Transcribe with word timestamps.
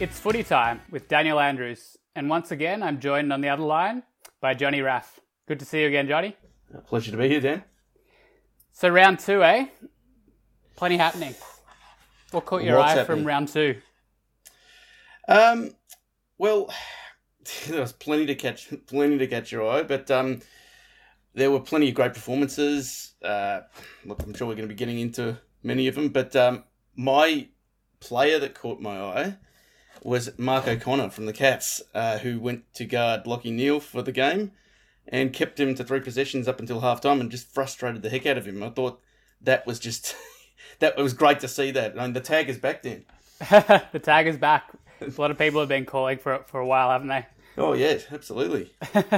It's 0.00 0.20
footy 0.20 0.44
time 0.44 0.80
with 0.92 1.08
Daniel 1.08 1.40
Andrews, 1.40 1.96
and 2.14 2.30
once 2.30 2.52
again, 2.52 2.84
I'm 2.84 3.00
joined 3.00 3.32
on 3.32 3.40
the 3.40 3.48
other 3.48 3.64
line 3.64 4.04
by 4.40 4.54
Johnny 4.54 4.80
Raff. 4.80 5.18
Good 5.48 5.58
to 5.58 5.64
see 5.64 5.80
you 5.80 5.88
again, 5.88 6.06
Johnny. 6.06 6.36
A 6.72 6.80
pleasure 6.80 7.10
to 7.10 7.16
be 7.16 7.28
here, 7.28 7.40
Dan. 7.40 7.64
So, 8.70 8.88
round 8.90 9.18
two, 9.18 9.42
eh? 9.42 9.66
Plenty 10.76 10.98
happening. 10.98 11.34
What 12.30 12.44
caught 12.46 12.62
your 12.62 12.76
What's 12.78 12.92
eye 12.92 12.96
happening? 12.98 13.18
from 13.18 13.26
round 13.26 13.48
two? 13.48 13.80
Um, 15.26 15.72
well, 16.38 16.72
there 17.68 17.80
was 17.80 17.92
plenty 17.92 18.26
to 18.26 18.36
catch, 18.36 18.68
plenty 18.86 19.18
to 19.18 19.26
catch 19.26 19.50
your 19.50 19.68
eye, 19.68 19.82
but 19.82 20.08
um, 20.12 20.42
there 21.34 21.50
were 21.50 21.58
plenty 21.58 21.88
of 21.88 21.96
great 21.96 22.14
performances. 22.14 23.14
Uh, 23.20 23.62
look, 24.04 24.22
I'm 24.22 24.32
sure 24.32 24.46
we're 24.46 24.54
going 24.54 24.68
to 24.68 24.72
be 24.72 24.78
getting 24.78 25.00
into 25.00 25.38
many 25.64 25.88
of 25.88 25.96
them, 25.96 26.10
but 26.10 26.36
um, 26.36 26.62
my 26.94 27.48
player 27.98 28.38
that 28.38 28.54
caught 28.54 28.80
my 28.80 28.96
eye 28.96 29.36
was 30.02 30.36
Mark 30.38 30.66
O'Connor 30.66 31.10
from 31.10 31.26
the 31.26 31.32
Cats, 31.32 31.82
uh, 31.94 32.18
who 32.18 32.38
went 32.40 32.72
to 32.74 32.84
guard 32.84 33.24
Lachie 33.24 33.52
Neale 33.52 33.80
for 33.80 34.02
the 34.02 34.12
game 34.12 34.52
and 35.06 35.32
kept 35.32 35.58
him 35.58 35.74
to 35.74 35.84
three 35.84 36.00
possessions 36.00 36.46
up 36.48 36.60
until 36.60 36.80
half 36.80 37.00
time 37.00 37.20
and 37.20 37.30
just 37.30 37.52
frustrated 37.52 38.02
the 38.02 38.10
heck 38.10 38.26
out 38.26 38.38
of 38.38 38.46
him. 38.46 38.62
I 38.62 38.70
thought 38.70 39.00
that 39.40 39.66
was 39.66 39.78
just 39.78 40.14
that 40.80 40.96
was 40.96 41.12
great 41.12 41.40
to 41.40 41.48
see 41.48 41.70
that. 41.72 41.98
I 41.98 42.02
mean, 42.02 42.12
the 42.12 42.20
tag 42.20 42.48
is 42.48 42.58
back 42.58 42.82
then. 42.82 43.04
the 43.92 44.00
tag 44.02 44.26
is 44.26 44.36
back. 44.36 44.70
A 45.00 45.20
lot 45.20 45.30
of 45.30 45.38
people 45.38 45.60
have 45.60 45.68
been 45.68 45.86
calling 45.86 46.18
for 46.18 46.34
it 46.34 46.48
for 46.48 46.60
a 46.60 46.66
while, 46.66 46.90
haven't 46.90 47.08
they? 47.08 47.26
Oh 47.56 47.72
yes, 47.72 48.06
absolutely. 48.12 48.72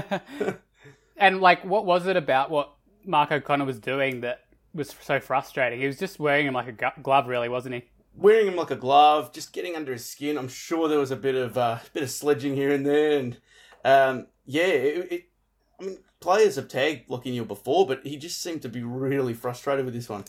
And 1.20 1.42
like, 1.42 1.62
what 1.65 1.84
was 1.84 2.06
it 2.06 2.17
about 2.17 2.51
what 2.51 2.73
Mark 3.05 3.31
O'Connor 3.31 3.67
was 3.67 3.78
doing 3.78 4.23
that 4.23 4.41
was 4.73 4.97
so 5.03 5.20
frustrating? 5.20 5.78
He 5.78 5.87
was 5.87 5.98
just 5.98 6.19
wearing 6.19 6.47
him 6.47 6.55
like 6.55 6.67
a 6.67 6.92
glove, 7.03 7.28
really, 7.28 7.51
wasn't 7.51 7.75
he? 7.75 7.84
Wearing 8.14 8.48
him 8.48 8.56
like 8.56 8.70
a 8.70 8.77
glove, 8.77 9.32
just 9.32 9.52
getting 9.52 9.77
under 9.77 9.92
his 9.92 10.05
skin. 10.05 10.37
I'm 10.37 10.48
sure 10.48 10.89
there 10.89 10.98
was 10.98 11.11
a 11.11 11.16
bit 11.16 11.34
of 11.34 11.56
uh, 11.56 11.78
bit 11.92 12.03
of 12.03 12.11
sledging 12.11 12.55
here 12.55 12.72
and 12.72 12.84
there, 12.84 13.19
and 13.19 13.39
um, 13.84 14.27
yeah, 14.44 14.64
it, 14.64 15.12
it, 15.12 15.25
I 15.80 15.84
mean, 15.84 15.98
players 16.20 16.56
have 16.56 16.69
tagged 16.69 17.08
Lachie 17.08 17.27
Neale 17.27 17.44
before, 17.44 17.86
but 17.86 18.05
he 18.05 18.17
just 18.17 18.42
seemed 18.42 18.62
to 18.62 18.69
be 18.69 18.83
really 18.83 19.34
frustrated 19.34 19.84
with 19.84 19.94
this 19.94 20.08
one. 20.08 20.25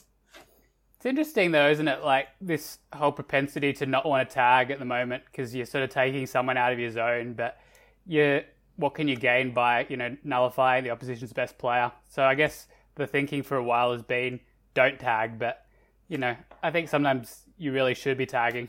It's 1.02 1.06
interesting 1.08 1.50
though, 1.50 1.68
isn't 1.68 1.88
it? 1.88 2.04
Like 2.04 2.28
this 2.40 2.78
whole 2.94 3.12
propensity 3.12 3.74
to 3.74 3.88
not 3.88 4.06
want 4.06 4.30
to 4.30 4.32
tag 4.32 4.70
at 4.70 4.78
the 4.78 4.86
moment 4.86 5.24
because 5.26 5.56
you're 5.56 5.66
sort 5.66 5.84
of 5.84 5.90
taking 5.90 6.28
someone 6.28 6.58
out 6.58 6.72
of 6.72 6.78
your 6.78 6.92
zone, 6.92 7.34
but 7.34 7.58
you 8.06 8.44
what 8.76 8.94
can 8.94 9.08
you 9.08 9.16
gain 9.16 9.52
by 9.52 9.88
you 9.90 9.98
know 9.98 10.16
nullifying 10.24 10.84
the 10.84 10.92
opposition's 10.92 11.34
best 11.34 11.58
player? 11.58 11.92
So 12.08 12.22
I 12.22 12.36
guess 12.36 12.68
the 12.94 13.08
thinking 13.08 13.42
for 13.42 13.58
a 13.58 13.64
while 13.64 13.92
has 13.94 14.04
been 14.04 14.40
don't 14.76 15.00
tag, 15.00 15.40
but 15.40 15.66
you 16.08 16.20
know 16.20 16.36
I 16.62 16.70
think 16.70 16.88
sometimes 16.88 17.46
you 17.62 17.72
really 17.72 17.94
should 17.94 18.18
be 18.18 18.26
tagging. 18.26 18.68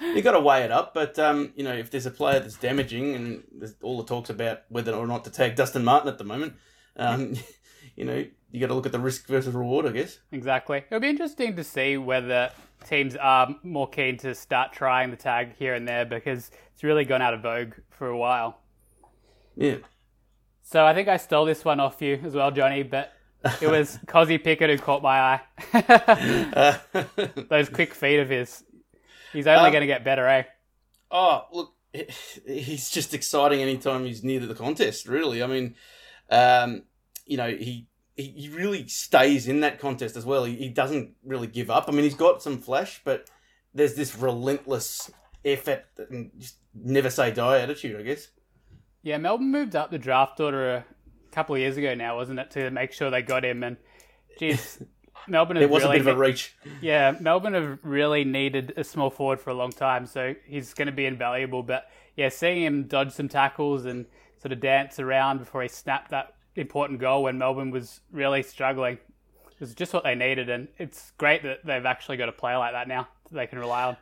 You 0.00 0.20
got 0.20 0.32
to 0.32 0.40
weigh 0.40 0.62
it 0.62 0.70
up, 0.70 0.92
but 0.92 1.18
um, 1.18 1.52
you 1.56 1.64
know, 1.64 1.72
if 1.72 1.90
there's 1.90 2.04
a 2.04 2.10
player 2.10 2.38
that's 2.38 2.56
damaging, 2.56 3.14
and 3.14 3.42
there's 3.50 3.74
all 3.82 3.96
the 3.96 4.04
talks 4.04 4.28
about 4.28 4.60
whether 4.68 4.92
or 4.92 5.06
not 5.06 5.24
to 5.24 5.30
tag 5.30 5.56
Dustin 5.56 5.82
Martin 5.82 6.08
at 6.08 6.18
the 6.18 6.24
moment, 6.24 6.52
um, 6.96 7.34
you 7.96 8.04
know, 8.04 8.24
you 8.50 8.60
got 8.60 8.66
to 8.66 8.74
look 8.74 8.84
at 8.84 8.92
the 8.92 8.98
risk 8.98 9.26
versus 9.26 9.54
reward, 9.54 9.86
I 9.86 9.92
guess. 9.92 10.18
Exactly. 10.30 10.84
It'll 10.90 11.00
be 11.00 11.08
interesting 11.08 11.56
to 11.56 11.64
see 11.64 11.96
whether 11.96 12.50
teams 12.86 13.16
are 13.16 13.56
more 13.62 13.88
keen 13.88 14.18
to 14.18 14.34
start 14.34 14.74
trying 14.74 15.10
the 15.10 15.16
tag 15.16 15.56
here 15.56 15.72
and 15.72 15.88
there 15.88 16.04
because 16.04 16.50
it's 16.74 16.84
really 16.84 17.06
gone 17.06 17.22
out 17.22 17.32
of 17.32 17.40
vogue 17.40 17.72
for 17.88 18.08
a 18.08 18.18
while. 18.18 18.58
Yeah. 19.56 19.76
So 20.60 20.84
I 20.84 20.92
think 20.92 21.08
I 21.08 21.16
stole 21.16 21.46
this 21.46 21.64
one 21.64 21.80
off 21.80 22.02
you 22.02 22.20
as 22.22 22.34
well, 22.34 22.50
Johnny, 22.50 22.82
but 22.82 23.12
it 23.60 23.68
was 23.68 23.98
Kozzy 24.06 24.42
Pickett 24.42 24.70
who 24.70 24.78
caught 24.78 25.02
my 25.02 25.20
eye. 25.20 25.40
Uh, 25.74 26.78
Those 27.48 27.68
quick 27.68 27.94
feet 27.94 28.18
of 28.20 28.28
his. 28.28 28.64
He's 29.32 29.46
only 29.46 29.66
Um, 29.66 29.72
going 29.72 29.82
to 29.82 29.86
get 29.86 30.04
better, 30.04 30.26
eh? 30.28 30.44
Oh, 31.10 31.44
look, 31.52 31.74
he's 32.46 32.90
just 32.90 33.14
exciting 33.14 33.60
anytime 33.60 34.04
he's 34.04 34.22
near 34.22 34.40
the 34.40 34.54
contest, 34.54 35.06
really. 35.08 35.42
I 35.42 35.46
mean, 35.46 35.74
um, 36.30 36.82
you 37.26 37.36
know, 37.36 37.48
he, 37.50 37.86
he 38.16 38.50
really 38.52 38.86
stays 38.88 39.48
in 39.48 39.60
that 39.60 39.78
contest 39.78 40.16
as 40.16 40.24
well. 40.26 40.44
He, 40.44 40.56
he 40.56 40.68
doesn't 40.68 41.12
really 41.24 41.46
give 41.46 41.70
up. 41.70 41.86
I 41.88 41.92
mean, 41.92 42.04
he's 42.04 42.14
got 42.14 42.42
some 42.42 42.58
flash, 42.58 43.00
but 43.04 43.28
there's 43.74 43.94
this 43.94 44.16
relentless 44.16 45.10
effort 45.44 45.84
and 46.10 46.30
just 46.38 46.56
never 46.74 47.10
say 47.10 47.30
die 47.30 47.60
attitude, 47.60 47.98
I 47.98 48.02
guess. 48.02 48.28
Yeah, 49.02 49.18
Melbourne 49.18 49.50
moved 49.50 49.74
up 49.74 49.90
the 49.90 49.98
draft 49.98 50.38
order 50.40 50.84
couple 51.32 51.54
of 51.54 51.60
years 51.60 51.76
ago 51.76 51.94
now, 51.94 52.16
wasn't 52.16 52.38
it, 52.38 52.50
to 52.52 52.70
make 52.70 52.92
sure 52.92 53.10
they 53.10 53.22
got 53.22 53.44
him? 53.44 53.62
And, 53.62 53.76
geez, 54.38 54.82
Melbourne 55.28 55.56
it 55.56 55.70
was 55.70 55.82
really 55.82 55.96
a 55.96 56.00
bit 56.00 56.08
of 56.08 56.16
a 56.16 56.20
reach. 56.20 56.54
Yeah, 56.80 57.16
Melbourne 57.20 57.54
have 57.54 57.78
really 57.82 58.24
needed 58.24 58.74
a 58.76 58.84
small 58.84 59.10
forward 59.10 59.40
for 59.40 59.50
a 59.50 59.54
long 59.54 59.72
time, 59.72 60.06
so 60.06 60.34
he's 60.46 60.74
going 60.74 60.86
to 60.86 60.92
be 60.92 61.06
invaluable. 61.06 61.62
But 61.62 61.90
yeah, 62.16 62.28
seeing 62.28 62.62
him 62.62 62.84
dodge 62.84 63.12
some 63.12 63.28
tackles 63.28 63.84
and 63.84 64.06
sort 64.40 64.52
of 64.52 64.60
dance 64.60 64.98
around 64.98 65.38
before 65.38 65.62
he 65.62 65.68
snapped 65.68 66.10
that 66.10 66.34
important 66.56 67.00
goal 67.00 67.22
when 67.22 67.38
Melbourne 67.38 67.70
was 67.70 68.00
really 68.10 68.42
struggling 68.42 68.98
was 69.62 69.74
just 69.74 69.94
what 69.94 70.04
they 70.04 70.14
needed. 70.14 70.50
And 70.50 70.68
it's 70.76 71.12
great 71.12 71.42
that 71.44 71.64
they've 71.64 71.86
actually 71.86 72.18
got 72.18 72.28
a 72.28 72.32
player 72.32 72.58
like 72.58 72.72
that 72.72 72.88
now 72.88 73.08
that 73.30 73.34
they 73.34 73.46
can 73.46 73.58
rely 73.58 73.84
on. 73.84 73.96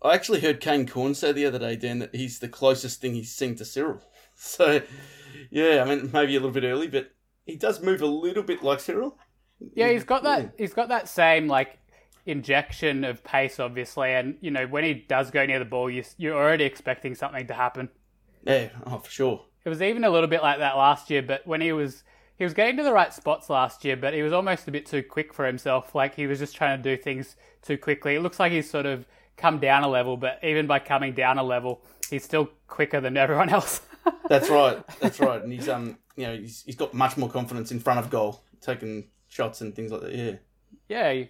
I 0.00 0.14
actually 0.14 0.40
heard 0.40 0.60
Kane 0.60 0.86
Corn 0.86 1.14
say 1.14 1.32
the 1.32 1.44
other 1.44 1.58
day, 1.58 1.76
Dan, 1.76 1.98
that 1.98 2.14
he's 2.14 2.38
the 2.38 2.48
closest 2.48 3.00
thing 3.00 3.14
he's 3.14 3.32
seen 3.32 3.56
to 3.56 3.66
Cyril. 3.66 4.00
So, 4.34 4.80
yeah, 5.50 5.82
I 5.82 5.84
mean, 5.84 6.10
maybe 6.12 6.36
a 6.36 6.40
little 6.40 6.50
bit 6.50 6.64
early, 6.64 6.88
but 6.88 7.10
he 7.46 7.56
does 7.56 7.82
move 7.82 8.02
a 8.02 8.06
little 8.06 8.42
bit 8.42 8.62
like 8.62 8.80
Cyril. 8.80 9.18
Yeah, 9.74 9.90
he's 9.90 10.04
got 10.04 10.22
that. 10.24 10.54
He's 10.58 10.74
got 10.74 10.88
that 10.88 11.08
same 11.08 11.48
like 11.48 11.78
injection 12.26 13.04
of 13.04 13.22
pace, 13.24 13.58
obviously, 13.60 14.12
and 14.12 14.36
you 14.40 14.50
know 14.50 14.66
when 14.66 14.84
he 14.84 14.94
does 14.94 15.30
go 15.30 15.44
near 15.44 15.58
the 15.58 15.64
ball, 15.64 15.90
you, 15.90 16.04
you're 16.16 16.36
already 16.36 16.64
expecting 16.64 17.14
something 17.14 17.46
to 17.46 17.54
happen. 17.54 17.88
Yeah, 18.44 18.70
oh, 18.86 18.98
for 18.98 19.10
sure. 19.10 19.44
It 19.64 19.68
was 19.68 19.80
even 19.80 20.04
a 20.04 20.10
little 20.10 20.28
bit 20.28 20.42
like 20.42 20.58
that 20.58 20.76
last 20.76 21.10
year, 21.10 21.22
but 21.22 21.46
when 21.46 21.60
he 21.60 21.72
was 21.72 22.02
he 22.36 22.44
was 22.44 22.54
getting 22.54 22.76
to 22.76 22.82
the 22.82 22.92
right 22.92 23.12
spots 23.12 23.48
last 23.48 23.84
year, 23.84 23.96
but 23.96 24.14
he 24.14 24.22
was 24.22 24.32
almost 24.32 24.66
a 24.66 24.72
bit 24.72 24.86
too 24.86 25.02
quick 25.02 25.32
for 25.32 25.46
himself. 25.46 25.94
Like 25.94 26.14
he 26.14 26.26
was 26.26 26.38
just 26.38 26.56
trying 26.56 26.76
to 26.76 26.82
do 26.82 27.00
things 27.00 27.36
too 27.62 27.78
quickly. 27.78 28.16
It 28.16 28.20
looks 28.20 28.40
like 28.40 28.52
he's 28.52 28.68
sort 28.68 28.86
of 28.86 29.06
come 29.36 29.58
down 29.58 29.84
a 29.84 29.88
level, 29.88 30.16
but 30.16 30.40
even 30.42 30.66
by 30.66 30.78
coming 30.80 31.12
down 31.12 31.38
a 31.38 31.42
level, 31.42 31.82
he's 32.10 32.24
still 32.24 32.50
quicker 32.66 33.00
than 33.00 33.16
everyone 33.24 33.48
else. 33.48 33.82
That's 34.28 34.48
right. 34.50 34.82
That's 35.00 35.20
right. 35.20 35.42
And 35.42 35.52
he's 35.52 35.68
um, 35.68 35.98
you 36.16 36.26
know, 36.26 36.36
he's, 36.36 36.62
he's 36.62 36.76
got 36.76 36.94
much 36.94 37.16
more 37.16 37.28
confidence 37.28 37.72
in 37.72 37.80
front 37.80 38.00
of 38.00 38.10
goal, 38.10 38.42
taking 38.60 39.04
shots 39.28 39.60
and 39.60 39.74
things 39.74 39.90
like 39.90 40.02
that. 40.02 40.14
Yeah. 40.14 40.32
yeah, 40.88 41.24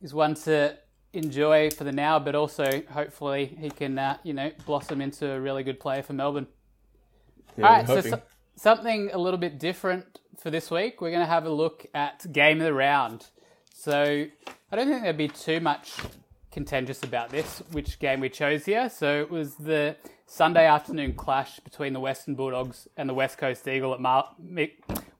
he's 0.00 0.14
one 0.14 0.34
to 0.34 0.76
enjoy 1.12 1.70
for 1.70 1.84
the 1.84 1.92
now, 1.92 2.18
but 2.18 2.34
also 2.34 2.82
hopefully 2.90 3.56
he 3.58 3.70
can 3.70 3.98
uh, 3.98 4.16
you 4.22 4.32
know 4.32 4.50
blossom 4.66 5.00
into 5.00 5.30
a 5.30 5.40
really 5.40 5.62
good 5.62 5.80
player 5.80 6.02
for 6.02 6.12
Melbourne. 6.12 6.46
yeah 7.56 7.66
All 7.66 7.72
right, 7.72 7.86
so, 7.86 8.00
so 8.00 8.22
something 8.56 9.10
a 9.12 9.18
little 9.18 9.38
bit 9.38 9.58
different 9.58 10.20
for 10.38 10.50
this 10.50 10.70
week. 10.70 11.00
We're 11.00 11.10
going 11.10 11.20
to 11.20 11.26
have 11.26 11.46
a 11.46 11.50
look 11.50 11.86
at 11.94 12.30
game 12.32 12.60
of 12.60 12.64
the 12.64 12.74
round. 12.74 13.26
So 13.74 14.26
I 14.72 14.76
don't 14.76 14.88
think 14.88 15.02
there'd 15.02 15.16
be 15.16 15.28
too 15.28 15.60
much 15.60 15.94
contentious 16.50 17.02
about 17.02 17.30
this, 17.30 17.62
which 17.72 17.98
game 17.98 18.20
we 18.20 18.28
chose 18.28 18.64
here. 18.64 18.88
So 18.90 19.20
it 19.20 19.30
was 19.30 19.54
the 19.54 19.96
Sunday 20.26 20.66
afternoon 20.66 21.14
clash 21.14 21.60
between 21.60 21.92
the 21.92 22.00
Western 22.00 22.34
Bulldogs 22.34 22.88
and 22.96 23.08
the 23.08 23.14
West 23.14 23.38
Coast 23.38 23.66
Eagle 23.68 23.94
at 23.94 24.00
Mar- 24.00 24.30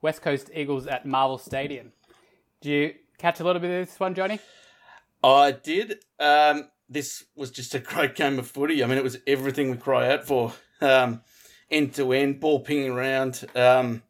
West 0.01 0.21
Coast 0.21 0.49
Eagles 0.53 0.87
at 0.87 1.05
Marvel 1.05 1.37
Stadium. 1.37 1.91
Did 2.61 2.69
you 2.69 2.93
catch 3.17 3.39
a 3.39 3.43
little 3.43 3.61
bit 3.61 3.71
of 3.81 3.87
this 3.87 3.99
one, 3.99 4.13
Johnny? 4.13 4.39
I 5.23 5.51
did. 5.51 6.03
Um, 6.19 6.69
this 6.89 7.23
was 7.35 7.51
just 7.51 7.73
a 7.75 7.79
great 7.79 8.15
game 8.15 8.37
of 8.39 8.47
footy. 8.47 8.83
I 8.83 8.87
mean, 8.87 8.97
it 8.97 9.03
was 9.03 9.17
everything 9.25 9.71
we 9.71 9.77
cry 9.77 10.11
out 10.11 10.25
for. 10.25 10.53
Um, 10.81 11.21
end 11.69 11.93
to 11.95 12.11
end, 12.11 12.39
ball 12.39 12.59
pinging 12.59 12.91
around. 12.91 13.45
Um, 13.55 14.03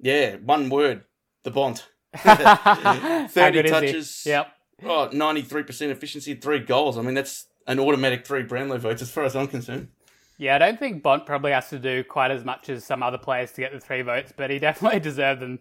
yeah, 0.00 0.36
one 0.36 0.68
word, 0.68 1.04
the 1.44 1.50
Bont. 1.50 1.86
30 2.16 3.28
good 3.34 3.66
is 3.66 3.70
he? 3.70 3.70
touches. 3.70 4.22
Yep. 4.26 4.52
Oh, 4.84 5.08
93% 5.12 5.90
efficiency, 5.90 6.34
three 6.34 6.60
goals. 6.60 6.96
I 6.96 7.02
mean, 7.02 7.14
that's 7.14 7.46
an 7.66 7.80
automatic 7.80 8.26
three 8.26 8.42
Brownlow 8.44 8.78
votes 8.78 9.02
as 9.02 9.10
far 9.10 9.24
as 9.24 9.34
I'm 9.34 9.48
concerned. 9.48 9.88
Yeah, 10.36 10.54
I 10.54 10.58
don't 10.58 10.78
think 10.78 11.02
Bont 11.02 11.26
probably 11.26 11.50
has 11.50 11.68
to 11.70 11.78
do 11.80 12.04
quite 12.04 12.30
as 12.30 12.44
much 12.44 12.68
as 12.68 12.84
some 12.84 13.02
other 13.02 13.18
players 13.18 13.50
to 13.52 13.60
get 13.60 13.72
the 13.72 13.80
three 13.80 14.02
votes, 14.02 14.32
but 14.36 14.50
he 14.50 14.58
definitely 14.60 15.00
deserved 15.00 15.40
them 15.40 15.58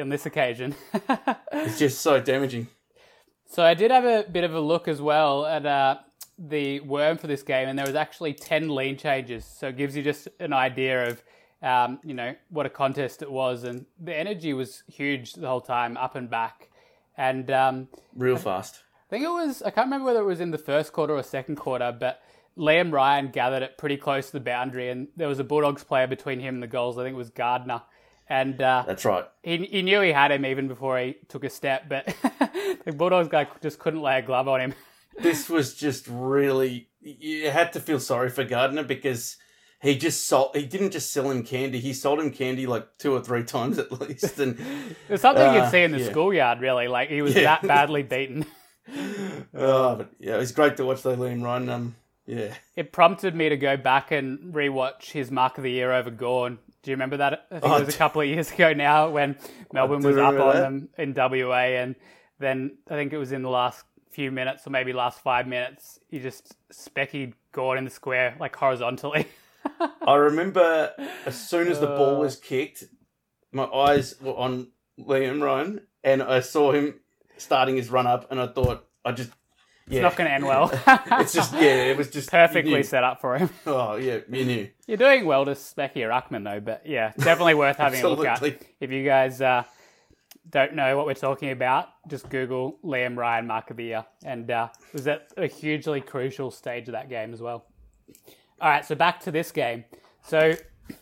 on 0.00 0.08
this 0.08 0.24
occasion. 0.26 0.74
It's 1.52 1.78
just 1.78 2.00
so 2.00 2.20
damaging. 2.20 2.68
so 3.46 3.64
I 3.64 3.74
did 3.74 3.90
have 3.90 4.04
a 4.04 4.24
bit 4.30 4.44
of 4.44 4.54
a 4.54 4.60
look 4.60 4.86
as 4.88 5.02
well 5.02 5.44
at 5.44 5.66
uh, 5.66 5.96
the 6.38 6.80
worm 6.80 7.18
for 7.18 7.26
this 7.26 7.42
game, 7.42 7.68
and 7.68 7.78
there 7.78 7.86
was 7.86 7.96
actually 7.96 8.32
ten 8.34 8.74
lean 8.74 8.96
changes. 8.96 9.44
So 9.44 9.68
it 9.68 9.76
gives 9.76 9.96
you 9.96 10.02
just 10.02 10.28
an 10.38 10.52
idea 10.52 11.08
of 11.08 11.22
um, 11.62 11.98
you 12.04 12.14
know 12.14 12.34
what 12.48 12.64
a 12.66 12.70
contest 12.70 13.20
it 13.20 13.30
was, 13.30 13.64
and 13.64 13.84
the 14.00 14.16
energy 14.16 14.54
was 14.54 14.84
huge 14.86 15.34
the 15.34 15.46
whole 15.48 15.60
time, 15.60 15.96
up 15.96 16.14
and 16.14 16.30
back. 16.30 16.69
And 17.20 17.50
um, 17.50 17.88
Real 18.16 18.38
fast. 18.38 18.76
I 19.06 19.10
think 19.10 19.24
it 19.26 19.28
was, 19.28 19.60
I 19.60 19.70
can't 19.70 19.88
remember 19.88 20.06
whether 20.06 20.20
it 20.20 20.24
was 20.24 20.40
in 20.40 20.52
the 20.52 20.58
first 20.58 20.94
quarter 20.94 21.14
or 21.14 21.22
second 21.22 21.56
quarter, 21.56 21.94
but 21.98 22.22
Liam 22.56 22.92
Ryan 22.92 23.28
gathered 23.30 23.62
it 23.62 23.76
pretty 23.76 23.98
close 23.98 24.28
to 24.28 24.32
the 24.32 24.40
boundary, 24.40 24.88
and 24.88 25.08
there 25.16 25.28
was 25.28 25.38
a 25.38 25.44
Bulldogs 25.44 25.84
player 25.84 26.06
between 26.06 26.40
him 26.40 26.54
and 26.54 26.62
the 26.62 26.66
goals. 26.66 26.96
I 26.96 27.02
think 27.02 27.12
it 27.12 27.18
was 27.18 27.28
Gardner. 27.28 27.82
And 28.26 28.62
uh, 28.62 28.84
That's 28.86 29.04
right. 29.04 29.26
he, 29.42 29.58
he 29.66 29.82
knew 29.82 30.00
he 30.00 30.12
had 30.12 30.30
him 30.30 30.46
even 30.46 30.66
before 30.66 30.98
he 30.98 31.16
took 31.28 31.44
a 31.44 31.50
step, 31.50 31.90
but 31.90 32.06
the 32.86 32.92
Bulldogs 32.92 33.28
guy 33.28 33.46
just 33.60 33.78
couldn't 33.78 34.00
lay 34.00 34.18
a 34.18 34.22
glove 34.22 34.48
on 34.48 34.62
him. 34.62 34.74
This 35.18 35.50
was 35.50 35.74
just 35.74 36.06
really 36.08 36.88
you 37.02 37.50
had 37.50 37.74
to 37.74 37.80
feel 37.80 38.00
sorry 38.00 38.30
for 38.30 38.44
Gardner 38.44 38.82
because 38.84 39.36
he 39.80 39.96
just 39.96 40.26
sold. 40.26 40.54
He 40.56 40.66
didn't 40.66 40.90
just 40.90 41.12
sell 41.12 41.30
him 41.30 41.42
candy. 41.42 41.80
He 41.80 41.92
sold 41.92 42.20
him 42.20 42.30
candy 42.30 42.66
like 42.66 42.86
two 42.98 43.12
or 43.14 43.20
three 43.20 43.44
times 43.56 43.78
at 43.78 43.90
least. 43.92 44.38
And 44.38 44.58
It's 45.08 45.22
something 45.22 45.46
Uh, 45.46 45.54
you'd 45.54 45.70
see 45.70 45.82
in 45.82 45.92
the 45.92 46.00
yeah. 46.00 46.10
schoolyard, 46.10 46.60
really. 46.60 46.88
Like 46.88 47.08
he 47.10 47.22
was 47.22 47.34
Yeah. 47.36 47.42
that 47.42 47.62
badly 47.66 48.02
beaten. 48.02 48.46
oh, 49.54 49.96
but 49.96 50.10
yeah, 50.18 50.34
it 50.34 50.38
was 50.38 50.52
great 50.52 50.76
to 50.78 50.84
watch 50.84 51.02
though, 51.02 51.16
Liam 51.16 51.42
Ryan. 51.42 51.68
Um, 51.68 51.94
yeah, 52.26 52.54
It 52.76 52.92
prompted 52.92 53.34
me 53.34 53.48
to 53.48 53.56
go 53.56 53.76
back 53.76 54.12
and 54.12 54.54
rewatch 54.54 55.10
his 55.10 55.30
mark 55.30 55.58
of 55.58 55.64
the 55.64 55.70
year 55.70 55.92
over 55.92 56.10
Gawn. 56.10 56.58
Do 56.82 56.90
you 56.90 56.94
remember 56.94 57.16
that? 57.18 57.46
I 57.50 57.58
think 57.60 57.64
Oh, 57.72 57.76
it 57.76 57.86
was 57.86 57.94
a 57.94 57.98
couple 57.98 58.20
of 58.22 58.28
years 58.28 58.52
ago 58.52 58.72
now 58.72 59.10
when 59.10 59.36
Melbourne 59.72 60.02
was 60.02 60.16
up 60.16 60.34
on 60.38 60.54
that. 60.54 60.60
them 60.60 60.88
in 60.96 61.12
WA, 61.14 61.54
and 61.56 61.94
then 62.38 62.78
I 62.88 62.94
think 62.94 63.12
it 63.12 63.18
was 63.18 63.32
in 63.32 63.42
the 63.42 63.50
last 63.50 63.84
few 64.12 64.30
minutes 64.30 64.66
or 64.66 64.70
maybe 64.70 64.92
last 64.92 65.20
five 65.20 65.46
minutes, 65.46 65.98
he 66.08 66.18
just 66.20 66.54
speckied 66.72 67.34
Gawn 67.52 67.78
in 67.78 67.84
the 67.84 67.90
square 67.90 68.36
like 68.40 68.54
horizontally. 68.56 69.26
I 70.06 70.14
remember 70.16 70.92
as 71.26 71.48
soon 71.48 71.68
as 71.68 71.80
the 71.80 71.86
ball 71.86 72.16
Uh. 72.16 72.20
was 72.20 72.36
kicked, 72.36 72.84
my 73.52 73.64
eyes 73.64 74.14
were 74.20 74.34
on 74.36 74.68
Liam 74.98 75.42
Ryan, 75.42 75.80
and 76.04 76.22
I 76.22 76.40
saw 76.40 76.72
him 76.72 77.00
starting 77.36 77.76
his 77.76 77.90
run 77.90 78.06
up, 78.06 78.30
and 78.30 78.40
I 78.40 78.46
thought, 78.46 78.86
I 79.04 79.12
just, 79.12 79.30
It's 79.86 79.96
yeah, 79.96 80.02
not 80.02 80.16
going 80.16 80.28
to 80.28 80.34
end 80.34 80.44
well. 80.44 80.70
it's 80.86 81.32
just, 81.32 81.52
yeah, 81.54 81.84
it 81.90 81.96
was 81.96 82.10
just 82.10 82.30
perfectly 82.30 82.82
set 82.82 83.02
up 83.02 83.20
for 83.20 83.36
him. 83.38 83.48
Oh 83.66 83.96
yeah, 83.96 84.18
you 84.30 84.44
knew. 84.44 84.68
You're 84.86 84.96
doing 84.98 85.24
well 85.24 85.44
to 85.46 85.52
Specky 85.52 85.98
or 86.04 86.08
Ruckman 86.10 86.44
though, 86.44 86.60
but 86.60 86.82
yeah, 86.86 87.12
definitely 87.18 87.54
worth 87.54 87.76
having 87.78 88.02
a 88.04 88.08
look 88.08 88.26
at. 88.26 88.42
If 88.80 88.90
you 88.90 89.04
guys 89.04 89.40
uh, 89.40 89.64
don't 90.48 90.74
know 90.74 90.96
what 90.96 91.06
we're 91.06 91.14
talking 91.14 91.50
about, 91.50 91.88
just 92.08 92.28
Google 92.28 92.78
Liam 92.84 93.16
Ryan 93.16 93.46
Mark 93.46 93.70
of 93.70 93.76
the 93.78 93.84
Year, 93.84 94.04
and 94.24 94.50
uh, 94.50 94.68
it 94.88 94.92
was 94.92 95.06
at 95.06 95.28
a 95.36 95.46
hugely 95.46 96.00
crucial 96.00 96.50
stage 96.50 96.88
of 96.88 96.92
that 96.92 97.08
game 97.08 97.32
as 97.32 97.40
well. 97.40 97.64
All 98.60 98.68
right, 98.68 98.84
so 98.84 98.94
back 98.94 99.20
to 99.20 99.30
this 99.30 99.52
game. 99.52 99.84
So 100.22 100.54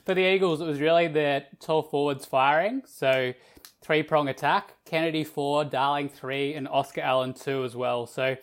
for 0.04 0.14
the 0.14 0.20
Eagles, 0.20 0.60
it 0.60 0.66
was 0.66 0.80
really 0.80 1.08
the 1.08 1.44
tall 1.58 1.82
forwards 1.82 2.24
firing. 2.24 2.82
So 2.86 3.34
three 3.82 4.04
prong 4.04 4.28
attack: 4.28 4.74
Kennedy 4.84 5.24
four, 5.24 5.64
Darling 5.64 6.08
three, 6.08 6.54
and 6.54 6.68
Oscar 6.68 7.00
Allen 7.00 7.34
two 7.34 7.64
as 7.64 7.74
well. 7.74 8.06
So 8.06 8.36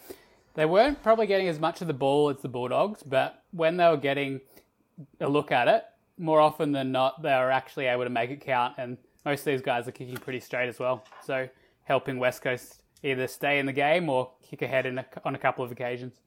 they 0.56 0.66
weren't 0.66 1.02
probably 1.02 1.28
getting 1.28 1.48
as 1.48 1.60
much 1.60 1.80
of 1.80 1.88
the 1.88 1.94
ball 1.94 2.30
as 2.30 2.42
the 2.42 2.50
Bulldogs, 2.50 3.04
but 3.04 3.44
when 3.52 3.78
they 3.78 3.88
were 3.88 3.96
getting 3.96 4.42
a 5.22 5.30
look 5.30 5.50
at 5.50 5.70
it, 5.70 5.86
more 6.18 6.42
often 6.42 6.74
than 6.74 6.92
not, 6.92 7.22
they 7.22 7.30
were 7.30 7.52
actually 7.52 7.86
able 7.86 8.04
to 8.04 8.10
make 8.10 8.32
it 8.32 8.42
count. 8.42 8.76
And 8.78 8.98
most 9.24 9.42
of 9.42 9.46
these 9.46 9.62
guys 9.62 9.88
are 9.88 9.92
kicking 9.92 10.18
pretty 10.18 10.42
straight 10.42 10.68
as 10.68 10.78
well. 10.78 11.06
So 11.24 11.48
helping 11.84 12.20
West 12.20 12.42
Coast 12.42 12.82
either 13.02 13.28
stay 13.28 13.60
in 13.60 13.66
the 13.66 13.74
game 13.74 14.10
or 14.10 14.32
kick 14.42 14.62
ahead 14.62 14.86
a, 14.86 15.06
on 15.24 15.36
a 15.36 15.38
couple 15.38 15.64
of 15.64 15.72
occasions. 15.72 16.20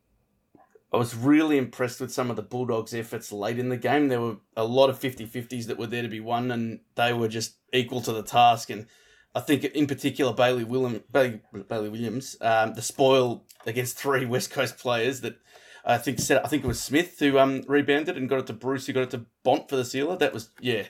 I 0.92 0.96
was 0.96 1.14
really 1.14 1.58
impressed 1.58 2.00
with 2.00 2.12
some 2.12 2.30
of 2.30 2.36
the 2.36 2.42
Bulldogs' 2.42 2.94
efforts 2.94 3.30
late 3.30 3.58
in 3.58 3.68
the 3.68 3.76
game. 3.76 4.08
There 4.08 4.20
were 4.20 4.36
a 4.56 4.64
lot 4.64 4.88
of 4.88 4.98
50 4.98 5.26
50s 5.26 5.66
that 5.66 5.78
were 5.78 5.86
there 5.86 6.02
to 6.02 6.08
be 6.08 6.20
won, 6.20 6.50
and 6.50 6.80
they 6.94 7.12
were 7.12 7.28
just 7.28 7.56
equal 7.72 8.00
to 8.02 8.12
the 8.12 8.22
task. 8.22 8.70
And 8.70 8.86
I 9.34 9.40
think, 9.40 9.64
in 9.64 9.86
particular, 9.86 10.32
Bailey, 10.32 10.64
William, 10.64 11.02
Bailey, 11.12 11.40
Bailey 11.68 11.90
Williams, 11.90 12.36
um, 12.40 12.72
the 12.72 12.80
spoil 12.80 13.44
against 13.66 13.98
three 13.98 14.24
West 14.26 14.50
Coast 14.50 14.78
players 14.78 15.20
that 15.20 15.38
I 15.84 15.98
think 15.98 16.20
set, 16.20 16.44
I 16.44 16.48
think 16.48 16.64
it 16.64 16.68
was 16.68 16.82
Smith 16.82 17.18
who 17.18 17.38
um, 17.38 17.62
rebounded 17.66 18.16
and 18.16 18.28
got 18.28 18.40
it 18.40 18.46
to 18.46 18.54
Bruce, 18.54 18.86
who 18.86 18.94
got 18.94 19.02
it 19.02 19.10
to 19.10 19.26
Bont 19.42 19.68
for 19.68 19.76
the 19.76 19.84
sealer. 19.84 20.16
That 20.16 20.32
was, 20.32 20.50
yeah, 20.60 20.84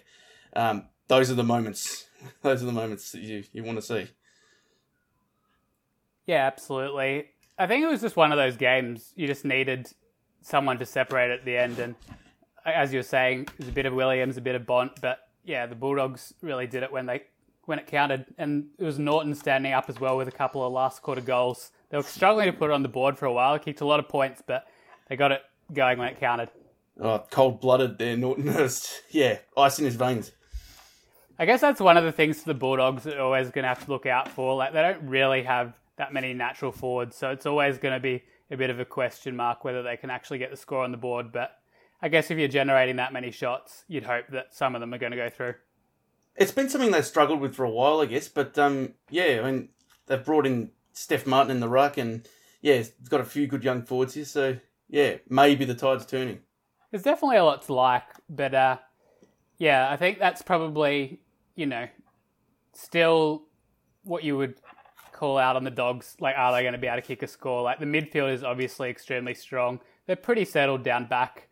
um, 0.54 0.86
those 1.08 1.30
are 1.30 1.34
the 1.34 1.44
moments. 1.44 2.04
Those 2.42 2.64
are 2.64 2.66
the 2.66 2.72
moments 2.72 3.12
that 3.12 3.20
you, 3.20 3.44
you 3.52 3.62
want 3.62 3.78
to 3.78 3.82
see. 3.82 4.08
Yeah, 6.26 6.46
absolutely. 6.46 7.28
I 7.58 7.66
think 7.66 7.82
it 7.82 7.88
was 7.88 8.00
just 8.00 8.16
one 8.16 8.31
of 8.32 8.38
those 8.38 8.56
games 8.56 9.12
you 9.16 9.26
just 9.26 9.44
needed 9.44 9.90
someone 10.43 10.78
to 10.78 10.87
separate 10.87 11.31
at 11.31 11.44
the 11.44 11.56
end. 11.56 11.78
And 11.78 11.94
as 12.64 12.93
you 12.93 13.00
were 13.00 13.05
saying, 13.05 13.43
it 13.43 13.58
was 13.58 13.69
a 13.69 13.72
bit 13.72 13.87
of 13.87 13.93
Williams, 13.93 14.37
a 14.37 14.40
bit 14.40 14.55
of 14.55 14.64
Bont, 14.64 14.93
but 15.00 15.19
yeah, 15.44 15.66
the 15.66 15.75
Bulldogs 15.75 16.34
really 16.40 16.66
did 16.66 16.82
it 16.82 16.93
when 16.93 17.06
they 17.06 17.22
when 17.64 17.78
it 17.78 17.87
counted. 17.87 18.26
And 18.38 18.69
it 18.78 18.84
was 18.84 18.99
Naughton 18.99 19.34
standing 19.34 19.72
up 19.72 19.90
as 19.90 19.99
well 19.99 20.16
with 20.16 20.28
a 20.28 20.32
couple 20.32 20.64
of 20.64 20.72
last 20.72 21.02
quarter 21.02 21.20
goals. 21.20 21.72
They 21.90 21.96
were 21.96 22.02
struggling 22.02 22.46
to 22.46 22.52
put 22.52 22.70
it 22.70 22.75
on 22.75 22.82
the 22.82 22.88
board 22.88 23.19
for 23.19 23.26
a 23.26 23.32
while. 23.32 23.58
Kicked 23.58 23.81
a 23.81 23.87
lot 23.87 23.99
of 23.99 24.08
points, 24.08 24.43
but 24.46 24.66
they 25.08 25.16
got 25.16 25.32
it 25.32 25.43
going 25.72 25.99
when 25.99 26.08
it 26.08 26.20
counted. 26.20 26.50
Oh, 27.00 27.25
cold 27.31 27.61
blooded 27.61 27.99
there, 27.99 28.16
Naughton. 28.16 28.46
yeah, 29.11 29.38
ice 29.56 29.78
in 29.78 29.84
his 29.84 29.96
veins. 29.96 30.32
I 31.38 31.46
guess 31.46 31.61
that's 31.61 31.81
one 31.81 31.96
of 31.96 32.04
the 32.04 32.11
things 32.12 32.40
for 32.40 32.49
the 32.49 32.54
Bulldogs 32.54 33.04
that 33.04 33.16
are 33.16 33.22
always 33.22 33.50
going 33.50 33.62
to 33.62 33.69
have 33.69 33.84
to 33.84 33.90
look 33.90 34.06
out 34.06 34.28
for. 34.28 34.56
Like 34.56 34.72
they 34.72 34.82
don't 34.82 35.08
really 35.08 35.44
have 35.44 35.72
that 35.98 36.12
many 36.12 36.32
natural 36.32 36.72
forwards, 36.72 37.16
so 37.16 37.30
it's 37.30 37.46
always 37.46 37.78
going 37.78 37.94
to 37.94 38.00
be 38.00 38.22
a 38.50 38.56
bit 38.56 38.70
of 38.70 38.80
a 38.80 38.84
question 38.84 39.36
mark 39.36 39.64
whether 39.64 39.82
they 39.82 39.96
can 39.96 40.10
actually 40.10 40.38
get 40.38 40.50
the 40.50 40.56
score 40.56 40.82
on 40.82 40.90
the 40.90 40.96
board. 40.96 41.32
But 41.32 41.50
I 42.00 42.08
guess 42.08 42.30
if 42.30 42.38
you're 42.38 42.48
generating 42.48 42.96
that 42.96 43.12
many 43.12 43.30
shots, 43.30 43.84
you'd 43.88 44.04
hope 44.04 44.26
that 44.30 44.54
some 44.54 44.74
of 44.74 44.80
them 44.80 44.94
are 44.94 44.98
going 44.98 45.12
to 45.12 45.16
go 45.16 45.28
through. 45.28 45.54
It's 46.36 46.52
been 46.52 46.68
something 46.68 46.92
they've 46.92 47.04
struggled 47.04 47.40
with 47.40 47.54
for 47.54 47.64
a 47.64 47.70
while, 47.70 48.00
I 48.00 48.06
guess. 48.06 48.28
But 48.28 48.56
um, 48.58 48.94
yeah, 49.10 49.40
I 49.42 49.50
mean, 49.50 49.68
they've 50.06 50.24
brought 50.24 50.46
in 50.46 50.70
Steph 50.92 51.26
Martin 51.26 51.50
in 51.50 51.60
the 51.60 51.68
ruck, 51.68 51.98
and 51.98 52.26
yeah, 52.62 52.74
it's 52.74 52.90
got 53.08 53.20
a 53.20 53.24
few 53.24 53.46
good 53.46 53.64
young 53.64 53.82
forwards 53.82 54.14
here. 54.14 54.24
So 54.24 54.56
yeah, 54.88 55.16
maybe 55.28 55.64
the 55.64 55.74
tide's 55.74 56.06
turning. 56.06 56.38
There's 56.90 57.02
definitely 57.02 57.36
a 57.36 57.44
lot 57.44 57.62
to 57.62 57.74
like, 57.74 58.04
but 58.30 58.54
uh, 58.54 58.78
yeah, 59.58 59.90
I 59.90 59.96
think 59.96 60.18
that's 60.18 60.42
probably 60.42 61.20
you 61.56 61.66
know 61.66 61.88
still 62.72 63.42
what 64.04 64.22
you 64.22 64.36
would 64.36 64.54
call 65.18 65.36
out 65.38 65.56
on 65.56 65.64
the 65.64 65.70
dogs. 65.70 66.16
Like, 66.20 66.36
are 66.36 66.52
they 66.52 66.62
going 66.62 66.72
to 66.72 66.78
be 66.78 66.86
able 66.86 66.96
to 67.02 67.02
kick 67.06 67.22
a 67.22 67.26
score? 67.26 67.62
Like 67.62 67.80
the 67.80 67.86
midfield 67.86 68.32
is 68.32 68.44
obviously 68.44 68.88
extremely 68.90 69.34
strong. 69.34 69.80
They're 70.06 70.16
pretty 70.16 70.44
settled 70.44 70.82
down 70.84 71.06
back, 71.06 71.48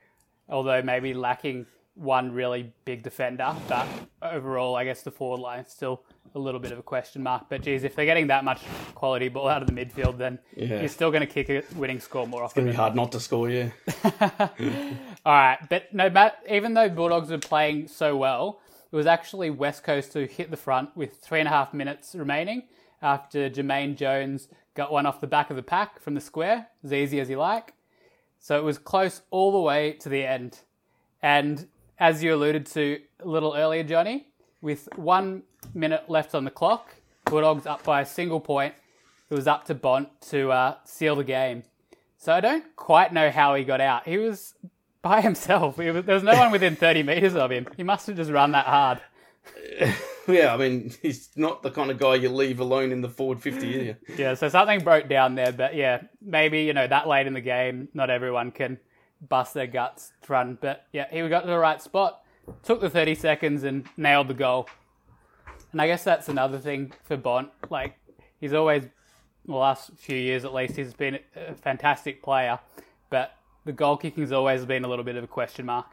although 0.49 0.83
maybe 0.83 1.13
lacking 1.15 1.67
one 1.95 2.31
really 2.33 2.73
big 2.85 3.03
defender. 3.03 3.55
But 3.69 3.87
overall, 4.23 4.77
I 4.77 4.85
guess 4.85 5.03
the 5.03 5.11
forward 5.11 5.41
line 5.41 5.61
is 5.61 5.73
still 5.73 6.03
a 6.35 6.39
little 6.39 6.61
bit 6.61 6.71
of 6.71 6.79
a 6.79 6.83
question 6.83 7.23
mark. 7.23 7.47
But 7.49 7.63
geez, 7.63 7.83
if 7.85 7.95
they're 7.97 8.05
getting 8.05 8.27
that 8.27 8.45
much 8.45 8.61
quality 8.95 9.29
ball 9.29 9.49
out 9.49 9.63
of 9.63 9.67
the 9.69 9.73
midfield, 9.75 10.19
then 10.19 10.39
Yeah. 10.55 10.81
you're 10.81 10.89
still 10.89 11.11
going 11.11 11.23
to 11.23 11.27
kick 11.27 11.49
a 11.49 11.63
winning 11.75 11.99
score 12.01 12.27
more 12.27 12.43
often. 12.45 12.51
It's 12.51 12.55
going 12.55 12.67
to 12.67 12.73
be 12.73 12.77
hard 12.77 12.95
not 12.95 13.13
to 13.13 13.21
score, 13.21 13.49
yeah. 13.49 13.71
All 15.25 15.33
right, 15.33 15.59
but 15.69 15.93
no, 15.95 16.09
Matt, 16.11 16.39
even 16.49 16.75
though 16.75 16.89
Bulldogs 16.89 17.31
were 17.31 17.39
playing 17.39 17.89
so 17.89 18.17
well, 18.17 18.61
it 18.93 18.97
was 18.97 19.07
actually 19.07 19.51
West 19.51 19.83
Coast 19.83 20.13
who 20.13 20.25
hit 20.25 20.51
the 20.51 20.57
front 20.57 20.97
with 20.97 21.17
three 21.19 21.41
and 21.41 21.49
a 21.49 21.51
half 21.51 21.75
minutes 21.75 22.15
remaining 22.15 22.63
after 23.07 23.49
Jamaine 23.49 23.97
Jones 23.97 24.49
got 24.75 24.91
one 24.91 25.07
off 25.07 25.21
the 25.21 25.27
back 25.29 25.49
of 25.49 25.57
the 25.57 25.63
pack 25.63 26.01
from 26.01 26.15
the 26.15 26.21
square, 26.21 26.67
as 26.85 26.93
easy 26.93 27.21
as 27.21 27.31
you 27.31 27.39
like. 27.39 27.73
So 28.41 28.59
it 28.59 28.65
was 28.65 28.79
close 28.79 29.23
all 29.31 29.53
the 29.53 29.61
way 29.61 29.93
to 29.93 30.09
the 30.09 30.25
end. 30.25 30.59
And 31.23 31.69
as 31.99 32.23
you 32.23 32.35
alluded 32.35 32.67
to 32.67 33.01
a 33.21 33.27
little 33.27 33.55
earlier, 33.55 33.85
Johnny, 33.85 34.27
with 34.61 34.89
one 34.97 35.45
minute 35.73 36.05
left 36.09 36.35
on 36.35 36.45
the 36.45 36.51
clock, 36.51 36.97
Bulldogs 37.25 37.67
up 37.67 37.85
by 37.85 38.01
a 38.01 38.07
single 38.07 38.41
point. 38.41 38.75
It 39.31 39.35
was 39.35 39.47
up 39.47 39.65
to 39.67 39.75
Bont 39.75 40.09
to 40.31 40.51
uh, 40.51 40.75
seal 40.85 41.17
the 41.17 41.25
game. 41.25 41.63
So 42.19 42.33
I 42.33 42.41
don't 42.41 42.65
quite 42.77 43.13
know 43.13 43.31
how 43.31 43.55
he 43.55 43.65
got 43.65 43.81
out. 43.81 44.07
He 44.07 44.19
was 44.19 44.55
by 45.01 45.21
himself. 45.29 45.79
Was, 45.79 46.05
there 46.05 46.15
was 46.15 46.23
no 46.25 46.37
one 46.37 46.51
within 46.51 46.75
30 46.77 47.05
metres 47.05 47.37
of 47.37 47.51
him. 47.51 47.67
He 47.77 47.83
must 47.83 48.07
have 48.09 48.17
just 48.17 48.31
run 48.31 48.53
that 48.53 48.67
hard. 48.67 49.01
Yeah, 50.29 50.53
I 50.53 50.57
mean, 50.57 50.93
he's 51.03 51.31
not 51.37 51.63
the 51.63 51.71
kind 51.71 51.91
of 51.91 51.99
guy 51.99 52.17
you 52.17 52.29
leave 52.29 52.59
alone 52.59 52.91
in 52.91 53.01
the 53.01 53.09
forward 53.09 53.41
50, 53.41 53.75
is? 53.75 53.97
Yeah, 54.19 54.35
so 54.35 54.49
something 54.49 54.81
broke 54.83 55.09
down 55.09 55.37
there. 55.37 55.53
But 55.53 55.77
yeah, 55.77 56.03
maybe, 56.21 56.63
you 56.63 56.73
know, 56.73 56.87
that 56.87 57.07
late 57.07 57.27
in 57.27 57.33
the 57.33 57.41
game, 57.41 57.89
not 57.95 58.11
everyone 58.11 58.51
can 58.51 58.79
bust 59.29 59.55
their 59.55 59.69
guts 59.69 60.13
run. 60.29 60.59
But 60.61 60.87
yeah, 60.93 61.07
he 61.11 61.29
got 61.29 61.43
to 61.43 61.47
the 61.47 61.59
right 61.59 61.81
spot, 61.81 62.23
took 62.65 62.81
the 62.81 62.91
30 62.91 63.15
seconds 63.15 63.63
and 63.63 63.87
nailed 63.97 64.29
the 64.29 64.35
goal. 64.35 64.69
And 65.71 65.81
I 65.81 65.87
guess 65.87 66.03
that's 66.03 66.29
another 66.29 66.59
thing 66.59 66.93
for 67.05 67.17
Bont. 67.17 67.51
Like, 67.71 67.97
he's 68.41 68.53
always, 68.53 68.85
the 69.47 69.55
last 69.55 69.93
few 69.97 70.17
years 70.17 70.45
at 70.45 70.53
least, 70.53 70.75
he's 70.75 70.95
been 70.95 71.21
a 71.37 71.55
fantastic 71.55 72.23
player. 72.23 72.59
But 73.11 73.37
the 73.65 73.73
goal 73.73 73.97
kicking's 73.97 74.33
always 74.33 74.65
been 74.65 74.85
a 74.85 74.89
little 74.89 75.05
bit 75.05 75.17
of 75.17 75.23
a 75.23 75.29
question 75.29 75.67
mark. 75.67 75.87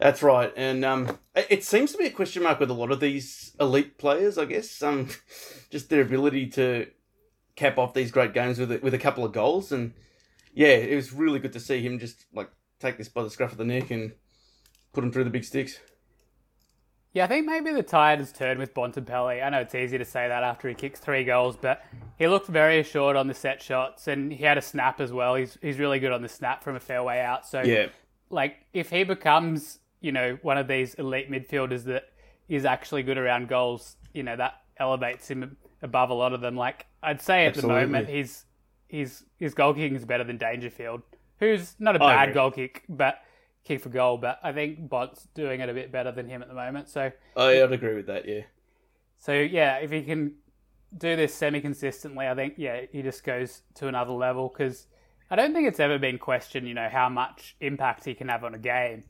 That's 0.00 0.22
right, 0.22 0.50
and 0.56 0.82
um, 0.82 1.18
it 1.34 1.62
seems 1.62 1.92
to 1.92 1.98
be 1.98 2.06
a 2.06 2.10
question 2.10 2.42
mark 2.42 2.58
with 2.58 2.70
a 2.70 2.74
lot 2.74 2.90
of 2.90 3.00
these 3.00 3.54
elite 3.60 3.98
players. 3.98 4.38
I 4.38 4.46
guess 4.46 4.82
um, 4.82 5.08
just 5.70 5.90
their 5.90 6.00
ability 6.00 6.46
to 6.52 6.86
cap 7.54 7.76
off 7.76 7.92
these 7.92 8.10
great 8.10 8.32
games 8.32 8.58
with 8.58 8.72
a, 8.72 8.78
with 8.78 8.94
a 8.94 8.98
couple 8.98 9.26
of 9.26 9.32
goals, 9.32 9.72
and 9.72 9.92
yeah, 10.54 10.68
it 10.68 10.96
was 10.96 11.12
really 11.12 11.38
good 11.38 11.52
to 11.52 11.60
see 11.60 11.82
him 11.82 11.98
just 11.98 12.24
like 12.32 12.50
take 12.78 12.96
this 12.96 13.10
by 13.10 13.22
the 13.22 13.28
scruff 13.28 13.52
of 13.52 13.58
the 13.58 13.64
neck 13.64 13.90
and 13.90 14.12
put 14.94 15.04
him 15.04 15.12
through 15.12 15.24
the 15.24 15.30
big 15.30 15.44
sticks. 15.44 15.78
Yeah, 17.12 17.24
I 17.24 17.26
think 17.26 17.44
maybe 17.44 17.72
the 17.72 17.82
tide 17.82 18.20
has 18.20 18.32
turned 18.32 18.58
with 18.58 18.72
Bontempelli. 18.72 19.44
I 19.44 19.50
know 19.50 19.60
it's 19.60 19.74
easy 19.74 19.98
to 19.98 20.04
say 20.04 20.28
that 20.28 20.44
after 20.44 20.66
he 20.68 20.74
kicks 20.74 21.00
three 21.00 21.24
goals, 21.24 21.56
but 21.60 21.84
he 22.16 22.26
looked 22.26 22.46
very 22.46 22.78
assured 22.78 23.16
on 23.16 23.26
the 23.26 23.34
set 23.34 23.60
shots, 23.60 24.08
and 24.08 24.32
he 24.32 24.44
had 24.44 24.56
a 24.56 24.62
snap 24.62 24.98
as 24.98 25.12
well. 25.12 25.34
He's 25.34 25.58
he's 25.60 25.78
really 25.78 25.98
good 25.98 26.12
on 26.12 26.22
the 26.22 26.28
snap 26.30 26.64
from 26.64 26.76
a 26.76 26.80
fair 26.80 27.02
way 27.02 27.20
out. 27.20 27.46
So 27.46 27.60
Yeah, 27.60 27.88
like 28.30 28.64
if 28.72 28.88
he 28.88 29.04
becomes 29.04 29.80
you 30.00 30.12
know 30.12 30.38
one 30.42 30.58
of 30.58 30.68
these 30.68 30.94
elite 30.94 31.30
midfielders 31.30 31.84
that 31.84 32.04
is 32.48 32.64
actually 32.64 33.02
good 33.02 33.18
around 33.18 33.48
goals, 33.48 33.96
you 34.12 34.22
know 34.22 34.36
that 34.36 34.54
elevates 34.78 35.28
him 35.28 35.56
above 35.82 36.10
a 36.10 36.14
lot 36.14 36.32
of 36.32 36.40
them. 36.40 36.56
Like 36.56 36.86
I'd 37.02 37.20
say 37.22 37.46
at 37.46 37.56
Absolutely. 37.56 37.80
the 37.80 37.86
moment, 37.86 38.08
he's 38.08 38.44
he's 38.88 39.24
his 39.38 39.54
goal 39.54 39.74
kicking 39.74 39.96
is 39.96 40.04
better 40.04 40.24
than 40.24 40.36
Dangerfield, 40.38 41.02
who's 41.38 41.74
not 41.78 41.96
a 41.96 42.02
I 42.02 42.08
bad 42.14 42.28
agree. 42.30 42.34
goal 42.34 42.50
kick, 42.50 42.84
but 42.88 43.18
kick 43.64 43.80
for 43.82 43.88
goal. 43.90 44.18
But 44.18 44.38
I 44.42 44.52
think 44.52 44.88
Bont's 44.88 45.28
doing 45.34 45.60
it 45.60 45.68
a 45.68 45.74
bit 45.74 45.92
better 45.92 46.12
than 46.12 46.28
him 46.28 46.42
at 46.42 46.48
the 46.48 46.54
moment. 46.54 46.88
So, 46.88 47.12
I, 47.36 47.62
I'd 47.62 47.72
agree 47.72 47.94
with 47.94 48.06
that. 48.06 48.26
Yeah. 48.26 48.42
so 49.18 49.32
yeah, 49.32 49.76
if 49.76 49.90
he 49.90 50.02
can 50.02 50.34
do 50.96 51.14
this 51.16 51.34
semi 51.34 51.60
consistently, 51.60 52.26
I 52.26 52.34
think 52.34 52.54
yeah, 52.56 52.82
he 52.90 53.02
just 53.02 53.22
goes 53.24 53.62
to 53.74 53.86
another 53.88 54.12
level 54.12 54.48
because 54.48 54.86
I 55.30 55.36
don't 55.36 55.52
think 55.54 55.68
it's 55.68 55.80
ever 55.80 55.98
been 55.98 56.18
questioned, 56.18 56.66
you 56.66 56.74
know, 56.74 56.88
how 56.90 57.08
much 57.08 57.56
impact 57.60 58.04
he 58.04 58.14
can 58.14 58.28
have 58.28 58.44
on 58.44 58.54
a 58.54 58.58
game. 58.58 59.04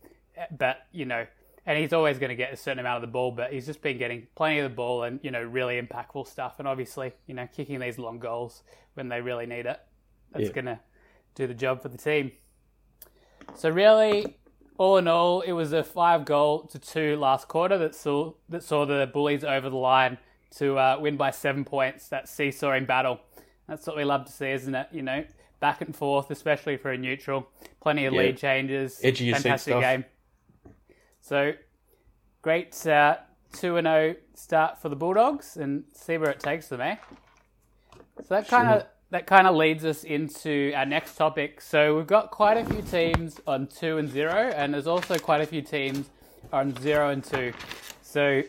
But 0.56 0.86
you 0.92 1.04
know, 1.04 1.26
and 1.66 1.78
he's 1.78 1.92
always 1.92 2.18
going 2.18 2.30
to 2.30 2.36
get 2.36 2.52
a 2.52 2.56
certain 2.56 2.78
amount 2.78 2.96
of 2.96 3.02
the 3.02 3.12
ball, 3.12 3.32
but 3.32 3.52
he's 3.52 3.66
just 3.66 3.82
been 3.82 3.98
getting 3.98 4.26
plenty 4.34 4.58
of 4.60 4.70
the 4.70 4.74
ball 4.74 5.02
and 5.04 5.20
you 5.22 5.30
know 5.30 5.42
really 5.42 5.80
impactful 5.80 6.26
stuff. 6.26 6.56
And 6.58 6.66
obviously, 6.68 7.12
you 7.26 7.34
know, 7.34 7.46
kicking 7.54 7.78
these 7.80 7.98
long 7.98 8.18
goals 8.18 8.62
when 8.94 9.08
they 9.08 9.20
really 9.20 9.46
need 9.46 9.66
it, 9.66 9.78
that's 10.32 10.46
Yeah. 10.46 10.52
going 10.52 10.64
to 10.66 10.80
do 11.34 11.46
the 11.46 11.54
job 11.54 11.82
for 11.82 11.88
the 11.88 11.98
team. 11.98 12.32
So 13.54 13.68
really, 13.70 14.36
all 14.78 14.96
in 14.96 15.08
all, 15.08 15.40
it 15.42 15.52
was 15.52 15.72
a 15.72 15.82
five 15.84 16.24
goal 16.24 16.62
to 16.68 16.78
two 16.78 17.16
last 17.16 17.48
quarter 17.48 17.76
that 17.78 17.94
saw 17.94 18.32
that 18.48 18.62
saw 18.62 18.86
the 18.86 19.08
Bullies 19.12 19.44
over 19.44 19.68
the 19.68 19.76
line 19.76 20.18
to 20.56 20.78
uh, 20.78 20.98
win 21.00 21.16
by 21.16 21.30
seven 21.30 21.64
points. 21.64 22.08
That 22.08 22.28
seesawing 22.28 22.86
battle. 22.86 23.20
That's 23.68 23.86
what 23.86 23.96
we 23.96 24.04
love 24.04 24.24
to 24.26 24.32
see, 24.32 24.50
isn't 24.50 24.74
it? 24.74 24.88
You 24.90 25.02
know, 25.02 25.24
back 25.60 25.80
and 25.80 25.94
forth, 25.94 26.30
especially 26.30 26.76
for 26.76 26.90
a 26.90 26.98
neutral. 26.98 27.48
Plenty 27.80 28.06
of 28.06 28.14
Yeah. 28.14 28.20
lead 28.20 28.38
changes. 28.38 29.00
Your 29.02 29.12
Fantastic 29.12 29.72
stuff. 29.72 29.80
game. 29.82 30.04
So 31.20 31.52
great 32.42 32.86
uh, 32.86 33.16
two 33.52 33.76
and 33.76 33.86
zero 33.86 34.14
start 34.34 34.80
for 34.80 34.88
the 34.88 34.96
Bulldogs, 34.96 35.56
and 35.56 35.84
see 35.92 36.16
where 36.16 36.30
it 36.30 36.40
takes 36.40 36.68
them, 36.68 36.80
eh? 36.80 36.96
So 38.18 38.34
that 38.34 38.48
kind 38.48 38.68
of 38.68 38.86
that 39.10 39.26
kind 39.26 39.46
of 39.46 39.56
leads 39.56 39.84
us 39.84 40.04
into 40.04 40.72
our 40.74 40.86
next 40.86 41.16
topic. 41.16 41.60
So 41.60 41.96
we've 41.96 42.06
got 42.06 42.30
quite 42.30 42.56
a 42.56 42.64
few 42.64 42.82
teams 42.82 43.40
on 43.46 43.66
two 43.66 43.98
and 43.98 44.08
zero, 44.08 44.52
and 44.54 44.72
there's 44.72 44.86
also 44.86 45.18
quite 45.18 45.40
a 45.40 45.46
few 45.46 45.62
teams 45.62 46.08
on 46.52 46.74
zero 46.80 47.10
and 47.10 47.22
two. 47.22 47.52
So 48.02 48.42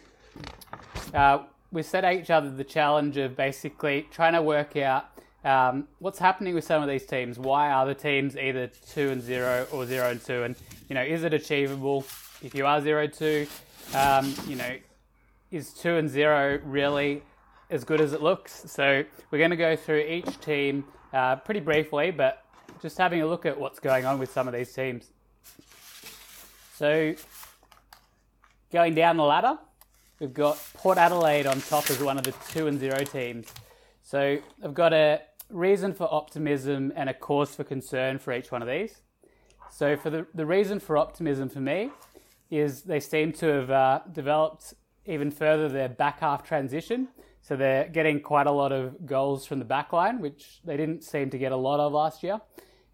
uh, 1.14 1.40
we 1.72 1.84
set 1.84 2.06
each 2.14 2.30
other 2.30 2.50
the 2.50 2.64
challenge 2.64 3.18
of 3.18 3.36
basically 3.36 4.08
trying 4.12 4.34
to 4.34 4.42
work 4.42 4.78
out 4.78 5.06
um, 5.44 5.88
what's 6.00 6.20
happening 6.20 6.54
with 6.54 6.64
some 6.64 6.84
of 6.84 6.88
these 6.88 7.06
teams. 7.06 7.40
Why 7.40 7.72
are 7.72 7.86
the 7.86 7.96
teams 7.96 8.38
either 8.38 8.68
two 8.68 9.10
and 9.10 9.22
zero 9.22 9.68
or 9.72 9.86
zero 9.86 10.12
and 10.12 10.24
two? 10.24 10.44
And 10.44 10.56
you 10.90 10.96
know, 10.96 11.04
is 11.04 11.24
it 11.24 11.34
achievable? 11.34 12.06
If 12.44 12.56
you 12.56 12.66
are 12.66 12.82
zero 12.82 13.06
two, 13.06 13.46
um, 13.94 14.34
you 14.48 14.56
know, 14.56 14.76
is 15.52 15.74
two 15.74 15.98
and 15.98 16.10
zero 16.10 16.60
really 16.64 17.22
as 17.70 17.84
good 17.84 18.02
as 18.02 18.14
it 18.14 18.24
looks? 18.24 18.64
So 18.66 19.04
we're 19.30 19.38
going 19.38 19.52
to 19.52 19.56
go 19.58 19.76
through 19.76 20.00
each 20.00 20.40
team 20.40 20.86
uh, 21.14 21.36
pretty 21.36 21.60
briefly, 21.60 22.10
but 22.10 22.44
just 22.82 22.98
having 22.98 23.22
a 23.22 23.28
look 23.28 23.46
at 23.46 23.60
what's 23.60 23.80
going 23.80 24.06
on 24.06 24.18
with 24.18 24.32
some 24.32 24.48
of 24.48 24.56
these 24.56 24.74
teams. 24.74 25.12
So 26.78 27.14
going 28.72 28.96
down 28.96 29.18
the 29.18 29.24
ladder, 29.24 29.60
we've 30.20 30.34
got 30.34 30.58
Port 30.74 30.98
Adelaide 30.98 31.46
on 31.46 31.62
top 31.62 31.92
as 31.92 32.02
one 32.02 32.18
of 32.18 32.24
the 32.24 32.34
two 32.50 32.66
and 32.66 32.80
zero 32.80 33.04
teams. 33.04 33.54
So 34.02 34.40
I've 34.64 34.74
got 34.74 34.94
a 34.94 35.22
reason 35.52 35.94
for 35.94 36.12
optimism 36.12 36.92
and 36.96 37.08
a 37.08 37.14
cause 37.14 37.54
for 37.54 37.64
concern 37.64 38.18
for 38.18 38.34
each 38.34 38.52
one 38.52 38.64
of 38.64 38.68
these. 38.68 39.02
So 39.70 39.96
for 39.96 40.10
the, 40.10 40.26
the 40.34 40.48
reason 40.48 40.80
for 40.80 40.98
optimism 40.98 41.48
for 41.48 41.60
me 41.60 41.92
is 42.52 42.84
they 42.84 43.00
seem 43.00 43.32
to 43.32 43.48
have 43.48 43.72
uh, 43.72 44.02
developed 44.12 44.76
even 45.06 45.32
further 45.32 45.70
their 45.70 45.90
back 45.90 46.20
half 46.20 46.44
transition. 46.44 47.08
So 47.42 47.56
they're 47.56 47.88
getting 47.88 48.20
quite 48.20 48.46
a 48.46 48.52
lot 48.52 48.72
of 48.72 49.06
goals 49.06 49.48
from 49.48 49.58
the 49.58 49.66
back 49.66 49.92
line, 49.94 50.20
which 50.20 50.60
they 50.64 50.78
didn't 50.78 51.04
seem 51.04 51.32
to 51.32 51.40
get 51.40 51.52
a 51.52 51.58
lot 51.58 51.80
of 51.80 51.92
last 51.92 52.22
year. 52.22 52.40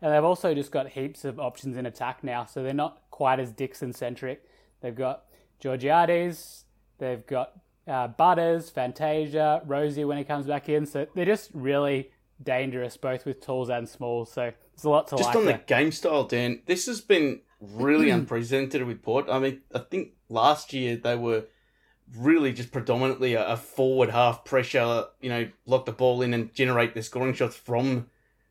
And 0.01 0.13
they've 0.13 0.23
also 0.23 0.53
just 0.53 0.71
got 0.71 0.87
heaps 0.89 1.25
of 1.25 1.39
options 1.39 1.75
in 1.75 1.85
attack 1.85 2.23
now, 2.23 2.45
so 2.45 2.63
they're 2.63 2.73
not 2.73 3.01
quite 3.09 3.39
as 3.39 3.51
Dixon 3.51 3.91
centric. 3.91 4.43
They've 4.79 4.95
got 4.95 5.23
Georgiades, 5.59 6.65
they've 6.99 7.25
got 7.25 7.53
uh, 7.87 8.07
Butters, 8.09 8.69
Fantasia, 8.69 9.63
Rozee 9.65 10.05
when 10.05 10.17
he 10.17 10.23
comes 10.23 10.45
back 10.45 10.69
in. 10.69 10.85
So 10.85 11.07
they're 11.15 11.25
just 11.25 11.49
really 11.53 12.11
dangerous, 12.41 12.97
both 12.97 13.25
with 13.25 13.41
tools 13.41 13.69
and 13.69 13.87
smalls. 13.87 14.31
So 14.31 14.51
there's 14.75 14.83
a 14.83 14.89
lot 14.89 15.07
to 15.07 15.17
Just 15.17 15.29
like 15.29 15.35
on 15.35 15.45
the 15.45 15.61
game 15.65 15.91
style, 15.91 16.23
Dan, 16.23 16.61
this 16.65 16.85
has 16.85 17.01
been 17.01 17.41
really 17.59 18.09
unprecedented 18.11 18.83
with 18.83 19.01
Port. 19.01 19.27
I 19.29 19.39
mean, 19.39 19.61
I 19.73 19.79
think 19.79 20.13
last 20.29 20.73
year 20.73 20.95
they 20.95 21.15
were 21.15 21.45
really 22.15 22.53
just 22.53 22.71
predominantly 22.71 23.33
a, 23.33 23.45
a 23.45 23.57
forward 23.57 24.11
half 24.11 24.45
pressure, 24.45 25.05
you 25.21 25.29
know, 25.29 25.49
lock 25.65 25.85
the 25.85 25.91
ball 25.91 26.21
in 26.21 26.33
and 26.33 26.53
generate 26.53 26.93
the 26.93 27.03
scoring 27.03 27.33
shots 27.33 27.55
from 27.55 28.07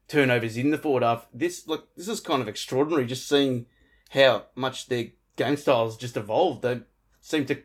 turnovers 0.08 0.56
in 0.56 0.70
the 0.70 0.78
forward 0.78 1.02
half. 1.02 1.26
This 1.32 1.66
look, 1.66 1.94
this 1.96 2.08
is 2.08 2.20
kind 2.20 2.42
of 2.42 2.48
extraordinary. 2.48 3.06
Just 3.06 3.28
seeing 3.28 3.66
how 4.10 4.44
much 4.54 4.88
their 4.88 5.08
game 5.36 5.56
styles 5.56 5.96
just 5.96 6.16
evolved. 6.16 6.62
They 6.62 6.80
seem 7.20 7.46
to. 7.46 7.62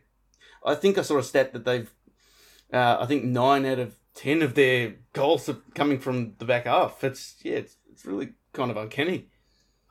I 0.66 0.76
think 0.76 0.98
I 0.98 1.02
saw 1.02 1.18
a 1.18 1.24
stat 1.24 1.54
that 1.54 1.66
they've. 1.66 1.92
Uh, 2.72 2.98
I 3.02 3.06
think 3.06 3.26
nine 3.26 3.66
out 3.66 3.80
of 3.80 3.96
ten 4.14 4.42
of 4.42 4.56
their 4.56 4.96
goals 5.14 5.48
are 5.50 5.58
coming 5.76 6.00
from 6.00 6.36
the 6.38 6.46
back 6.46 6.66
half. 6.66 7.04
It's 7.04 7.36
yeah, 7.44 7.56
it's, 7.56 7.78
it's 7.92 8.06
really 8.06 8.30
kind 8.54 8.72
of 8.72 8.78
uncanny. 8.78 9.30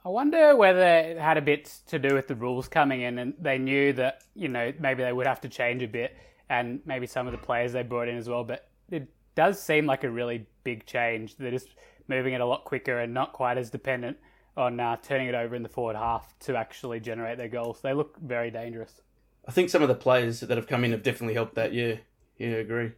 I 0.05 0.09
wonder 0.09 0.57
whether 0.57 0.83
it 0.83 1.19
had 1.19 1.37
a 1.37 1.43
bit 1.43 1.79
to 1.89 1.99
do 1.99 2.15
with 2.15 2.27
the 2.27 2.35
rules 2.35 2.69
coming 2.69 3.03
in 3.03 3.19
and 3.19 3.35
they 3.39 3.59
knew 3.59 3.93
that, 3.95 4.23
you 4.35 4.49
know, 4.49 4.73
maybe 4.79 5.03
they 5.03 5.13
would 5.13 5.27
have 5.27 5.43
to 5.43 5.49
change 5.49 5.83
a 5.83 5.89
bit 5.89 6.17
and 6.49 6.81
maybe 6.87 7.07
some 7.07 7.27
of 7.27 7.33
the 7.33 7.39
players 7.39 7.73
they 7.73 7.83
brought 7.83 8.09
in 8.09 8.17
as 8.17 8.27
well. 8.27 8.43
But 8.43 8.71
it 8.91 9.09
does 9.35 9.63
seem 9.63 9.85
like 9.85 10.03
a 10.03 10.11
really 10.11 10.47
big 10.65 10.87
change. 10.87 11.37
They're 11.37 11.51
just 11.51 11.69
moving 12.09 12.33
it 12.33 12.41
a 12.41 12.47
lot 12.47 12.65
quicker 12.65 12.99
and 12.99 13.13
not 13.13 13.35
quite 13.35 13.59
as 13.59 13.69
dependent 13.69 14.17
on 14.57 14.81
uh, 14.81 14.97
turning 15.03 15.29
it 15.29 15.35
over 15.35 15.55
in 15.55 15.63
the 15.63 15.69
forward 15.69 15.97
half 15.97 16.35
to 16.41 16.57
actually 16.57 17.01
generate 17.01 17.37
their 17.37 17.49
goals. 17.49 17.83
They 17.83 17.93
look 17.93 18.19
very 18.21 18.51
dangerous. 18.51 19.03
I 19.47 19.53
think 19.53 19.69
some 19.69 19.83
of 19.83 19.89
the 19.89 19.95
players 19.95 20.41
that 20.41 20.57
have 20.57 20.67
come 20.67 20.83
in 20.85 20.93
have 20.93 21.03
definitely 21.03 21.35
helped 21.35 21.57
that. 21.57 21.75
Yeah, 21.75 21.97
yeah, 22.39 22.49
I 22.49 22.61
agree. 22.61 22.93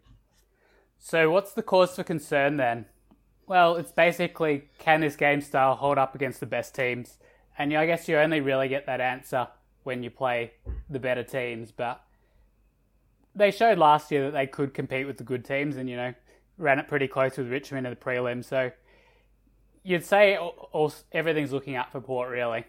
So, 1.04 1.32
what's 1.32 1.52
the 1.52 1.64
cause 1.64 1.97
for 1.97 2.04
concern 2.04 2.59
then? 2.59 2.87
Well, 3.49 3.75
it's 3.75 3.90
basically 3.90 4.71
can 4.78 5.00
this 5.00 5.16
game 5.16 5.40
style 5.40 5.75
hold 5.75 5.99
up 5.99 6.14
against 6.14 6.38
the 6.38 6.47
best 6.47 6.76
teams? 6.76 7.18
And 7.59 7.75
I 7.76 7.87
guess 7.87 8.09
you 8.09 8.16
only 8.16 8.40
really 8.40 8.68
get 8.68 8.87
that 8.87 9.00
answer 9.00 9.49
when 9.82 10.04
you 10.04 10.11
play 10.11 10.52
the 10.88 11.00
better 11.00 11.25
teams. 11.25 11.73
But 11.73 12.00
they 13.35 13.50
showed 13.50 13.78
last 13.78 14.12
year 14.12 14.26
that 14.26 14.30
they 14.30 14.47
could 14.47 14.75
compete 14.75 15.09
with 15.09 15.18
the 15.18 15.25
good 15.25 15.44
teams 15.44 15.76
and, 15.76 15.90
you 15.90 15.97
know, 15.97 16.14
ran 16.56 16.78
it 16.78 16.87
pretty 16.87 17.09
close 17.09 17.37
with 17.37 17.50
Richmond 17.50 17.85
in 17.85 17.92
the 17.92 17.97
prelim. 17.97 18.44
So 18.44 18.71
you'd 19.82 20.04
say 20.04 20.37
all, 20.37 20.68
all, 20.71 20.94
everything's 21.11 21.52
looking 21.52 21.75
up 21.75 21.90
for 21.90 22.00
Port, 22.00 22.30
really. 22.30 22.64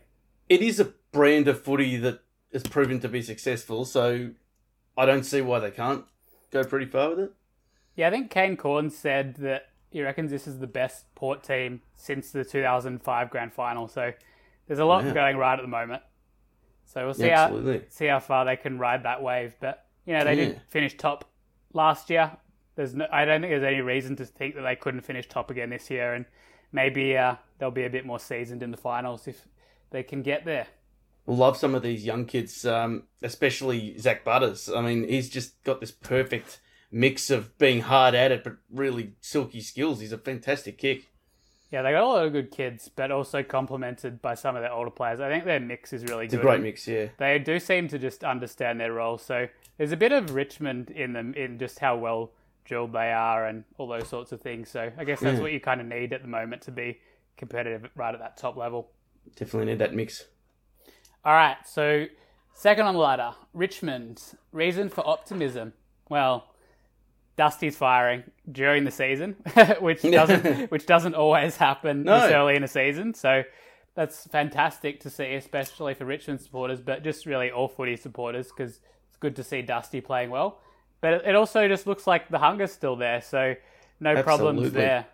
It 0.50 0.64
is 0.64 0.80
a 0.80 0.92
brand 1.12 1.48
of 1.48 1.62
footy 1.62 1.98
that 1.98 2.22
has 2.52 2.64
proven 2.64 3.00
to 3.02 3.08
be 3.08 3.22
successful, 3.22 3.86
so 3.86 4.32
I 4.98 5.06
don't 5.06 5.24
see 5.24 5.42
why 5.42 5.60
they 5.60 5.72
can't 5.72 6.06
go 6.50 6.64
pretty 6.64 6.88
far 6.88 7.12
with 7.12 7.20
it. 7.20 7.34
Yeah, 7.96 8.08
I 8.08 8.12
think 8.12 8.32
Kane 8.32 8.58
Corn 8.58 8.90
said 8.90 9.36
that 9.36 9.70
he 9.92 10.02
reckons 10.02 10.32
this 10.32 10.48
is 10.48 10.60
the 10.60 10.68
best 10.68 11.14
Port 11.16 11.44
team 11.44 11.82
since 11.96 12.32
the 12.32 12.44
2005 12.44 13.30
grand 13.30 13.54
final. 13.54 13.88
So 13.88 14.12
there's 14.68 14.80
a 14.80 14.86
lot 14.86 15.04
Wow. 15.04 15.14
going 15.14 15.38
right 15.38 15.58
at 15.58 15.62
the 15.62 15.68
moment. 15.68 16.02
So 16.86 17.06
we'll 17.06 17.14
see 17.14 17.30
Absolutely. 17.30 17.80
how 17.80 17.84
see 17.90 18.06
how 18.08 18.20
far 18.20 18.46
they 18.46 18.56
can 18.58 18.78
ride 18.80 19.04
that 19.04 19.22
wave. 19.22 19.56
But 19.60 19.86
you 20.06 20.14
know 20.14 20.24
they 20.24 20.36
Yeah. 20.36 20.46
did 20.46 20.62
finish 20.68 20.98
top 20.98 21.30
last 21.74 22.10
year. 22.10 22.32
There's 22.76 22.96
no, 22.96 23.06
I 23.12 23.26
don't 23.26 23.42
think 23.42 23.52
there's 23.52 23.64
any 23.64 23.82
reason 23.82 24.16
to 24.16 24.26
think 24.26 24.56
that 24.56 24.64
they 24.64 24.76
couldn't 24.76 25.02
finish 25.02 25.28
top 25.28 25.52
again 25.52 25.70
this 25.70 25.90
year, 25.92 26.14
and 26.16 26.26
maybe 26.72 27.16
uh, 27.16 27.36
they'll 27.60 27.70
be 27.72 27.86
a 27.86 27.90
bit 27.90 28.06
more 28.06 28.20
seasoned 28.20 28.64
in 28.64 28.72
the 28.72 28.78
finals 28.78 29.28
if 29.28 29.48
they 29.92 30.02
can 30.02 30.24
get 30.24 30.44
there. 30.44 30.66
Love 31.28 31.56
some 31.56 31.76
of 31.76 31.84
these 31.84 32.04
young 32.04 32.26
kids, 32.26 32.66
um, 32.66 33.04
especially 33.22 33.96
Zak 34.00 34.24
Butters. 34.26 34.70
I 34.70 34.82
mean, 34.82 35.08
he's 35.08 35.30
just 35.30 35.64
got 35.64 35.80
this 35.80 35.92
perfect 35.92 36.60
mix 36.94 37.30
of 37.30 37.58
being 37.58 37.82
hard 37.82 38.14
at 38.16 38.32
it, 38.32 38.44
but 38.44 38.54
really 38.72 39.14
silky 39.20 39.60
skills. 39.60 40.00
He's 40.00 40.14
a 40.14 40.18
fantastic 40.18 40.78
kick. 40.78 41.08
Yeah, 41.72 41.82
they 41.82 41.92
got 41.92 42.04
a 42.04 42.06
lot 42.08 42.26
of 42.28 42.32
good 42.32 42.52
kids, 42.52 42.88
but 42.96 43.10
also 43.10 43.42
complemented 43.42 44.22
by 44.22 44.36
some 44.36 44.56
of 44.56 44.62
their 44.62 44.72
older 44.72 44.92
players. 44.92 45.20
I 45.20 45.28
think 45.28 45.44
their 45.44 45.60
mix 45.60 45.92
is 45.92 46.04
really 46.04 46.26
It's 46.26 46.34
a 46.36 46.38
good. 46.38 46.44
great 46.44 46.62
mix, 46.62 46.88
yeah. 46.88 47.08
they 47.18 47.40
do 47.40 47.60
seem 47.60 47.88
to 47.88 47.98
just 47.98 48.24
understand 48.24 48.80
their 48.80 48.94
role. 48.94 49.18
So 49.18 49.48
there's 49.78 49.92
a 49.92 49.98
bit 49.98 50.12
of 50.12 50.36
Richmond 50.36 50.92
in 50.92 51.14
them 51.14 51.34
in 51.34 51.58
just 51.58 51.80
how 51.80 51.98
well 51.98 52.32
drilled 52.64 52.94
they 52.94 53.12
are 53.12 53.48
and 53.48 53.64
all 53.80 53.88
those 53.88 54.08
sorts 54.08 54.32
of 54.32 54.40
things. 54.42 54.70
So 54.70 54.92
I 54.96 55.04
guess 55.04 55.20
that's 55.20 55.38
Yeah. 55.38 55.42
what 55.42 55.52
you 55.52 55.60
kind 55.60 55.82
of 55.82 55.88
need 55.88 56.14
at 56.14 56.22
the 56.22 56.28
moment 56.28 56.62
to 56.64 56.72
be 56.72 57.00
competitive 57.38 57.90
right 57.96 58.14
at 58.14 58.20
that 58.20 58.38
top 58.38 58.56
level. 58.56 58.92
Definitely 59.36 59.72
need 59.72 59.80
that 59.80 59.96
mix. 59.96 60.28
All 61.26 61.34
right, 61.34 61.58
so 61.66 62.06
second 62.54 62.86
on 62.86 62.94
the 62.94 63.00
ladder, 63.00 63.34
Richmond. 63.52 64.22
Reason 64.52 64.90
for 64.90 65.06
optimism? 65.08 65.74
Well, 66.08 66.53
Dusty's 67.38 67.76
firing 67.76 68.24
during 68.52 68.84
the 68.84 68.92
season, 68.92 69.34
which 69.80 70.02
doesn't 70.04 70.70
which 70.72 70.86
doesn't 70.86 71.16
always 71.16 71.58
happen 71.58 72.04
No. 72.04 72.22
this 72.22 72.32
early 72.32 72.56
in 72.56 72.64
a 72.64 72.68
season. 72.68 73.14
So 73.14 73.44
that's 73.96 74.28
fantastic 74.28 75.00
to 75.02 75.10
see, 75.10 75.34
especially 75.36 75.94
for 75.94 76.06
Richmond 76.06 76.42
supporters, 76.42 76.80
but 76.82 77.04
just 77.04 77.26
really 77.26 77.52
all 77.52 77.68
footy 77.68 77.96
supporters 77.96 78.48
because 78.50 78.80
it's 79.08 79.18
good 79.20 79.36
to 79.38 79.44
see 79.44 79.62
Dusty 79.62 80.02
playing 80.02 80.30
well. 80.30 80.60
But 81.02 81.14
it- 81.14 81.26
it 81.28 81.36
also 81.36 81.68
just 81.68 81.86
looks 81.88 82.06
like 82.08 82.30
the 82.30 82.40
hunger's 82.40 82.72
still 82.72 82.96
there, 82.96 83.22
so 83.22 83.56
no 84.00 84.14
problems 84.24 84.72
there. 84.74 85.06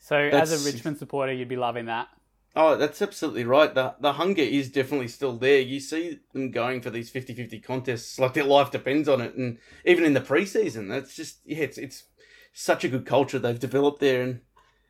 So 0.00 0.16
as 0.16 0.52
a 0.52 0.70
Richmond 0.72 0.98
supporter, 0.98 1.32
you'd 1.32 1.48
be 1.48 1.56
loving 1.56 1.86
that. 1.86 2.08
Oh, 2.54 2.76
that's 2.76 3.00
absolutely 3.02 3.44
right. 3.44 3.74
The 3.74 3.94
the 4.00 4.14
hunger 4.14 4.42
is 4.42 4.70
definitely 4.70 5.08
still 5.08 5.36
there. 5.38 5.60
You 5.60 5.80
see 5.80 6.20
them 6.32 6.50
going 6.50 6.80
for 6.82 6.90
these 6.90 7.10
50-50 7.10 7.60
contests 7.60 8.18
like 8.18 8.34
their 8.34 8.44
life 8.44 8.70
depends 8.70 9.08
on 9.08 9.20
it 9.22 9.34
and 9.34 9.58
even 9.84 10.04
in 10.04 10.12
the 10.14 10.20
preseason, 10.20 10.88
that's 10.88 11.14
just 11.14 11.38
yeah, 11.46 11.58
it's 11.58 11.78
it's 11.78 12.04
such 12.52 12.84
a 12.84 12.88
good 12.88 13.06
culture 13.06 13.38
they've 13.38 13.58
developed 13.58 14.00
there 14.00 14.22
and 14.22 14.40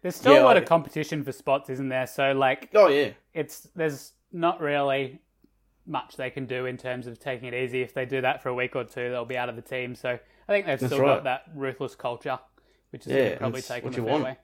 There's 0.03 0.17
still 0.17 0.35
Yeah, 0.35 0.41
a 0.41 0.45
lot 0.45 0.57
I- 0.57 0.57
of 0.57 0.65
competition 0.65 1.23
for 1.25 1.33
spots, 1.33 1.71
isn't 1.71 1.89
there? 1.89 2.07
So 2.07 2.33
like 2.33 2.71
oh 2.75 2.89
yeah. 2.89 3.13
it's 3.35 3.69
there's 3.75 4.13
not 4.33 4.61
really 4.61 5.21
much 5.87 6.17
they 6.17 6.31
can 6.31 6.47
do 6.47 6.67
in 6.67 6.77
terms 6.77 7.07
of 7.07 7.19
taking 7.21 7.49
it 7.49 7.55
easy. 7.55 7.83
If 7.83 7.95
they 7.95 8.07
do 8.07 8.21
that 8.23 8.43
for 8.43 8.49
a 8.51 8.55
week 8.55 8.77
or 8.77 8.85
two, 8.85 9.11
they'll 9.11 9.25
be 9.25 9.37
out 9.39 9.49
of 9.49 9.57
the 9.57 9.63
team. 9.63 9.95
So 9.95 10.11
I 10.11 10.53
think 10.53 10.67
they've 10.67 10.81
That's 10.81 10.93
still 10.93 10.99
right. 10.99 11.17
got 11.17 11.25
that 11.25 11.45
ruthless 11.55 11.95
culture, 11.97 12.39
which 12.91 13.07
is 13.07 13.13
Yeah, 13.13 13.35
probably 13.39 13.63
that's 13.63 13.69
take 13.69 13.85
what 13.85 13.93
them 13.93 13.95
a 13.95 13.99
you 13.99 14.05
fair 14.05 14.13
want. 14.13 14.25
way. 14.25 14.39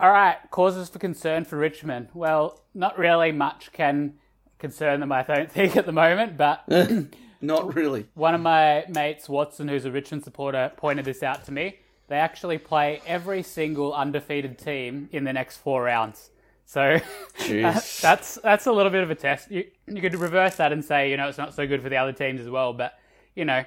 All 0.00 0.10
right, 0.10 0.38
causes 0.50 0.88
for 0.88 0.98
concern 0.98 1.44
for 1.44 1.58
Richmond. 1.58 2.08
Well, 2.14 2.62
not 2.72 2.98
really 2.98 3.32
much 3.32 3.70
can 3.70 4.14
concern 4.58 5.00
them, 5.00 5.12
I 5.12 5.22
don't 5.22 5.52
think, 5.52 5.76
at 5.76 5.84
the 5.84 5.92
moment. 5.92 6.38
But 6.38 6.66
Not 7.42 7.74
really. 7.74 8.06
one 8.14 8.34
of 8.34 8.40
my 8.40 8.86
mates, 8.88 9.28
Watson, 9.28 9.68
who's 9.68 9.84
a 9.84 9.90
Richmond 9.90 10.24
supporter, 10.24 10.72
pointed 10.78 11.04
this 11.04 11.22
out 11.22 11.44
to 11.44 11.52
me. 11.52 11.80
They 12.08 12.16
actually 12.16 12.56
play 12.56 13.02
every 13.06 13.42
single 13.42 13.92
undefeated 13.92 14.58
team 14.58 15.10
in 15.12 15.24
the 15.24 15.34
next 15.34 15.58
four 15.58 15.82
rounds. 15.82 16.30
So 16.64 16.98
that's 17.38 18.36
that's 18.36 18.66
a 18.66 18.72
little 18.72 18.90
bit 18.90 19.02
of 19.02 19.10
a 19.10 19.14
test. 19.14 19.50
You, 19.50 19.64
you 19.86 20.00
could 20.00 20.14
reverse 20.14 20.56
that 20.56 20.72
and 20.72 20.82
say, 20.82 21.10
you 21.10 21.18
know, 21.18 21.28
it's 21.28 21.36
not 21.38 21.54
so 21.54 21.66
good 21.66 21.82
for 21.82 21.90
the 21.90 21.98
other 21.98 22.12
teams 22.12 22.40
as 22.40 22.48
well. 22.48 22.72
But 22.72 22.94
you 23.34 23.44
know, 23.44 23.64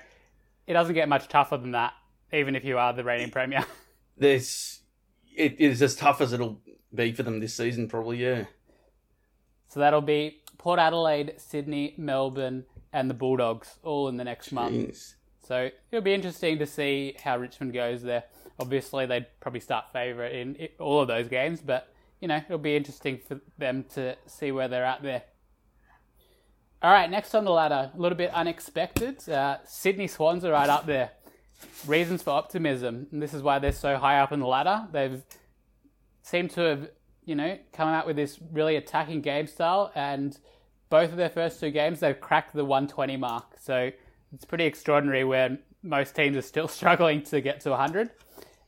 it 0.65 0.73
doesn't 0.73 0.95
get 0.95 1.07
much 1.07 1.27
tougher 1.27 1.57
than 1.57 1.71
that, 1.71 1.93
even 2.31 2.55
if 2.55 2.65
you 2.65 2.79
are 2.79 2.91
the 2.91 3.03
reigning 3.03 3.29
premier. 3.29 3.65
There's 4.17 4.79
it 5.35 5.59
is 5.59 5.81
as 5.81 5.95
tough 5.95 6.21
as 6.21 6.33
it'll 6.33 6.59
be 6.93 7.11
for 7.11 7.23
them 7.23 7.39
this 7.39 7.55
season, 7.55 7.87
probably. 7.87 8.23
Yeah. 8.23 8.45
So 9.67 9.79
that'll 9.79 10.01
be 10.01 10.41
Port 10.57 10.79
Adelaide, 10.79 11.35
Sydney, 11.37 11.95
Melbourne, 11.97 12.65
and 12.91 13.09
the 13.09 13.13
Bulldogs 13.13 13.79
all 13.83 14.07
in 14.07 14.17
the 14.17 14.23
next 14.23 14.51
month. 14.51 15.15
So 15.45 15.69
it'll 15.91 16.03
be 16.03 16.13
interesting 16.13 16.59
to 16.59 16.65
see 16.65 17.15
how 17.21 17.37
Richmond 17.37 17.73
goes 17.73 18.01
there. 18.01 18.23
Obviously, 18.59 19.05
they'd 19.05 19.25
probably 19.39 19.59
start 19.59 19.85
favourite 19.91 20.31
in 20.33 20.69
all 20.79 21.01
of 21.01 21.07
those 21.07 21.27
games, 21.27 21.59
but 21.59 21.91
you 22.21 22.27
know 22.27 22.37
it'll 22.37 22.59
be 22.59 22.75
interesting 22.75 23.19
for 23.27 23.41
them 23.57 23.83
to 23.95 24.15
see 24.27 24.51
where 24.51 24.67
they're 24.67 24.85
at 24.85 25.01
there. 25.01 25.23
All 26.81 26.91
right, 26.91 27.09
next 27.09 27.33
on 27.33 27.45
the 27.45 27.51
ladder, 27.51 27.91
a 27.93 27.97
little 27.99 28.17
bit 28.17 28.31
unexpected. 28.33 29.27
Uh, 29.27 29.57
Sydney 29.65 30.07
Swans 30.07 30.45
are 30.45 30.51
right 30.51 30.69
up 30.69 30.85
there. 30.85 31.11
Reasons 31.87 32.21
for 32.21 32.31
optimism, 32.31 33.07
and 33.11 33.21
this 33.21 33.33
is 33.33 33.41
why 33.41 33.59
they're 33.59 33.71
so 33.71 33.97
high 33.97 34.19
up 34.19 34.31
in 34.31 34.39
the 34.39 34.47
ladder. 34.47 34.87
They've 34.91 35.21
seemed 36.21 36.51
to 36.51 36.61
have, 36.61 36.89
you 37.25 37.35
know, 37.35 37.57
come 37.73 37.89
out 37.89 38.07
with 38.07 38.15
this 38.15 38.39
really 38.51 38.75
attacking 38.75 39.21
game 39.21 39.47
style, 39.47 39.91
and 39.95 40.37
both 40.89 41.11
of 41.11 41.17
their 41.17 41.29
first 41.29 41.59
two 41.59 41.71
games 41.71 41.99
they've 41.99 42.19
cracked 42.19 42.53
the 42.53 42.63
120 42.63 43.17
mark. 43.17 43.57
So 43.59 43.91
it's 44.33 44.45
pretty 44.45 44.65
extraordinary 44.65 45.23
when 45.23 45.59
most 45.81 46.15
teams 46.15 46.37
are 46.37 46.41
still 46.41 46.67
struggling 46.79 47.23
to 47.23 47.41
get 47.41 47.61
to 47.61 47.71
100. 47.71 48.11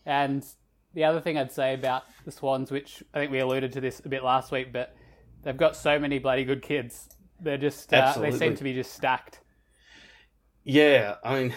And 0.05 0.45
the 0.93 1.03
other 1.03 1.21
thing 1.21 1.37
I'd 1.37 1.51
say 1.51 1.73
about 1.73 2.03
the 2.25 2.31
Swans, 2.31 2.71
which 2.71 3.03
I 3.13 3.19
think 3.19 3.31
we 3.31 3.39
alluded 3.39 3.73
to 3.73 3.81
this 3.81 4.01
a 4.03 4.09
bit 4.09 4.23
last 4.23 4.51
week, 4.51 4.73
but 4.73 4.95
they've 5.43 5.55
got 5.55 5.75
so 5.75 5.99
many 5.99 6.19
bloody 6.19 6.45
good 6.45 6.61
kids. 6.61 7.09
They're 7.39 7.57
just 7.57 7.93
uh, 7.93 8.17
they 8.17 8.31
seem 8.31 8.55
to 8.55 8.63
be 8.63 8.73
just 8.73 8.93
stacked. 8.93 9.41
Yeah, 10.63 11.15
I 11.23 11.39
mean, 11.39 11.53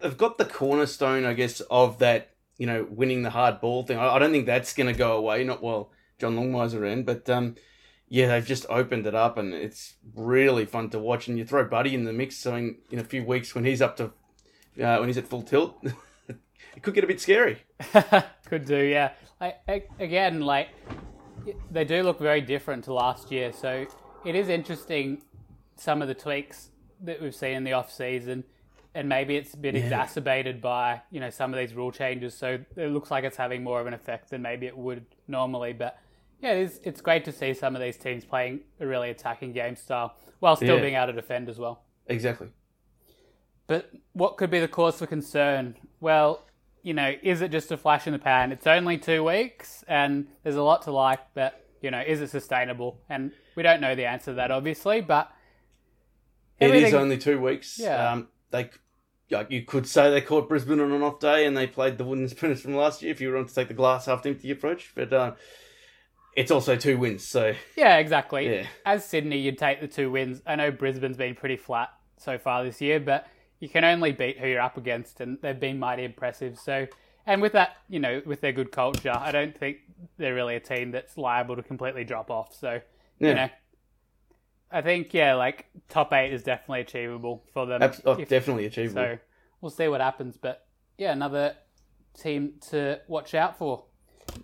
they've 0.00 0.16
got 0.16 0.38
the 0.38 0.44
cornerstone, 0.44 1.24
I 1.24 1.34
guess, 1.34 1.60
of 1.70 1.98
that. 1.98 2.30
You 2.56 2.66
know, 2.66 2.88
winning 2.90 3.22
the 3.22 3.30
hard 3.30 3.60
ball 3.60 3.84
thing. 3.84 3.98
I, 3.98 4.16
I 4.16 4.18
don't 4.18 4.32
think 4.32 4.46
that's 4.46 4.74
going 4.74 4.92
to 4.92 4.98
go 4.98 5.16
away. 5.16 5.44
Not 5.44 5.62
while 5.62 5.92
John 6.18 6.34
Longmire's 6.34 6.74
around, 6.74 7.06
but 7.06 7.30
um, 7.30 7.54
yeah, 8.08 8.26
they've 8.26 8.44
just 8.44 8.66
opened 8.68 9.06
it 9.06 9.14
up, 9.14 9.38
and 9.38 9.54
it's 9.54 9.94
really 10.14 10.64
fun 10.64 10.90
to 10.90 10.98
watch. 10.98 11.28
And 11.28 11.38
you 11.38 11.44
throw 11.44 11.64
Buddy 11.64 11.94
in 11.94 12.02
the 12.04 12.12
mix, 12.12 12.36
so 12.36 12.56
in, 12.56 12.78
in 12.90 12.98
a 12.98 13.04
few 13.04 13.24
weeks 13.24 13.54
when 13.54 13.64
he's 13.64 13.80
up 13.80 13.96
to 13.98 14.06
uh, 14.82 14.98
when 14.98 15.08
he's 15.08 15.18
at 15.18 15.28
full 15.28 15.42
tilt, 15.42 15.76
it 16.28 16.82
could 16.82 16.94
get 16.94 17.04
a 17.04 17.06
bit 17.06 17.20
scary. 17.20 17.62
Could 18.46 18.64
do, 18.64 18.78
yeah. 18.82 19.12
Like 19.40 19.58
a- 19.68 19.88
again, 20.00 20.40
like 20.40 20.70
they 21.70 21.84
do 21.84 22.02
look 22.02 22.18
very 22.18 22.40
different 22.40 22.84
to 22.84 22.94
last 22.94 23.30
year, 23.30 23.52
so 23.52 23.86
it 24.24 24.34
is 24.34 24.48
interesting 24.48 25.22
some 25.76 26.02
of 26.02 26.08
the 26.08 26.14
tweaks 26.14 26.70
that 27.02 27.20
we've 27.20 27.34
seen 27.34 27.52
in 27.56 27.64
the 27.64 27.72
off 27.72 27.92
season, 27.92 28.44
and 28.94 29.08
maybe 29.08 29.36
it's 29.36 29.54
been 29.54 29.76
exacerbated 29.76 30.60
by 30.60 31.02
you 31.10 31.20
know 31.20 31.30
some 31.30 31.52
of 31.52 31.58
these 31.58 31.74
rule 31.74 31.92
changes. 31.92 32.34
So 32.34 32.58
it 32.76 32.88
looks 32.88 33.10
like 33.10 33.24
it's 33.24 33.36
having 33.36 33.62
more 33.62 33.80
of 33.80 33.86
an 33.86 33.94
effect 33.94 34.30
than 34.30 34.42
maybe 34.42 34.66
it 34.66 34.76
would 34.76 35.04
normally. 35.26 35.72
But 35.72 35.98
yeah, 36.40 36.52
it 36.52 36.62
is. 36.62 36.80
It's 36.84 37.00
great 37.00 37.24
to 37.26 37.32
see 37.32 37.54
some 37.54 37.74
of 37.74 37.82
these 37.82 37.96
teams 37.96 38.24
playing 38.24 38.60
a 38.80 38.86
really 38.86 39.10
attacking 39.10 39.52
game 39.52 39.76
style 39.76 40.14
while 40.40 40.56
still 40.56 40.76
Yeah. 40.76 40.82
being 40.82 40.94
able 40.94 41.08
to 41.08 41.12
defend 41.12 41.48
as 41.48 41.58
well. 41.58 41.82
Exactly. 42.06 42.48
But 43.66 43.90
what 44.12 44.36
could 44.36 44.50
be 44.50 44.60
the 44.60 44.68
cause 44.68 44.98
for 44.98 45.06
concern? 45.06 45.76
Well, 46.00 46.44
you 46.82 46.94
know, 46.94 47.12
is 47.22 47.42
it 47.42 47.50
just 47.50 47.70
a 47.70 47.76
flash 47.76 48.06
in 48.06 48.12
the 48.14 48.18
pan? 48.18 48.50
It's 48.52 48.66
only 48.66 48.96
two 48.98 49.22
weeks 49.24 49.84
and 49.88 50.28
there's 50.42 50.56
a 50.56 50.62
lot 50.62 50.82
to 50.82 50.90
like, 50.92 51.20
but, 51.34 51.66
you 51.82 51.90
know, 51.90 52.00
is 52.00 52.20
it 52.22 52.30
sustainable? 52.30 53.00
And 53.10 53.32
we 53.56 53.62
don't 53.62 53.80
know 53.80 53.94
the 53.94 54.06
answer 54.06 54.30
to 54.30 54.34
that, 54.34 54.50
obviously, 54.50 55.00
but. 55.02 55.30
It 56.60 56.74
is 56.74 56.94
only 56.94 57.18
two 57.18 57.40
weeks. 57.40 57.78
Yeah. 57.78 58.12
Um, 58.12 58.28
they, 58.50 58.70
like 59.30 59.50
you 59.50 59.62
could 59.64 59.86
say 59.86 60.10
they 60.10 60.20
caught 60.20 60.48
Brisbane 60.48 60.80
on 60.80 60.92
an 60.92 61.02
off 61.02 61.20
day 61.20 61.46
and 61.46 61.56
they 61.56 61.66
played 61.66 61.98
the 61.98 62.04
wooden 62.04 62.28
spinners 62.28 62.62
from 62.62 62.74
last 62.74 63.02
year 63.02 63.12
if 63.12 63.20
you 63.20 63.30
were 63.30 63.44
to 63.44 63.54
take 63.54 63.68
the 63.68 63.74
glass 63.74 64.06
half 64.06 64.24
empty 64.24 64.50
approach. 64.50 64.92
But 64.94 65.12
uh, 65.12 65.34
it's 66.34 66.50
also 66.50 66.76
two 66.76 66.98
wins, 66.98 67.24
so 67.24 67.54
Yeah, 67.76 67.96
exactly. 67.98 68.48
Yeah. 68.48 68.66
As 68.86 69.04
Sydney, 69.04 69.38
you'd 69.38 69.58
take 69.58 69.80
the 69.80 69.88
two 69.88 70.10
wins. 70.10 70.40
I 70.46 70.56
know 70.56 70.70
Brisbane's 70.70 71.16
been 71.16 71.34
pretty 71.34 71.56
flat 71.56 71.90
so 72.16 72.38
far 72.38 72.64
this 72.64 72.80
year, 72.80 73.00
but 73.00 73.26
you 73.60 73.68
can 73.68 73.84
only 73.84 74.12
beat 74.12 74.38
who 74.38 74.46
you're 74.46 74.60
up 74.60 74.76
against, 74.76 75.20
and 75.20 75.38
they've 75.42 75.58
been 75.58 75.78
mighty 75.78 76.04
impressive. 76.04 76.58
So, 76.58 76.86
and 77.26 77.42
with 77.42 77.52
that, 77.52 77.78
you 77.88 77.98
know, 77.98 78.22
with 78.24 78.40
their 78.40 78.52
good 78.52 78.70
culture, 78.70 79.12
I 79.14 79.32
don't 79.32 79.56
think 79.56 79.78
they're 80.16 80.34
really 80.34 80.54
a 80.54 80.60
team 80.60 80.92
that's 80.92 81.18
liable 81.18 81.56
to 81.56 81.62
completely 81.62 82.04
drop 82.04 82.30
off. 82.30 82.54
So, 82.54 82.80
yeah. 83.18 83.28
you 83.28 83.34
know, 83.34 83.48
I 84.70 84.82
think 84.82 85.14
yeah, 85.14 85.34
like 85.34 85.66
top 85.88 86.12
eight 86.12 86.32
is 86.32 86.42
definitely 86.42 86.80
achievable 86.82 87.44
for 87.52 87.66
them. 87.66 87.82
Abs- 87.82 88.02
oh, 88.04 88.12
if- 88.12 88.28
definitely 88.28 88.66
achievable. 88.66 89.02
so 89.02 89.18
we'll 89.60 89.70
see 89.70 89.88
what 89.88 90.00
happens, 90.00 90.36
but 90.36 90.66
yeah, 90.98 91.12
another 91.12 91.54
team 92.18 92.54
to 92.70 93.00
watch 93.08 93.34
out 93.34 93.56
for. 93.58 93.84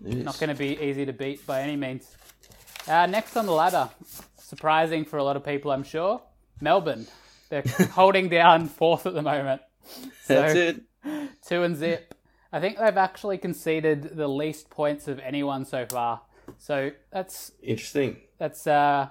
Yes. 0.02 0.24
Not 0.24 0.38
going 0.38 0.48
to 0.48 0.56
be 0.56 0.78
easy 0.80 1.04
to 1.06 1.12
beat 1.12 1.46
by 1.46 1.60
any 1.60 1.76
means. 1.76 2.16
Uh, 2.88 3.06
next 3.06 3.36
on 3.36 3.44
the 3.46 3.52
ladder, 3.52 3.90
surprising 4.38 5.04
for 5.04 5.18
a 5.18 5.24
lot 5.24 5.36
of 5.36 5.44
people, 5.44 5.70
I'm 5.70 5.82
sure. 5.84 6.22
Melbourne. 6.60 7.06
They're 7.50 7.62
holding 7.92 8.28
down 8.28 8.68
fourth 8.68 9.06
at 9.06 9.14
the 9.14 9.22
moment. 9.22 9.60
So 10.26 10.34
That's 10.40 10.54
it. 10.54 10.80
two 11.46 11.62
and 11.64 11.76
zip. 11.76 12.14
I 12.50 12.58
think 12.58 12.78
they've 12.78 12.96
actually 12.96 13.36
conceded 13.36 14.16
the 14.16 14.26
least 14.26 14.70
points 14.70 15.06
of 15.08 15.18
anyone 15.18 15.66
so 15.66 15.84
far. 15.84 16.22
So 16.56 16.92
that's 17.12 17.52
Interesting. 17.62 18.16
that's 18.38 18.66
uh, 18.66 19.08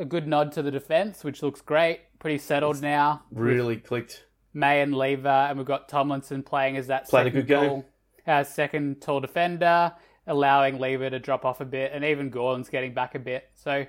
a 0.00 0.04
good 0.04 0.26
nod 0.26 0.52
to 0.52 0.62
the 0.62 0.70
defense, 0.70 1.22
which 1.22 1.42
looks 1.42 1.60
great. 1.60 2.00
Pretty 2.18 2.38
settled 2.38 2.80
now. 2.82 3.22
Really 3.30 3.76
clicked. 3.76 4.24
May 4.52 4.80
and 4.82 4.94
Lever, 4.94 5.28
and 5.28 5.58
we've 5.58 5.66
got 5.66 5.88
Tomlinson 5.88 6.42
playing 6.42 6.76
as 6.76 6.88
that 6.88 7.08
Played 7.08 7.28
a 7.28 7.30
second 7.30 7.46
tall, 7.48 7.84
uh, 8.26 8.42
second 8.44 9.00
tall 9.00 9.20
defender, 9.20 9.92
allowing 10.26 10.78
Lever 10.80 11.10
to 11.10 11.18
drop 11.20 11.44
off 11.44 11.60
a 11.60 11.64
bit, 11.64 11.92
and 11.94 12.04
even 12.04 12.30
Gordon's 12.30 12.68
getting 12.68 12.92
back 12.92 13.14
a 13.14 13.20
bit. 13.20 13.48
So 13.54 13.86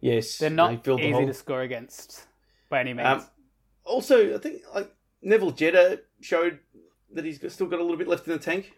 Yes. 0.00 0.38
they're 0.38 0.50
not 0.50 0.82
filled 0.82 1.00
the 1.00 1.04
easy 1.04 1.12
hole. 1.12 1.26
to 1.26 1.34
score 1.34 1.60
against 1.62 2.26
by 2.68 2.80
any 2.80 2.92
means. 2.92 3.06
Um, 3.06 3.26
also, 3.84 4.34
I 4.34 4.38
think 4.38 4.62
like 4.74 4.92
Neville 5.22 5.52
Jetta 5.52 6.00
showed 6.20 6.58
that 7.12 7.24
he's 7.24 7.38
still 7.52 7.66
got 7.68 7.78
a 7.78 7.82
little 7.82 7.98
bit 7.98 8.08
left 8.08 8.26
in 8.26 8.32
the 8.32 8.38
tank. 8.38 8.72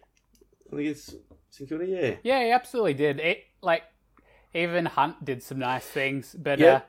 I 0.71 0.75
think 0.75 0.89
it's 0.89 1.15
St 1.49 1.67
Kilda. 1.69 1.85
Yeah. 1.85 2.15
yeah, 2.23 2.43
he 2.45 2.51
absolutely 2.51 2.93
did. 2.95 3.19
It 3.19 3.43
like 3.61 3.83
even 4.53 4.85
Hunt 4.85 5.23
did 5.25 5.43
some 5.43 5.59
nice 5.59 5.85
things, 5.85 6.35
but 6.37 6.59
Yeah. 6.59 6.75
uh, 6.75 6.81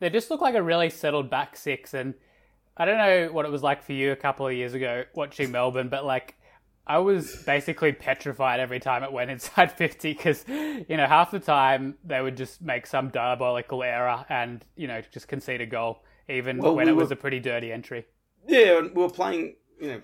they 0.00 0.10
just 0.10 0.30
look 0.30 0.40
like 0.40 0.54
a 0.54 0.62
really 0.62 0.90
settled 0.90 1.30
back 1.30 1.56
six. 1.56 1.94
And 1.94 2.14
I 2.76 2.84
don't 2.84 2.98
know 2.98 3.28
what 3.32 3.44
it 3.44 3.50
was 3.52 3.62
like 3.62 3.82
for 3.82 3.92
you 3.92 4.12
a 4.12 4.16
couple 4.16 4.46
of 4.46 4.52
years 4.54 4.74
ago 4.74 5.04
watching 5.14 5.50
Melbourne, 5.50 5.88
but 5.88 6.04
like 6.04 6.36
I 6.86 6.98
was 6.98 7.36
basically 7.36 7.92
petrified 7.92 8.60
every 8.60 8.80
time 8.80 9.02
it 9.02 9.12
went 9.12 9.30
inside 9.36 9.72
50 9.72 10.12
because, 10.14 10.44
you 10.48 10.96
know, 10.96 11.06
half 11.06 11.30
the 11.30 11.40
time 11.40 11.98
they 12.04 12.20
would 12.20 12.36
just 12.36 12.62
make 12.62 12.86
some 12.86 13.08
diabolical 13.10 13.82
error 13.82 14.24
and, 14.28 14.64
you 14.76 14.86
know, 14.86 15.02
just 15.12 15.28
concede 15.28 15.60
a 15.60 15.66
goal, 15.66 16.02
even 16.28 16.62
Well, 16.62 16.74
when 16.74 16.88
we 16.88 16.92
it 16.92 16.96
was 16.96 17.10
a 17.10 17.16
pretty 17.16 17.40
dirty 17.40 17.72
entry. 17.72 18.06
Yeah, 18.46 18.78
and 18.78 18.94
we 18.94 19.02
were 19.02 19.10
playing. 19.10 19.56
You 19.80 19.86
know, 19.88 20.02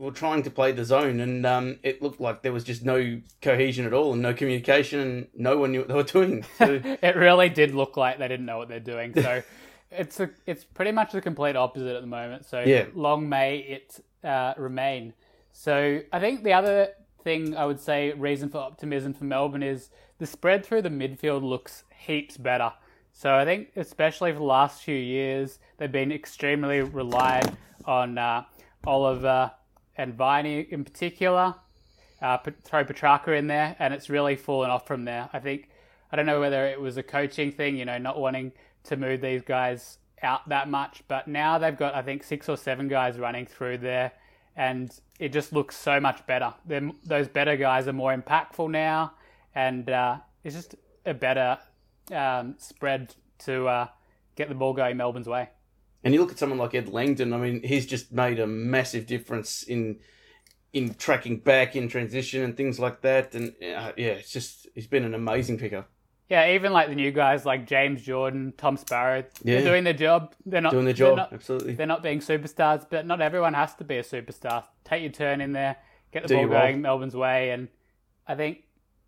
were 0.00 0.10
trying 0.10 0.42
to 0.42 0.50
play 0.50 0.72
the 0.72 0.84
zone, 0.84 1.20
and 1.20 1.44
um, 1.44 1.78
it 1.82 2.00
looked 2.00 2.20
like 2.20 2.42
there 2.42 2.52
was 2.52 2.64
just 2.64 2.84
no 2.84 3.20
cohesion 3.42 3.84
at 3.86 3.92
all, 3.92 4.14
and 4.14 4.22
no 4.22 4.32
communication, 4.32 5.00
and 5.00 5.28
no 5.34 5.58
one 5.58 5.72
knew 5.72 5.80
what 5.80 5.88
they 5.88 5.94
were 5.94 6.02
doing. 6.02 6.44
So, 6.58 6.80
it 6.84 7.16
really 7.16 7.50
did 7.50 7.74
look 7.74 7.96
like 7.96 8.18
they 8.18 8.28
didn't 8.28 8.46
know 8.46 8.56
what 8.58 8.68
they're 8.68 8.80
doing. 8.80 9.12
So 9.14 9.42
it's 9.90 10.18
a, 10.18 10.30
it's 10.46 10.64
pretty 10.64 10.92
much 10.92 11.12
the 11.12 11.20
complete 11.20 11.54
opposite 11.54 11.94
at 11.94 12.00
the 12.00 12.06
moment. 12.06 12.46
So 12.46 12.62
Yeah. 12.62 12.86
long 12.94 13.28
may 13.28 13.58
it 13.58 14.00
uh, 14.24 14.54
remain. 14.56 15.12
So 15.52 16.00
I 16.12 16.18
think 16.20 16.44
the 16.44 16.54
other 16.54 16.88
thing 17.22 17.54
I 17.54 17.66
would 17.66 17.80
say 17.80 18.12
reason 18.12 18.48
for 18.48 18.58
optimism 18.58 19.12
for 19.12 19.24
Melbourne 19.24 19.62
is 19.62 19.90
the 20.18 20.26
spread 20.26 20.64
through 20.64 20.82
the 20.82 20.88
midfield 20.88 21.42
looks 21.42 21.84
heaps 21.94 22.38
better. 22.38 22.72
So 23.12 23.34
I 23.34 23.44
think 23.44 23.72
especially 23.76 24.32
for 24.32 24.38
the 24.38 24.44
last 24.44 24.82
few 24.82 24.96
years 24.96 25.58
they've 25.76 25.92
been 25.92 26.12
extremely 26.12 26.80
reliant 26.80 27.54
on 27.84 28.16
uh, 28.16 28.44
Oliver 28.86 29.50
and 30.00 30.14
Viney 30.14 30.66
in 30.70 30.82
particular. 30.82 31.54
Uh, 32.22 32.36
throw 32.64 32.84
Petracca 32.84 33.38
in 33.38 33.46
there, 33.46 33.76
and 33.78 33.94
it's 33.94 34.10
really 34.10 34.36
fallen 34.36 34.68
off 34.70 34.86
from 34.86 35.04
there. 35.04 35.30
I 35.32 35.38
think 35.38 35.70
I 36.12 36.16
don't 36.16 36.26
know 36.26 36.40
whether 36.40 36.66
it 36.66 36.78
was 36.78 36.96
a 36.98 37.02
coaching 37.02 37.50
thing, 37.50 37.76
you 37.76 37.84
know, 37.86 37.96
not 37.96 38.18
wanting 38.18 38.52
to 38.84 38.96
move 38.96 39.22
these 39.22 39.42
guys 39.42 39.98
out 40.22 40.46
that 40.48 40.68
much, 40.68 41.02
but 41.08 41.28
now 41.28 41.56
they've 41.56 41.76
got 41.76 41.94
I 41.94 42.02
think 42.02 42.22
six 42.22 42.48
or 42.48 42.58
seven 42.58 42.88
guys 42.88 43.18
running 43.18 43.46
through 43.46 43.78
there, 43.78 44.12
and 44.54 44.92
it 45.18 45.32
just 45.32 45.52
looks 45.52 45.76
so 45.76 45.98
much 45.98 46.26
better. 46.26 46.52
They're, 46.66 46.90
those 47.06 47.28
better 47.28 47.56
guys 47.56 47.88
are 47.88 47.94
more 47.94 48.14
impactful 48.14 48.70
now, 48.70 49.12
and 49.54 49.88
uh, 49.88 50.18
it's 50.44 50.54
just 50.54 50.74
a 51.06 51.14
better 51.14 51.58
um, 52.12 52.54
spread 52.58 53.14
to 53.40 53.66
uh, 53.66 53.86
get 54.36 54.50
the 54.50 54.54
ball 54.54 54.74
going 54.74 54.98
Melbourne's 54.98 55.28
way. 55.28 55.48
And 56.02 56.14
you 56.14 56.20
look 56.20 56.32
at 56.32 56.38
someone 56.38 56.58
like 56.58 56.74
Ed 56.74 56.88
Langdon. 56.88 57.32
I 57.32 57.36
mean, 57.36 57.62
he's 57.62 57.86
just 57.86 58.12
made 58.12 58.40
a 58.40 58.46
massive 58.46 59.06
difference 59.06 59.62
in 59.62 59.98
in 60.72 60.94
tracking 60.94 61.38
back 61.38 61.74
in 61.74 61.88
transition 61.88 62.42
and 62.42 62.56
things 62.56 62.78
like 62.78 63.00
that. 63.02 63.34
And 63.34 63.48
uh, 63.62 63.92
yeah, 63.96 64.12
it's 64.12 64.30
just 64.30 64.68
he's 64.74 64.86
been 64.86 65.04
an 65.04 65.14
amazing 65.14 65.58
picker. 65.58 65.84
Yeah, 66.28 66.52
even 66.52 66.72
like 66.72 66.88
the 66.88 66.94
new 66.94 67.10
guys 67.10 67.44
like 67.44 67.66
James 67.66 68.06
Jordon, 68.06 68.56
Tom 68.56 68.76
Sparrow, 68.76 69.24
yeah. 69.42 69.56
they're 69.56 69.64
doing 69.64 69.82
their 69.82 69.92
job. 69.92 70.32
They're 70.46 70.60
not 70.60 70.70
doing 70.70 70.84
their 70.84 70.94
job. 70.94 71.16
Not, 71.16 71.32
absolutely. 71.32 71.74
They're 71.74 71.88
not 71.88 72.04
being 72.04 72.20
superstars, 72.20 72.86
but 72.88 73.04
not 73.04 73.20
everyone 73.20 73.54
has 73.54 73.74
to 73.76 73.84
be 73.84 73.96
a 73.96 74.04
superstar. 74.04 74.62
Take 74.84 75.02
your 75.02 75.10
turn 75.10 75.40
in 75.40 75.52
there, 75.52 75.76
get 76.12 76.22
the 76.22 76.28
Do 76.28 76.36
ball 76.36 76.46
going. 76.46 76.82
Melbourne's 76.82 77.16
way, 77.16 77.50
and 77.50 77.66
I 78.28 78.36
think 78.36 78.62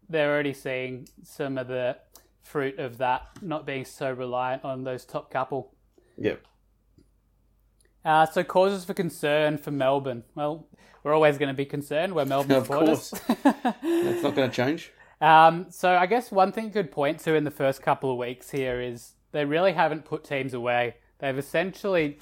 they're 0.09 0.33
already 0.33 0.52
seeing 0.52 1.07
some 1.22 1.59
of 1.59 1.68
the 1.68 1.96
fruit 2.42 2.81
of 2.81 2.98
that, 2.98 3.22
not 3.40 3.66
being 3.66 3.85
so 3.85 4.11
reliant 4.11 4.64
on 4.64 4.83
those 4.83 5.05
top 5.05 5.31
couple. 5.31 5.72
Yep. 6.18 6.42
Uh, 8.04 8.26
so 8.26 8.42
causes 8.42 8.84
for 8.84 8.94
concern 8.94 9.58
for 9.58 9.70
Melbourne. 9.70 10.24
Well, 10.34 10.66
we're 11.04 11.14
always 11.14 11.38
going 11.38 11.48
to 11.48 11.54
be 11.54 11.64
concerned. 11.64 12.14
We're 12.14 12.24
Melbourne 12.24 12.56
of 12.56 12.68
course. 12.68 13.10
That's 13.42 14.22
not 14.22 14.34
going 14.34 14.50
to 14.50 14.50
change. 14.50 14.92
Um, 15.22 15.66
so 15.70 15.94
I 15.94 16.06
guess 16.06 16.32
one 16.32 16.50
thing 16.50 16.64
you 16.64 16.70
could 16.72 16.90
point 16.90 17.20
to 17.20 17.36
in 17.36 17.44
the 17.44 17.52
first 17.52 17.80
couple 17.80 18.10
of 18.10 18.18
weeks 18.18 18.50
here 18.50 18.80
is 18.80 19.12
they 19.30 19.44
really 19.44 19.72
haven't 19.72 20.04
put 20.04 20.24
teams 20.24 20.52
away. 20.52 20.96
They've 21.20 21.38
essentially 21.38 22.18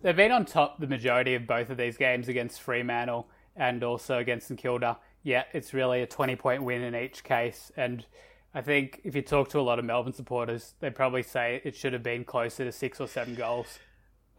they've 0.00 0.16
been 0.16 0.32
on 0.32 0.46
top 0.46 0.80
the 0.80 0.86
majority 0.86 1.34
of 1.34 1.46
both 1.46 1.68
of 1.68 1.76
these 1.76 1.98
games 1.98 2.28
against 2.28 2.62
Fremantle 2.62 3.28
and 3.56 3.84
also 3.84 4.16
against 4.16 4.48
St 4.48 4.58
Kilda. 4.58 4.96
Yet 5.22 5.48
it's 5.52 5.74
really 5.74 6.00
a 6.00 6.06
twenty 6.06 6.34
point 6.34 6.62
win 6.62 6.80
in 6.80 6.94
each 6.94 7.24
case. 7.24 7.70
And 7.76 8.06
I 8.54 8.62
think 8.62 9.02
if 9.04 9.14
you 9.14 9.20
talk 9.20 9.50
to 9.50 9.60
a 9.60 9.60
lot 9.60 9.78
of 9.78 9.84
Melbourne 9.84 10.14
supporters, 10.14 10.72
they 10.80 10.88
probably 10.88 11.22
say 11.22 11.60
it 11.62 11.76
should 11.76 11.92
have 11.92 12.02
been 12.02 12.24
closer 12.24 12.64
to 12.64 12.72
six 12.72 13.00
or 13.00 13.06
seven 13.06 13.34
goals. 13.34 13.78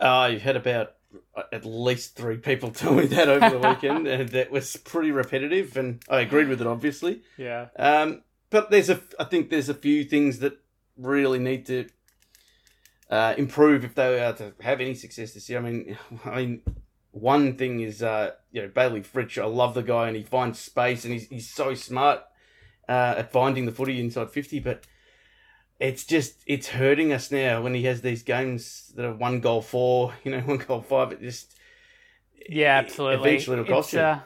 Uh, 0.03 0.27
you've 0.27 0.41
had 0.41 0.57
about 0.57 0.95
at 1.53 1.63
least 1.63 2.15
three 2.15 2.35
people 2.35 2.71
tell 2.71 2.93
me 2.93 3.05
that 3.07 3.29
over 3.29 3.49
the 3.49 3.69
weekend, 3.69 4.05
and 4.07 4.29
that 4.29 4.51
was 4.51 4.75
pretty 4.75 5.11
repetitive, 5.11 5.77
and 5.77 6.03
I 6.09 6.19
agreed 6.19 6.49
with 6.49 6.59
it, 6.59 6.67
obviously. 6.67 7.21
Yeah. 7.37 7.67
Um, 7.77 8.23
but 8.49 8.69
there's 8.69 8.89
a, 8.89 8.99
I 9.17 9.23
think 9.23 9.49
there's 9.49 9.69
a 9.69 9.73
few 9.73 10.03
things 10.03 10.39
that 10.39 10.59
really 10.97 11.39
need 11.39 11.65
to 11.67 11.87
uh, 13.09 13.33
improve 13.37 13.85
if 13.85 13.95
they 13.95 14.21
are 14.21 14.33
to 14.33 14.53
have 14.59 14.81
any 14.81 14.93
success 14.93 15.33
this 15.33 15.49
year. 15.49 15.59
I 15.59 15.61
mean, 15.61 15.97
I 16.25 16.35
mean, 16.35 16.61
one 17.11 17.55
thing 17.55 17.79
is, 17.79 18.03
uh, 18.03 18.31
you 18.51 18.61
know, 18.61 18.67
Bailey 18.67 19.01
Fritsch. 19.01 19.41
I 19.41 19.45
love 19.45 19.73
the 19.73 19.83
guy, 19.83 20.07
and 20.07 20.17
he 20.17 20.23
finds 20.23 20.59
space, 20.59 21.05
and 21.05 21.13
he's 21.13 21.29
he's 21.29 21.49
so 21.49 21.75
smart 21.75 22.23
uh, 22.89 23.15
at 23.19 23.31
finding 23.31 23.65
the 23.65 23.71
footy 23.71 24.01
inside 24.01 24.31
fifty, 24.31 24.59
but 24.59 24.83
it's 25.83 26.05
just 26.05 26.41
it's 26.47 26.69
hurting 26.69 27.11
us 27.11 27.29
now 27.29 27.61
when 27.61 27.73
he 27.73 27.83
has 27.83 28.01
these 28.01 28.23
games 28.23 28.93
that 28.95 29.05
are 29.05 29.13
one 29.13 29.41
goal 29.41 29.61
four, 29.61 30.13
you 30.23 30.31
know, 30.31 30.39
one 30.39 30.57
goal 30.57 30.81
five. 30.81 31.11
It 31.11 31.21
just 31.21 31.55
yeah, 32.49 32.77
absolutely. 32.77 33.31
Eventually, 33.31 33.59
it'll 33.59 33.75
cost 33.75 33.93
you. 33.93 33.99
Uh, 33.99 34.19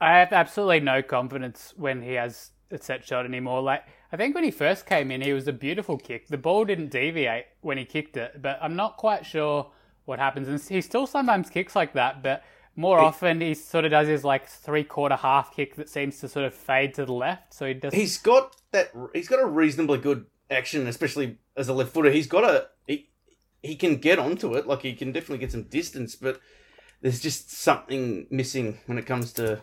I 0.00 0.18
have 0.18 0.32
absolutely 0.32 0.80
no 0.80 1.02
confidence 1.02 1.74
when 1.76 2.02
he 2.02 2.12
has 2.12 2.50
a 2.70 2.78
set 2.78 3.04
shot 3.04 3.24
anymore. 3.24 3.60
Like 3.60 3.82
I 4.12 4.16
think 4.16 4.34
when 4.36 4.44
he 4.44 4.52
first 4.52 4.86
came 4.86 5.10
in, 5.10 5.20
he 5.20 5.32
was 5.32 5.48
a 5.48 5.52
beautiful 5.52 5.98
kick. 5.98 6.28
The 6.28 6.38
ball 6.38 6.64
didn't 6.64 6.90
deviate 6.90 7.46
when 7.62 7.76
he 7.76 7.84
kicked 7.84 8.16
it, 8.16 8.40
but 8.40 8.58
I'm 8.62 8.76
not 8.76 8.96
quite 8.96 9.26
sure 9.26 9.72
what 10.04 10.20
happens. 10.20 10.46
And 10.46 10.60
he 10.60 10.80
still 10.80 11.08
sometimes 11.08 11.50
kicks 11.50 11.74
like 11.74 11.92
that, 11.94 12.22
but 12.22 12.44
more 12.76 12.98
he, 12.98 13.04
often 13.04 13.40
he 13.40 13.54
sort 13.54 13.84
of 13.84 13.90
does 13.90 14.08
his 14.08 14.24
like 14.24 14.48
three 14.48 14.84
quarter 14.84 15.16
half 15.16 15.54
kick 15.54 15.76
that 15.76 15.88
seems 15.88 16.20
to 16.20 16.28
sort 16.28 16.44
of 16.44 16.54
fade 16.54 16.94
to 16.94 17.04
the 17.04 17.12
left. 17.12 17.54
So 17.54 17.66
he 17.66 17.74
does. 17.74 17.94
He's 17.94 18.18
got 18.18 18.56
that. 18.72 18.90
He's 19.12 19.28
got 19.28 19.40
a 19.40 19.46
reasonably 19.46 19.98
good 19.98 20.26
action, 20.50 20.86
especially 20.86 21.38
as 21.56 21.68
a 21.68 21.74
left 21.74 21.92
footer. 21.92 22.10
He's 22.10 22.26
got 22.26 22.44
a 22.44 22.68
he. 22.86 23.10
He 23.62 23.76
can 23.76 23.96
get 23.96 24.18
onto 24.18 24.54
it, 24.54 24.66
like 24.66 24.82
he 24.82 24.92
can 24.92 25.10
definitely 25.10 25.38
get 25.38 25.52
some 25.52 25.62
distance, 25.62 26.16
but 26.16 26.38
there's 27.00 27.20
just 27.20 27.50
something 27.50 28.26
missing 28.30 28.78
when 28.86 28.98
it 28.98 29.06
comes 29.06 29.32
to 29.34 29.62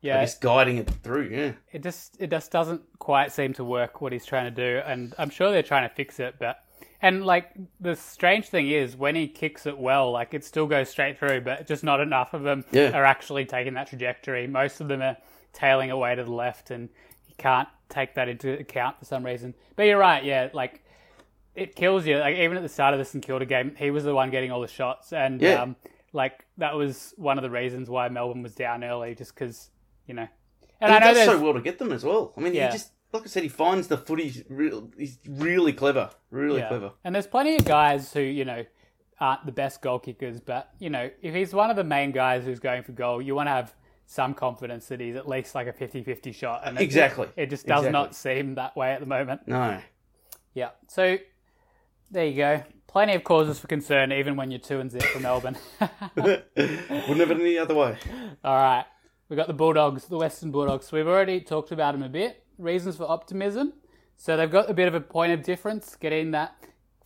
yeah, 0.00 0.22
just 0.22 0.40
guiding 0.40 0.78
it 0.78 0.90
through. 1.02 1.28
Yeah, 1.32 1.52
it 1.72 1.82
just 1.82 2.16
it 2.20 2.30
just 2.30 2.50
doesn't 2.50 2.82
quite 2.98 3.32
seem 3.32 3.52
to 3.54 3.64
work 3.64 4.00
what 4.00 4.12
he's 4.12 4.26
trying 4.26 4.44
to 4.44 4.50
do, 4.50 4.82
and 4.84 5.14
I'm 5.18 5.30
sure 5.30 5.50
they're 5.50 5.62
trying 5.62 5.88
to 5.88 5.94
fix 5.94 6.20
it, 6.20 6.36
but 6.38 6.58
and 7.06 7.24
like 7.24 7.52
the 7.78 7.94
strange 7.94 8.46
thing 8.46 8.68
is, 8.68 8.96
when 8.96 9.14
he 9.14 9.28
kicks 9.28 9.64
it 9.64 9.78
well, 9.78 10.10
like 10.10 10.34
it 10.34 10.44
still 10.44 10.66
goes 10.66 10.90
straight 10.90 11.16
through, 11.16 11.42
but 11.42 11.64
just 11.64 11.84
not 11.84 12.00
enough 12.00 12.34
of 12.34 12.42
them 12.42 12.64
yeah. 12.72 12.90
are 12.90 13.04
actually 13.04 13.44
taking 13.44 13.74
that 13.74 13.86
trajectory. 13.86 14.48
Most 14.48 14.80
of 14.80 14.88
them 14.88 15.00
are 15.02 15.16
tailing 15.52 15.92
away 15.92 16.16
to 16.16 16.24
the 16.24 16.32
left, 16.32 16.72
and 16.72 16.88
you 17.28 17.34
can't 17.38 17.68
take 17.88 18.14
that 18.14 18.28
into 18.28 18.58
account 18.58 18.98
for 18.98 19.04
some 19.04 19.24
reason. 19.24 19.54
But 19.76 19.84
you're 19.84 19.98
right, 19.98 20.24
yeah, 20.24 20.48
like 20.52 20.82
it 21.54 21.76
kills 21.76 22.06
you. 22.06 22.18
Like 22.18 22.38
even 22.38 22.56
at 22.56 22.64
the 22.64 22.68
start 22.68 22.92
of 22.92 22.98
the 22.98 23.04
St 23.04 23.24
Kilda 23.24 23.46
game, 23.46 23.76
he 23.78 23.92
was 23.92 24.02
the 24.02 24.14
one 24.14 24.30
getting 24.30 24.50
all 24.50 24.60
the 24.60 24.66
shots, 24.66 25.12
and 25.12 25.40
yeah. 25.40 25.62
um, 25.62 25.76
like 26.12 26.44
that 26.58 26.74
was 26.74 27.14
one 27.16 27.38
of 27.38 27.42
the 27.42 27.50
reasons 27.50 27.88
why 27.88 28.08
Melbourne 28.08 28.42
was 28.42 28.56
down 28.56 28.82
early, 28.82 29.14
just 29.14 29.32
because 29.32 29.70
you 30.06 30.14
know. 30.14 30.26
And, 30.80 30.92
and 30.92 31.04
I 31.04 31.06
know 31.06 31.14
does 31.14 31.26
so 31.26 31.40
well 31.40 31.54
to 31.54 31.60
get 31.60 31.78
them 31.78 31.92
as 31.92 32.04
well. 32.04 32.32
I 32.36 32.40
mean, 32.40 32.52
yeah. 32.52 32.66
he 32.66 32.72
just 32.72 32.90
like 33.16 33.26
I 33.26 33.28
said, 33.28 33.42
he 33.42 33.48
finds 33.48 33.88
the 33.88 33.98
footy. 33.98 34.44
Real, 34.48 34.90
he's 34.96 35.18
really 35.28 35.72
clever, 35.72 36.10
really 36.30 36.60
yeah. 36.60 36.68
clever. 36.68 36.92
And 37.04 37.14
there's 37.14 37.26
plenty 37.26 37.56
of 37.56 37.64
guys 37.64 38.12
who 38.12 38.20
you 38.20 38.44
know 38.44 38.64
aren't 39.20 39.46
the 39.46 39.52
best 39.52 39.82
goal 39.82 39.98
kickers, 39.98 40.40
but 40.40 40.70
you 40.78 40.90
know 40.90 41.10
if 41.22 41.34
he's 41.34 41.52
one 41.52 41.70
of 41.70 41.76
the 41.76 41.84
main 41.84 42.12
guys 42.12 42.44
who's 42.44 42.60
going 42.60 42.82
for 42.82 42.92
goal, 42.92 43.20
you 43.20 43.34
want 43.34 43.48
to 43.48 43.52
have 43.52 43.74
some 44.06 44.34
confidence 44.34 44.86
that 44.86 45.00
he's 45.00 45.16
at 45.16 45.28
least 45.28 45.54
like 45.54 45.66
a 45.66 45.72
50-50 45.72 46.34
shot. 46.34 46.62
And 46.64 46.78
exactly. 46.78 47.26
It, 47.36 47.44
it 47.44 47.50
just 47.50 47.66
does 47.66 47.80
exactly. 47.80 47.92
not 47.92 48.14
seem 48.14 48.54
that 48.54 48.76
way 48.76 48.92
at 48.92 49.00
the 49.00 49.06
moment. 49.06 49.42
No. 49.46 49.80
Yeah. 50.54 50.70
So 50.88 51.18
there 52.10 52.26
you 52.26 52.36
go. 52.36 52.62
Plenty 52.86 53.14
of 53.14 53.24
causes 53.24 53.58
for 53.58 53.66
concern, 53.66 54.12
even 54.12 54.36
when 54.36 54.50
you're 54.50 54.60
two 54.60 54.80
and 54.80 54.90
zero 54.90 55.02
for 55.02 55.20
Melbourne. 55.20 55.56
Wouldn't 56.16 56.44
have 56.54 57.28
been 57.28 57.40
any 57.40 57.58
other 57.58 57.74
way. 57.74 57.98
All 58.44 58.54
right. 58.54 58.84
We've 59.28 59.36
got 59.36 59.48
the 59.48 59.54
Bulldogs, 59.54 60.04
the 60.06 60.16
Western 60.16 60.52
Bulldogs. 60.52 60.92
We've 60.92 61.06
already 61.06 61.40
talked 61.40 61.72
about 61.72 61.92
them 61.92 62.04
a 62.04 62.08
bit 62.08 62.44
reasons 62.58 62.96
for 62.96 63.08
optimism. 63.10 63.72
So 64.16 64.36
they've 64.36 64.50
got 64.50 64.70
a 64.70 64.74
bit 64.74 64.88
of 64.88 64.94
a 64.94 65.00
point 65.00 65.32
of 65.32 65.42
difference 65.42 65.96
getting 65.96 66.30
that 66.32 66.56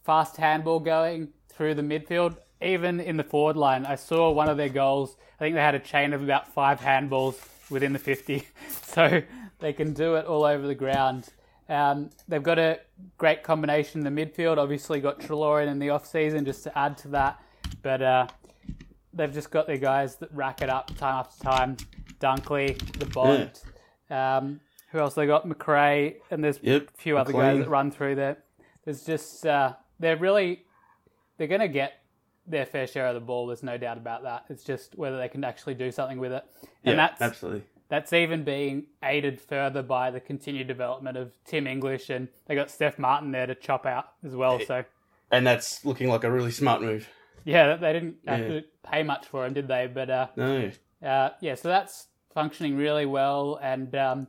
fast 0.05 0.37
handball 0.37 0.81
going 0.81 1.29
through 1.49 1.75
the 1.75 1.83
midfield. 1.83 2.37
Even 2.63 3.01
in 3.01 3.17
the 3.17 3.25
forward 3.25 3.57
line, 3.57 3.87
I 3.87 3.95
saw 3.95 4.31
one 4.31 4.49
of 4.49 4.57
their 4.57 4.69
goals. 4.69 5.17
I 5.37 5.45
think 5.45 5.55
they 5.55 5.63
had 5.63 5.75
a 5.75 5.81
chain 5.81 6.13
of 6.13 6.23
about 6.23 6.53
five 6.53 6.81
handballs 6.81 7.39
within 7.71 7.93
the 7.93 7.99
50. 7.99 8.47
So 8.91 9.23
they 9.61 9.73
can 9.73 9.93
do 9.93 10.17
it 10.17 10.27
all 10.27 10.45
over 10.45 10.67
the 10.67 10.75
ground. 10.75 11.29
Um, 11.69 12.11
they've 12.27 12.43
got 12.43 12.59
a 12.59 12.81
great 13.19 13.45
combination 13.45 14.05
in 14.05 14.15
the 14.15 14.27
midfield. 14.27 14.59
Obviously, 14.59 14.99
got 14.99 15.21
Treloar 15.21 15.65
in 15.65 15.79
the 15.79 15.91
off 15.91 16.07
season 16.07 16.45
just 16.45 16.65
to 16.65 16.77
add 16.77 16.99
to 16.99 17.09
that. 17.09 17.41
But 17.83 18.03
uh, 18.03 18.27
they've 19.15 19.33
just 19.33 19.53
got 19.53 19.69
their 19.69 19.79
guys 19.79 20.17
that 20.17 20.35
rack 20.35 20.61
it 20.61 20.69
up 20.69 20.89
time 20.97 21.15
after 21.15 21.45
time. 21.45 21.77
Dunkley, 22.19 22.77
the 22.99 23.07
Bont. 23.07 23.63
Yeah. 24.11 24.39
Um, 24.39 24.61
who 24.91 24.99
else 24.99 25.15
they 25.15 25.27
got? 25.27 25.47
Macrae, 25.47 26.17
and 26.31 26.43
there's 26.43 26.59
yep, 26.63 26.89
a 26.95 27.01
few 27.01 27.17
other 27.17 27.33
guys 27.33 27.59
that 27.59 27.69
run 27.69 27.91
through 27.91 28.17
there. 28.17 28.39
There's 28.85 29.05
just 29.05 29.47
uh, 29.47 29.75
they're 29.99 30.17
really 30.17 30.65
they're 31.39 31.47
going 31.49 31.61
to 31.61 31.69
get 31.69 32.03
their 32.47 32.67
fair 32.67 32.87
share 32.87 33.07
of 33.07 33.15
the 33.15 33.21
ball. 33.21 33.47
There's 33.47 33.63
no 33.63 33.79
doubt 33.79 33.99
about 33.99 34.25
that. 34.25 34.45
It's 34.49 34.65
just 34.65 34.97
whether 34.97 35.19
they 35.19 35.29
can 35.29 35.45
actually 35.45 35.75
do 35.75 35.91
something 35.91 36.19
with 36.19 36.33
it, 36.33 36.45
and 36.85 36.97
yeah, 36.97 37.07
that's 37.09 37.23
absolutely 37.23 37.63
that's 37.91 38.13
even 38.13 38.45
being 38.45 38.85
aided 39.03 39.41
further 39.41 39.83
by 39.83 40.11
the 40.11 40.21
continued 40.21 40.69
development 40.69 41.17
of 41.17 41.33
Tim 41.45 41.67
English, 41.67 42.09
and 42.09 42.29
they 42.47 42.55
got 42.55 42.71
Steph 42.71 42.99
Martin 42.99 43.33
there 43.33 43.47
to 43.47 43.55
chop 43.55 43.85
out 43.85 44.13
as 44.25 44.35
well. 44.35 44.61
So, 44.61 44.85
and 45.31 45.47
that's 45.47 45.85
looking 45.85 46.09
like 46.09 46.25
a 46.25 46.31
really 46.31 46.53
smart 46.53 46.83
move. 46.83 47.09
Yeah, 47.45 47.77
they 47.77 47.93
didn't 47.93 48.17
have 48.27 48.41
yeah. 48.41 48.49
to 48.49 48.65
pay 48.85 49.03
much 49.03 49.27
for 49.27 49.45
him, 49.45 49.55
did 49.55 49.67
they? 49.67 49.91
But 49.93 50.09
uh, 50.09 50.27
no. 50.37 50.71
Uh, 51.03 51.31
yeah, 51.41 51.55
so 51.55 51.69
that's 51.69 52.07
functioning 52.33 52.77
really 52.77 53.07
well, 53.07 53.59
and 53.61 53.95
um, 53.97 54.29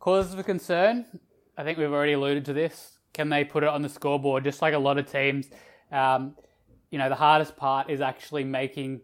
Causes 0.00 0.32
of 0.32 0.46
concern, 0.46 1.04
I 1.58 1.62
think 1.62 1.76
we've 1.76 1.92
already 1.92 2.14
alluded 2.14 2.46
to 2.46 2.54
this. 2.54 2.98
Can 3.12 3.28
they 3.28 3.44
put 3.44 3.62
it 3.62 3.68
on 3.68 3.82
the 3.82 3.88
scoreboard? 3.88 4.44
Just 4.44 4.62
like 4.62 4.72
a 4.72 4.78
lot 4.78 4.96
of 4.96 5.10
teams, 5.10 5.48
um, 5.92 6.34
you 6.90 6.98
know, 6.98 7.10
the 7.10 7.16
hardest 7.16 7.54
part 7.56 7.90
is 7.90 8.00
actually 8.00 8.42
making 8.42 9.02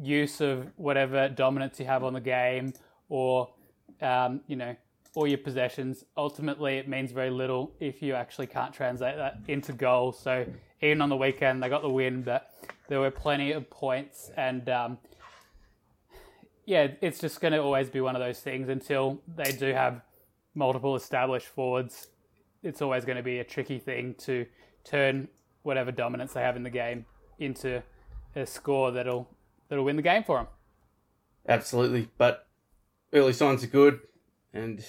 use 0.00 0.40
of 0.40 0.72
whatever 0.76 1.28
dominance 1.28 1.78
you 1.78 1.84
have 1.84 2.02
on 2.02 2.14
the 2.14 2.20
game 2.20 2.72
or 3.08 3.52
um, 4.00 4.40
you 4.46 4.56
know 4.56 4.74
all 5.14 5.26
your 5.26 5.38
possessions. 5.38 6.04
Ultimately, 6.16 6.78
it 6.78 6.88
means 6.88 7.12
very 7.12 7.30
little 7.30 7.72
if 7.78 8.00
you 8.00 8.14
actually 8.14 8.46
can't 8.46 8.72
translate 8.72 9.16
that 9.16 9.38
into 9.46 9.74
goals. 9.74 10.18
So 10.18 10.46
even 10.80 11.02
on 11.02 11.10
the 11.10 11.16
weekend, 11.16 11.62
they 11.62 11.68
got 11.68 11.82
the 11.82 11.90
win, 11.90 12.22
but 12.22 12.50
there 12.88 12.98
were 12.98 13.10
plenty 13.10 13.52
of 13.52 13.68
points, 13.68 14.30
and 14.38 14.68
um, 14.70 14.98
yeah, 16.64 16.88
it's 17.02 17.20
just 17.20 17.42
going 17.42 17.52
to 17.52 17.60
always 17.60 17.90
be 17.90 18.00
one 18.00 18.16
of 18.16 18.20
those 18.20 18.40
things 18.40 18.70
until 18.70 19.20
they 19.36 19.52
do 19.52 19.72
have 19.74 20.00
multiple 20.54 20.96
established 20.96 21.46
forwards. 21.46 22.08
It's 22.62 22.80
always 22.80 23.04
going 23.04 23.16
to 23.16 23.22
be 23.22 23.38
a 23.38 23.44
tricky 23.44 23.78
thing 23.78 24.14
to 24.20 24.46
turn 24.84 25.28
whatever 25.62 25.90
dominance 25.90 26.32
they 26.32 26.42
have 26.42 26.56
in 26.56 26.62
the 26.62 26.70
game 26.70 27.06
into 27.38 27.82
a 28.36 28.46
score 28.46 28.90
that'll 28.92 29.28
that'll 29.68 29.84
win 29.84 29.96
the 29.96 30.02
game 30.02 30.24
for 30.24 30.38
them. 30.38 30.46
Absolutely, 31.48 32.08
but 32.16 32.46
early 33.12 33.32
signs 33.32 33.62
are 33.64 33.68
good, 33.68 34.00
and 34.52 34.84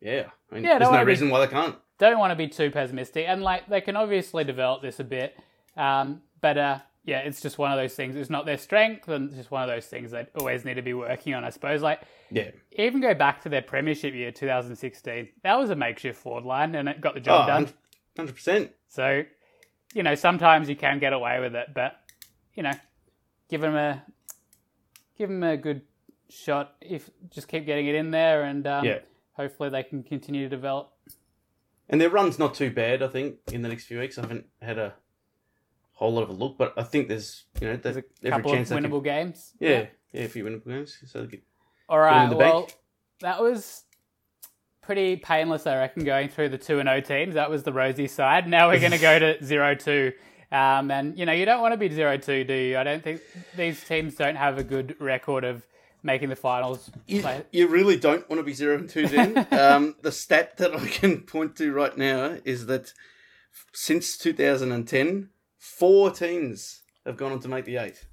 yeah, 0.00 0.26
I 0.50 0.54
mean, 0.54 0.64
Yeah, 0.64 0.78
there's 0.78 0.90
no 0.90 1.02
reason 1.02 1.30
why 1.30 1.44
they 1.44 1.50
can't. 1.50 1.76
Don't 1.98 2.18
want 2.18 2.30
to 2.30 2.36
be 2.36 2.48
too 2.48 2.70
pessimistic, 2.70 3.26
and 3.28 3.42
like 3.42 3.68
they 3.68 3.80
can 3.80 3.96
obviously 3.96 4.44
develop 4.44 4.82
this 4.82 5.00
a 5.00 5.04
bit, 5.04 5.36
um, 5.76 6.22
but 6.40 6.58
uh, 6.58 6.78
yeah, 7.04 7.18
it's 7.18 7.40
just 7.40 7.58
one 7.58 7.72
of 7.72 7.78
those 7.78 7.94
things. 7.94 8.14
It's 8.14 8.30
not 8.30 8.46
their 8.46 8.58
strength, 8.58 9.08
and 9.08 9.28
it's 9.28 9.36
just 9.36 9.50
one 9.50 9.62
of 9.62 9.68
those 9.68 9.86
things 9.86 10.12
they 10.12 10.26
always 10.38 10.64
need 10.64 10.74
to 10.74 10.82
be 10.82 10.94
working 10.94 11.34
on. 11.34 11.44
I 11.44 11.50
suppose, 11.50 11.82
like 11.82 12.00
Yeah, 12.30 12.50
even 12.72 13.00
go 13.00 13.14
back 13.14 13.42
to 13.42 13.48
their 13.48 13.62
premiership 13.62 14.14
year, 14.14 14.30
2016. 14.30 15.28
That 15.42 15.58
was 15.58 15.70
a 15.70 15.76
makeshift 15.76 16.18
forward 16.20 16.44
line, 16.44 16.74
and 16.74 16.88
it 16.88 17.00
got 17.00 17.14
the 17.14 17.20
job 17.20 17.44
oh, 17.44 17.46
done. 17.46 17.68
hundred 18.16 18.34
percent. 18.34 18.70
So, 18.88 19.24
you 19.94 20.02
know, 20.02 20.14
sometimes 20.14 20.68
you 20.68 20.76
can 20.76 20.98
get 20.98 21.12
away 21.12 21.40
with 21.40 21.54
it, 21.54 21.68
but 21.74 21.96
you 22.54 22.62
know, 22.62 22.72
give 23.48 23.60
them 23.60 23.74
a 23.74 24.02
give 25.18 25.28
them 25.28 25.42
a 25.42 25.56
good 25.56 25.82
shot. 26.28 26.74
If 26.80 27.10
just 27.30 27.48
keep 27.48 27.66
getting 27.66 27.86
it 27.88 27.94
in 27.94 28.10
there, 28.10 28.44
and 28.44 28.66
um, 28.66 28.84
Yeah. 28.84 28.98
hopefully 29.32 29.70
they 29.70 29.82
can 29.82 30.02
continue 30.02 30.44
to 30.44 30.48
develop. 30.48 30.92
And 31.88 32.00
their 32.00 32.10
run's 32.10 32.38
not 32.38 32.54
too 32.54 32.70
bad, 32.70 33.02
I 33.02 33.08
think, 33.08 33.36
in 33.52 33.62
the 33.62 33.68
next 33.68 33.84
few 33.86 33.98
weeks. 33.98 34.16
I 34.16 34.22
haven't 34.22 34.46
had 34.62 34.78
a 34.78 34.94
whole 36.02 36.12
lot 36.12 36.22
of 36.22 36.30
a 36.30 36.32
look, 36.32 36.58
but 36.58 36.74
I 36.76 36.82
think 36.82 37.08
there's, 37.08 37.44
you 37.60 37.68
know, 37.68 37.76
there's 37.76 37.96
a 37.96 38.04
every 38.22 38.30
couple 38.42 38.52
of 38.52 38.58
winnable 38.68 39.02
games. 39.02 39.52
yeah, 39.60 39.86
yeah, 40.12 40.22
a 40.22 40.28
few 40.28 40.44
winnable 40.44 40.66
games. 40.66 40.98
So 41.06 41.26
get, 41.26 41.42
All 41.88 41.98
right. 41.98 42.28
Well, 42.28 42.60
bank. 42.62 42.76
that 43.20 43.40
was 43.40 43.84
pretty 44.82 45.16
painless, 45.16 45.66
I 45.66 45.76
reckon, 45.76 46.04
going 46.04 46.28
through 46.28 46.50
the 46.50 46.58
two 46.58 46.80
and 46.80 46.88
O 46.88 47.00
teams. 47.00 47.34
That 47.34 47.50
was 47.50 47.62
the 47.62 47.72
rosy 47.72 48.08
side. 48.08 48.48
Now 48.48 48.68
we're 48.68 48.80
going 48.80 48.92
to 48.92 48.98
go 48.98 49.18
to 49.18 49.44
zero 49.44 49.74
two. 49.74 50.12
Um, 50.50 50.90
and 50.90 51.18
you 51.18 51.24
know, 51.24 51.32
you 51.32 51.46
don't 51.46 51.62
want 51.62 51.72
to 51.72 51.78
be 51.78 51.88
zero 51.88 52.18
two, 52.18 52.44
do 52.44 52.52
you? 52.52 52.76
I 52.78 52.84
don't 52.84 53.02
think 53.02 53.22
these 53.56 53.82
teams 53.84 54.16
don't 54.16 54.36
have 54.36 54.58
a 54.58 54.64
good 54.64 54.96
record 55.00 55.44
of 55.44 55.66
making 56.02 56.28
the 56.28 56.36
finals. 56.36 56.90
you, 57.06 57.22
Play- 57.22 57.44
you 57.52 57.68
really 57.68 57.96
don't 57.96 58.28
want 58.28 58.40
to 58.40 58.44
be 58.44 58.52
zero 58.52 58.76
and 58.76 58.88
two. 58.88 59.06
Then 59.06 59.46
um, 59.52 59.94
the 60.02 60.12
stat 60.12 60.56
that 60.58 60.74
I 60.74 60.86
can 60.88 61.20
point 61.20 61.56
to 61.56 61.72
right 61.72 61.96
now 61.96 62.36
is 62.44 62.66
that 62.66 62.92
since 63.72 64.18
2010, 64.18 65.30
four 65.62 66.10
teams 66.10 66.82
have 67.06 67.16
gone 67.16 67.30
on 67.30 67.38
to 67.38 67.48
make 67.48 67.64
the 67.64 67.76
eight. 67.76 68.04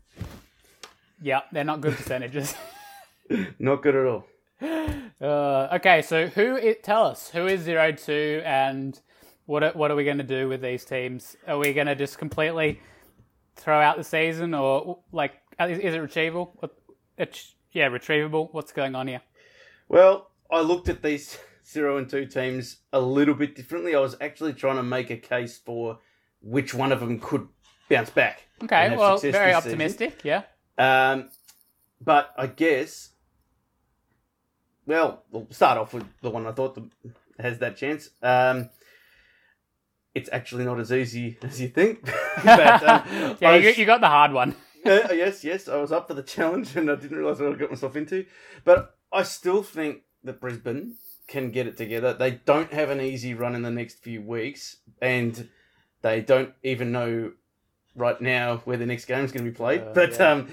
Yeah, 1.19 1.41
they're 1.51 1.63
not 1.63 1.81
good 1.81 1.95
percentages. 1.95 2.53
Not 3.59 3.83
good 3.83 3.95
at 3.95 4.05
all. 4.07 4.25
uh, 5.21 5.75
okay, 5.75 6.01
so 6.01 6.25
who? 6.25 6.55
It, 6.55 6.83
tell 6.83 7.05
us 7.05 7.29
who 7.29 7.45
is 7.45 7.61
zero 7.61 7.91
two, 7.91 8.41
and 8.43 8.99
what 9.45 9.63
are, 9.63 9.71
what 9.73 9.91
are 9.91 9.95
we 9.95 10.03
going 10.03 10.17
to 10.17 10.23
do 10.23 10.47
with 10.47 10.61
these 10.61 10.83
teams? 10.83 11.37
Are 11.47 11.59
we 11.59 11.73
going 11.73 11.85
to 11.85 11.93
just 11.93 12.17
completely 12.17 12.81
throw 13.55 13.79
out 13.79 13.97
the 13.97 14.03
season, 14.03 14.55
or 14.55 14.97
like 15.11 15.33
is, 15.59 15.77
is 15.77 15.93
it 15.93 16.01
retrievable? 16.01 16.71
It's, 17.19 17.53
yeah, 17.71 17.89
retrievable. 17.89 18.51
What's 18.51 18.71
going 18.71 18.95
on 18.95 19.07
here? 19.07 19.21
Well, 19.89 20.31
I 20.49 20.61
looked 20.61 20.89
at 20.89 21.03
these 21.03 21.37
zero 21.67 21.97
and 21.97 22.09
two 22.09 22.25
teams 22.25 22.77
a 22.91 22.99
little 22.99 23.35
bit 23.35 23.55
differently. 23.55 23.93
I 23.93 23.99
was 23.99 24.15
actually 24.19 24.53
trying 24.53 24.77
to 24.77 24.83
make 24.83 25.11
a 25.11 25.17
case 25.17 25.59
for 25.59 25.99
which 26.41 26.73
one 26.73 26.91
of 26.91 26.99
them 26.99 27.19
could 27.19 27.47
bounce 27.89 28.09
back. 28.09 28.43
Okay, 28.63 28.95
well, 28.95 29.17
very 29.17 29.31
this 29.31 29.41
season. 29.41 29.55
optimistic. 29.55 30.21
Yeah. 30.23 30.43
Um, 30.77 31.29
but 32.01 32.33
I 32.37 32.47
guess, 32.47 33.09
well, 34.85 35.23
we'll 35.31 35.47
start 35.51 35.77
off 35.77 35.93
with 35.93 36.05
the 36.21 36.29
one 36.29 36.45
I 36.45 36.51
thought 36.51 36.75
that 36.75 37.13
has 37.39 37.59
that 37.59 37.77
chance. 37.77 38.09
Um, 38.21 38.69
it's 40.15 40.29
actually 40.31 40.65
not 40.65 40.79
as 40.79 40.91
easy 40.91 41.37
as 41.43 41.59
you 41.61 41.69
think. 41.69 42.03
but, 42.43 42.83
um, 42.83 43.37
yeah, 43.41 43.51
I 43.51 43.55
you, 43.57 43.71
you 43.71 43.85
got 43.85 44.01
the 44.01 44.07
hard 44.07 44.31
one. 44.31 44.55
uh, 44.85 45.09
yes, 45.11 45.43
yes, 45.43 45.67
I 45.67 45.77
was 45.77 45.91
up 45.91 46.07
for 46.07 46.13
the 46.13 46.23
challenge 46.23 46.75
and 46.75 46.89
I 46.89 46.95
didn't 46.95 47.17
realise 47.17 47.39
what 47.39 47.53
I 47.53 47.55
got 47.55 47.69
myself 47.69 47.95
into. 47.95 48.25
But 48.63 48.95
I 49.11 49.23
still 49.23 49.63
think 49.63 50.03
that 50.23 50.39
Brisbane 50.39 50.95
can 51.27 51.51
get 51.51 51.67
it 51.67 51.77
together. 51.77 52.13
They 52.13 52.31
don't 52.31 52.73
have 52.73 52.89
an 52.89 53.01
easy 53.01 53.33
run 53.33 53.55
in 53.55 53.61
the 53.61 53.71
next 53.71 53.99
few 53.99 54.21
weeks, 54.21 54.77
and 55.01 55.49
they 56.01 56.21
don't 56.21 56.53
even 56.63 56.91
know 56.91 57.31
right 57.95 58.19
now 58.21 58.57
where 58.65 58.77
the 58.77 58.85
next 58.85 59.05
game 59.05 59.23
is 59.23 59.31
going 59.31 59.45
to 59.45 59.51
be 59.51 59.55
played. 59.55 59.81
Uh, 59.81 59.91
but 59.93 60.17
yeah. 60.17 60.31
um, 60.31 60.47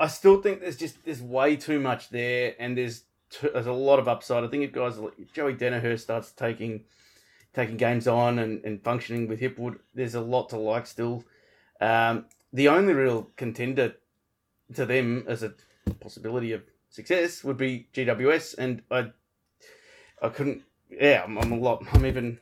I 0.00 0.06
still 0.06 0.40
think 0.40 0.60
there's 0.60 0.76
just 0.76 1.04
there's 1.04 1.22
way 1.22 1.56
too 1.56 1.80
much 1.80 2.10
there, 2.10 2.54
and 2.58 2.76
there's 2.76 3.02
t- 3.30 3.48
there's 3.52 3.66
a 3.66 3.72
lot 3.72 3.98
of 3.98 4.08
upside. 4.08 4.44
I 4.44 4.48
think 4.48 4.64
if 4.64 4.72
guys 4.72 4.98
like 4.98 5.32
Joey 5.32 5.54
Daniher 5.54 5.98
starts 5.98 6.32
taking 6.32 6.84
taking 7.54 7.76
games 7.76 8.06
on 8.06 8.38
and, 8.38 8.64
and 8.64 8.82
functioning 8.82 9.28
with 9.28 9.40
Hipwood, 9.40 9.78
there's 9.94 10.14
a 10.14 10.20
lot 10.20 10.50
to 10.50 10.58
like 10.58 10.86
still. 10.86 11.24
Um, 11.80 12.26
the 12.52 12.68
only 12.68 12.94
real 12.94 13.30
contender 13.36 13.94
to 14.74 14.86
them 14.86 15.24
as 15.26 15.42
a 15.42 15.54
possibility 16.00 16.52
of 16.52 16.62
success 16.90 17.44
would 17.44 17.56
be 17.56 17.88
GWS, 17.92 18.56
and 18.58 18.82
I, 18.90 19.10
I 20.22 20.28
couldn't. 20.28 20.62
Yeah, 20.90 21.22
I'm, 21.24 21.38
I'm 21.38 21.52
a 21.52 21.58
lot. 21.58 21.84
I'm 21.92 22.06
even. 22.06 22.38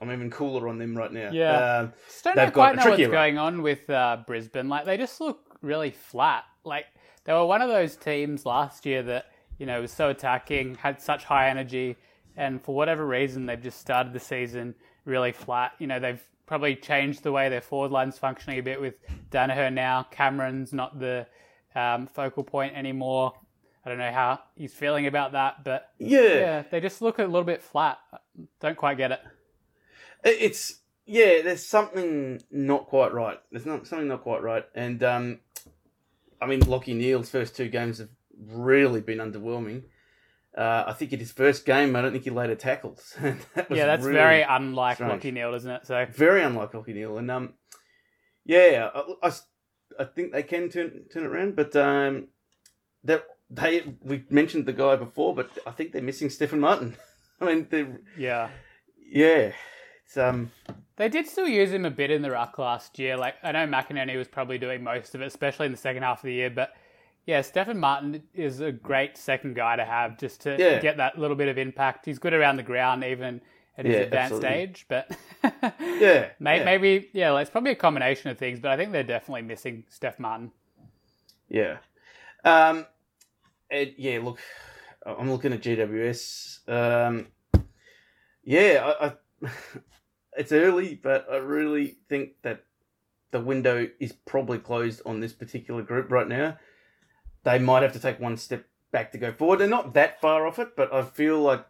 I'm 0.00 0.12
even 0.12 0.30
cooler 0.30 0.68
on 0.68 0.78
them 0.78 0.96
right 0.96 1.12
now. 1.12 1.30
Yeah. 1.32 1.78
Um, 1.78 1.92
Just 2.06 2.24
don't 2.24 2.36
know 2.36 2.50
quite 2.50 2.76
know 2.76 2.90
what's 2.90 3.00
run. 3.00 3.10
going 3.10 3.38
on 3.38 3.62
with 3.62 3.88
uh, 3.88 4.18
Brisbane. 4.26 4.68
Like 4.68 4.84
they 4.84 4.96
just 4.96 5.20
look 5.20 5.58
really 5.62 5.90
flat. 5.90 6.44
Like 6.64 6.86
they 7.24 7.32
were 7.32 7.46
one 7.46 7.62
of 7.62 7.68
those 7.68 7.96
teams 7.96 8.44
last 8.44 8.84
year 8.84 9.02
that 9.04 9.26
you 9.58 9.66
know 9.66 9.80
was 9.80 9.92
so 9.92 10.10
attacking, 10.10 10.74
had 10.76 11.00
such 11.00 11.24
high 11.24 11.48
energy, 11.48 11.96
and 12.36 12.62
for 12.62 12.74
whatever 12.74 13.06
reason 13.06 13.46
they've 13.46 13.60
just 13.60 13.80
started 13.80 14.12
the 14.12 14.20
season 14.20 14.74
really 15.04 15.32
flat. 15.32 15.72
You 15.78 15.86
know 15.86 15.98
they've 15.98 16.22
probably 16.46 16.76
changed 16.76 17.22
the 17.22 17.32
way 17.32 17.48
their 17.48 17.62
forward 17.62 17.90
line's 17.90 18.18
functioning 18.18 18.58
a 18.58 18.62
bit 18.62 18.80
with 18.80 18.94
Daniher 19.30 19.72
now. 19.72 20.06
Cameron's 20.10 20.72
not 20.72 21.00
the 21.00 21.26
um, 21.74 22.06
focal 22.06 22.44
point 22.44 22.76
anymore. 22.76 23.32
I 23.84 23.88
don't 23.88 23.98
know 23.98 24.12
how 24.12 24.40
he's 24.56 24.74
feeling 24.74 25.06
about 25.06 25.32
that, 25.32 25.62
but 25.64 25.90
yeah, 25.98 26.20
yeah, 26.20 26.62
they 26.70 26.80
just 26.80 27.00
look 27.00 27.18
a 27.18 27.24
little 27.24 27.44
bit 27.44 27.62
flat. 27.62 27.98
Don't 28.60 28.76
quite 28.76 28.96
get 28.96 29.12
it. 29.12 29.20
It- 30.24 30.38
It's 30.40 30.80
yeah. 31.04 31.42
There's 31.42 31.64
something 31.64 32.40
not 32.50 32.86
quite 32.86 33.12
right. 33.12 33.38
There's 33.50 33.66
not 33.66 33.86
something 33.86 34.08
not 34.08 34.22
quite 34.22 34.42
right, 34.42 34.64
and 34.74 35.02
um, 35.02 35.40
I 36.40 36.46
mean 36.46 36.60
Lachie 36.60 36.96
Neale's 36.96 37.30
first 37.30 37.56
two 37.56 37.68
games 37.68 37.98
have 37.98 38.08
really 38.46 39.00
been 39.00 39.18
underwhelming. 39.18 39.84
Uh, 40.56 40.84
I 40.86 40.94
think 40.94 41.12
in 41.12 41.18
his 41.18 41.32
first 41.32 41.66
game, 41.66 41.94
I 41.94 42.00
don't 42.00 42.12
think 42.12 42.24
he 42.24 42.30
laid 42.30 42.48
a 42.48 42.56
tackle. 42.56 42.98
that 43.20 43.68
was 43.68 43.76
Yeah, 43.78 43.84
that's 43.86 44.04
really 44.04 44.16
very 44.16 44.42
unlike 44.42 44.96
strange. 44.96 45.22
Lachie 45.22 45.32
Neale, 45.34 45.54
isn't 45.54 45.70
it? 45.70 45.86
So 45.86 46.06
very 46.10 46.42
unlike 46.42 46.72
Lachie 46.72 46.94
Neale, 46.94 47.18
and 47.18 47.30
um, 47.30 47.54
yeah, 48.44 48.88
I 49.98 50.04
think 50.04 50.32
they 50.32 50.42
can 50.42 50.68
turn 50.68 51.04
turn 51.12 51.24
it 51.24 51.26
around, 51.28 51.56
but 51.56 51.74
um, 51.76 52.28
that 53.04 53.24
they 53.50 53.82
we 54.00 54.24
mentioned 54.30 54.66
the 54.66 54.72
guy 54.72 54.96
before, 54.96 55.34
but 55.34 55.50
I 55.66 55.70
think 55.70 55.92
they're 55.92 56.02
missing 56.02 56.30
Stephen 56.30 56.60
Martin. 56.60 56.96
I 57.40 57.44
mean, 57.46 57.66
they 57.70 57.86
yeah. 58.16 58.48
yeah, 59.10 59.52
it's 60.06 60.16
um. 60.16 60.50
They 60.96 61.08
did 61.10 61.26
still 61.26 61.46
use 61.48 61.70
him 61.72 61.84
a 61.84 61.90
bit 61.90 62.10
in 62.10 62.22
the 62.22 62.30
ruck 62.30 62.58
last 62.58 62.98
year. 62.98 63.16
Like 63.18 63.34
I 63.42 63.52
know 63.52 63.66
McInerney 63.66 64.16
was 64.16 64.28
probably 64.28 64.56
doing 64.58 64.82
most 64.82 65.14
of 65.14 65.20
it, 65.20 65.26
especially 65.26 65.66
in 65.66 65.72
the 65.72 65.78
second 65.78 66.02
half 66.04 66.20
of 66.20 66.24
the 66.24 66.32
year. 66.32 66.48
But 66.50 66.72
yeah, 67.26 67.42
Stephen 67.42 67.78
Martin 67.78 68.22
is 68.32 68.60
a 68.60 68.72
great 68.72 69.18
second 69.18 69.56
guy 69.56 69.76
to 69.76 69.84
have 69.84 70.16
just 70.18 70.40
to 70.42 70.56
Yeah. 70.58 70.78
get 70.80 70.96
that 70.96 71.18
little 71.18 71.36
bit 71.36 71.48
of 71.48 71.58
impact. 71.58 72.06
He's 72.06 72.18
good 72.18 72.32
around 72.32 72.56
the 72.56 72.62
ground 72.62 73.04
even 73.04 73.40
at 73.76 73.84
his 73.84 73.94
Yeah, 73.94 74.00
advanced 74.02 74.34
absolutely. 74.36 74.58
age. 74.62 74.86
But 74.88 75.10
Yeah, 75.80 76.28
May- 76.38 76.58
yeah. 76.58 76.64
maybe 76.64 77.10
yeah, 77.12 77.36
it's 77.38 77.50
probably 77.50 77.72
a 77.72 77.76
combination 77.76 78.30
of 78.30 78.38
things. 78.38 78.58
But 78.60 78.70
I 78.70 78.76
think 78.78 78.92
they're 78.92 79.02
definitely 79.02 79.42
missing 79.42 79.84
Steph 79.90 80.18
Martin. 80.18 80.50
Yeah. 81.48 81.78
Um, 82.44 82.86
and 83.70 83.92
yeah, 83.98 84.20
look, 84.22 84.38
I'm 85.04 85.30
looking 85.30 85.52
at 85.52 85.60
GWS. 85.60 86.68
Um, 86.68 87.26
yeah, 88.44 88.94
I, 89.00 89.06
I, 89.06 89.50
it's 90.36 90.52
early, 90.52 90.98
but 91.00 91.26
I 91.30 91.36
really 91.36 91.98
think 92.08 92.42
that 92.42 92.64
the 93.30 93.40
window 93.40 93.88
is 94.00 94.12
probably 94.12 94.58
closed 94.58 95.02
on 95.04 95.20
this 95.20 95.32
particular 95.32 95.82
group 95.82 96.10
right 96.10 96.28
now. 96.28 96.58
They 97.44 97.58
might 97.58 97.82
have 97.82 97.92
to 97.92 98.00
take 98.00 98.20
one 98.20 98.36
step 98.36 98.66
back 98.92 99.12
to 99.12 99.18
go 99.18 99.32
forward. 99.32 99.58
They're 99.58 99.68
not 99.68 99.94
that 99.94 100.20
far 100.20 100.46
off 100.46 100.58
it, 100.58 100.76
but 100.76 100.92
I 100.92 101.02
feel 101.02 101.40
like 101.40 101.66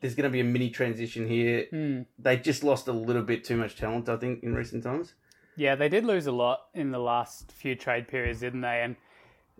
there's 0.00 0.14
going 0.14 0.28
to 0.28 0.30
be 0.30 0.40
a 0.40 0.44
mini 0.44 0.70
transition 0.70 1.28
here. 1.28 1.66
Hmm. 1.70 2.02
They 2.18 2.36
just 2.36 2.64
lost 2.64 2.88
a 2.88 2.92
little 2.92 3.22
bit 3.22 3.44
too 3.44 3.56
much 3.56 3.76
talent, 3.76 4.08
I 4.08 4.16
think, 4.16 4.42
in 4.42 4.54
recent 4.54 4.82
times. 4.82 5.14
Yeah, 5.56 5.74
they 5.74 5.88
did 5.88 6.04
lose 6.04 6.26
a 6.26 6.32
lot 6.32 6.60
in 6.74 6.90
the 6.90 6.98
last 6.98 7.52
few 7.52 7.74
trade 7.74 8.08
periods, 8.08 8.40
didn't 8.40 8.62
they? 8.62 8.82
And 8.82 8.96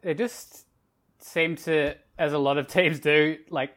they 0.03 0.15
just 0.15 0.67
seem 1.19 1.57
to, 1.57 1.95
as 2.19 2.33
a 2.33 2.39
lot 2.39 2.59
of 2.59 2.67
teams 2.79 2.99
do, 2.99 3.39
like 3.51 3.73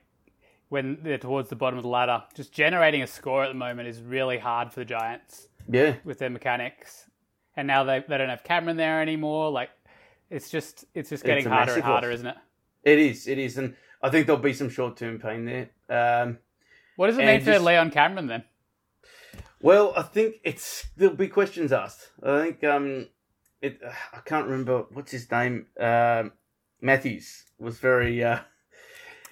when 0.69 0.97
they're 1.03 1.17
towards 1.17 1.49
the 1.49 1.55
bottom 1.55 1.77
of 1.77 1.83
the 1.83 1.89
ladder, 1.89 2.23
just 2.33 2.51
generating 2.51 3.01
a 3.01 3.07
score 3.07 3.43
at 3.43 3.49
the 3.49 3.53
moment 3.53 3.87
is 3.87 4.01
really 4.01 4.37
hard 4.37 4.71
for 4.73 4.79
the 4.81 4.85
Giants 4.85 5.47
Yeah, 5.69 5.95
with 6.03 6.19
their 6.19 6.29
mechanics. 6.29 7.09
And 7.55 7.67
now 7.67 7.83
they 7.83 8.03
they 8.07 8.17
don't 8.17 8.29
have 8.29 8.43
Cameron 8.43 8.77
there 8.77 9.01
anymore. 9.01 9.49
Like 9.51 9.69
it's 10.29 10.49
just 10.49 10.85
it's 10.93 11.09
just 11.09 11.23
getting 11.23 11.45
a 11.45 11.49
harder 11.49 11.73
and 11.75 11.83
harder, 11.83 12.07
loss. 12.09 12.15
isn't 12.15 12.27
it? 12.27 12.35
it 12.83 12.99
is. 12.99 13.27
It 13.27 13.37
is, 13.37 13.57
and 13.57 13.75
I 14.01 14.09
think 14.09 14.25
there'll 14.27 14.41
be 14.41 14.53
some 14.53 14.69
short 14.69 14.97
term 14.97 15.19
pain 15.19 15.45
there. 15.45 15.69
Um, 15.89 16.39
What 16.97 17.07
does 17.07 17.17
it 17.17 17.25
mean 17.25 17.41
for 17.41 17.57
Leon 17.59 17.91
Cameron 17.91 18.27
then? 18.27 18.43
well, 19.61 19.93
I 19.95 20.01
think 20.03 20.35
it's 20.43 20.87
there'll 20.97 21.15
be 21.15 21.27
questions 21.27 21.71
asked. 21.71 22.11
I 22.21 22.41
think 22.41 22.63
um, 22.63 23.07
it. 23.61 23.79
I 24.13 24.19
can't 24.25 24.45
remember 24.47 24.85
what's 24.91 25.11
his 25.11 25.29
name. 25.31 25.67
Um, 25.79 26.33
Matthews 26.81 27.45
was 27.57 27.79
very 27.79 28.23
uh, 28.23 28.39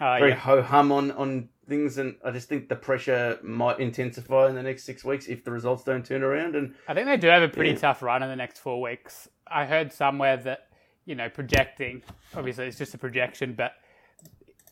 Oh, 0.01 0.17
very 0.19 0.29
yeah. 0.32 0.36
ho 0.36 0.62
hum 0.62 0.91
on 0.91 1.12
on 1.12 1.49
things, 1.67 1.97
and 1.97 2.15
I 2.25 2.32
just 2.32 2.49
think 2.49 2.67
the 2.67 2.75
pressure 2.75 3.39
might 3.41 3.79
intensify 3.79 4.49
in 4.49 4.56
the 4.56 4.63
next 4.63 4.84
six 4.84 5.03
weeks 5.06 5.27
if 5.27 5.43
the 5.45 5.51
results 5.51 5.84
don't 5.84 6.06
turn 6.06 6.21
around. 6.23 6.56
And 6.56 6.75
I 6.88 6.93
think 6.93 7.08
they 7.08 7.15
do 7.17 7.27
have 7.27 7.43
a 7.43 7.47
pretty 7.47 7.71
Yeah. 7.71 7.77
tough 7.77 8.01
run 8.01 8.21
in 8.21 8.29
the 8.29 8.36
next 8.36 8.60
four 8.60 8.82
weeks. 8.82 9.29
I 9.47 9.65
heard 9.65 9.93
somewhere 9.93 10.36
that, 10.38 10.67
you 11.06 11.15
know, 11.15 11.29
projecting, 11.29 12.01
obviously 12.36 12.67
it's 12.67 12.77
just 12.77 12.93
a 12.93 12.97
projection, 12.97 13.53
but 13.53 13.73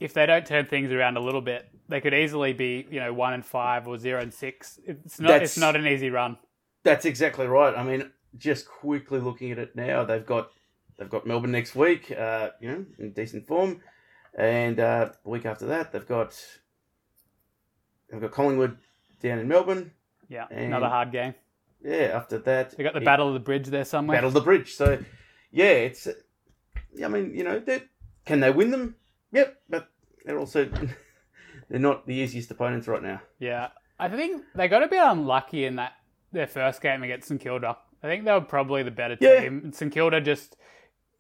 if 0.02 0.14
they 0.14 0.26
don't 0.26 0.46
turn 0.46 0.66
things 0.66 0.92
around 0.92 1.16
a 1.16 1.22
little 1.22 1.40
bit, 1.42 1.66
they 1.88 2.02
could 2.02 2.14
easily 2.14 2.52
be, 2.52 2.88
you 2.90 3.00
know, 3.00 3.14
one 3.14 3.34
and 3.34 3.46
five 3.46 3.88
or 3.88 3.98
zero 3.98 4.20
and 4.20 4.34
six. 4.34 4.80
It's 4.86 5.20
not 5.20 5.28
That's- 5.30 5.52
it's 5.52 5.58
not 5.58 5.76
an 5.78 5.88
easy 5.88 6.10
run. 6.10 6.38
That's 6.84 7.06
exactly 7.06 7.46
right. 7.48 7.74
I 7.78 7.84
mean, 7.84 8.12
just 8.38 8.68
quickly 8.68 9.20
looking 9.20 9.52
at 9.52 9.60
it 9.60 9.76
now, 9.76 10.04
they've 10.04 10.26
got 10.26 10.52
they've 10.98 11.10
got 11.10 11.26
Melbourne 11.26 11.52
next 11.52 11.76
week. 11.76 12.12
Uh, 12.12 12.50
you 12.60 12.70
know, 12.70 12.86
in 13.00 13.12
decent 13.14 13.48
form, 13.48 13.82
and 14.38 14.80
uh, 14.80 15.10
week 15.24 15.46
after 15.46 15.66
that, 15.68 15.92
they've 15.92 16.08
got 16.08 16.34
they've 18.10 18.22
got 18.22 18.32
Collingwood 18.32 18.78
down 19.22 19.40
in 19.40 19.48
Melbourne. 19.48 19.92
Yeah. 20.30 20.48
Another 20.50 20.88
hard 20.88 21.12
game. 21.12 21.34
Yeah, 21.84 22.12
after 22.14 22.38
that, 22.40 22.78
They 22.78 22.84
got 22.84 22.94
the 22.94 23.02
it- 23.02 23.06
Battle 23.06 23.28
of 23.28 23.34
the 23.34 23.40
Bridge 23.40 23.68
there 23.68 23.86
somewhere. 23.86 24.18
Battle 24.18 24.28
of 24.30 24.34
the 24.36 24.42
Bridge. 24.42 24.74
So, 24.76 25.00
yeah, 25.52 25.66
it's. 25.72 26.08
I 27.04 27.08
mean, 27.08 27.34
you 27.36 27.44
know, 27.44 27.62
can 28.26 28.40
they 28.40 28.52
win 28.52 28.70
them? 28.72 28.96
Yep, 29.32 29.62
but 29.70 29.90
they're 30.26 30.38
also 30.38 30.66
they're 31.70 31.80
not 31.80 32.06
the 32.06 32.14
easiest 32.16 32.52
opponents 32.52 32.88
right 32.88 33.02
now. 33.02 33.22
Yeah. 33.40 33.70
I 34.00 34.10
think 34.10 34.44
they 34.56 34.68
got 34.68 34.84
a 34.84 34.88
bit 34.88 35.00
unlucky 35.02 35.66
in 35.66 35.76
that 35.78 35.94
their 36.32 36.48
first 36.48 36.82
game 36.82 37.04
against 37.04 37.28
St 37.28 37.40
Kilda. 37.42 37.78
I 38.04 38.08
think 38.08 38.26
they 38.26 38.32
were 38.32 38.42
probably 38.42 38.84
the 38.84 38.92
better 38.92 39.16
Yeah. 39.20 39.42
team. 39.42 39.72
St 39.74 39.92
Kilda 39.94 40.22
just, 40.22 40.56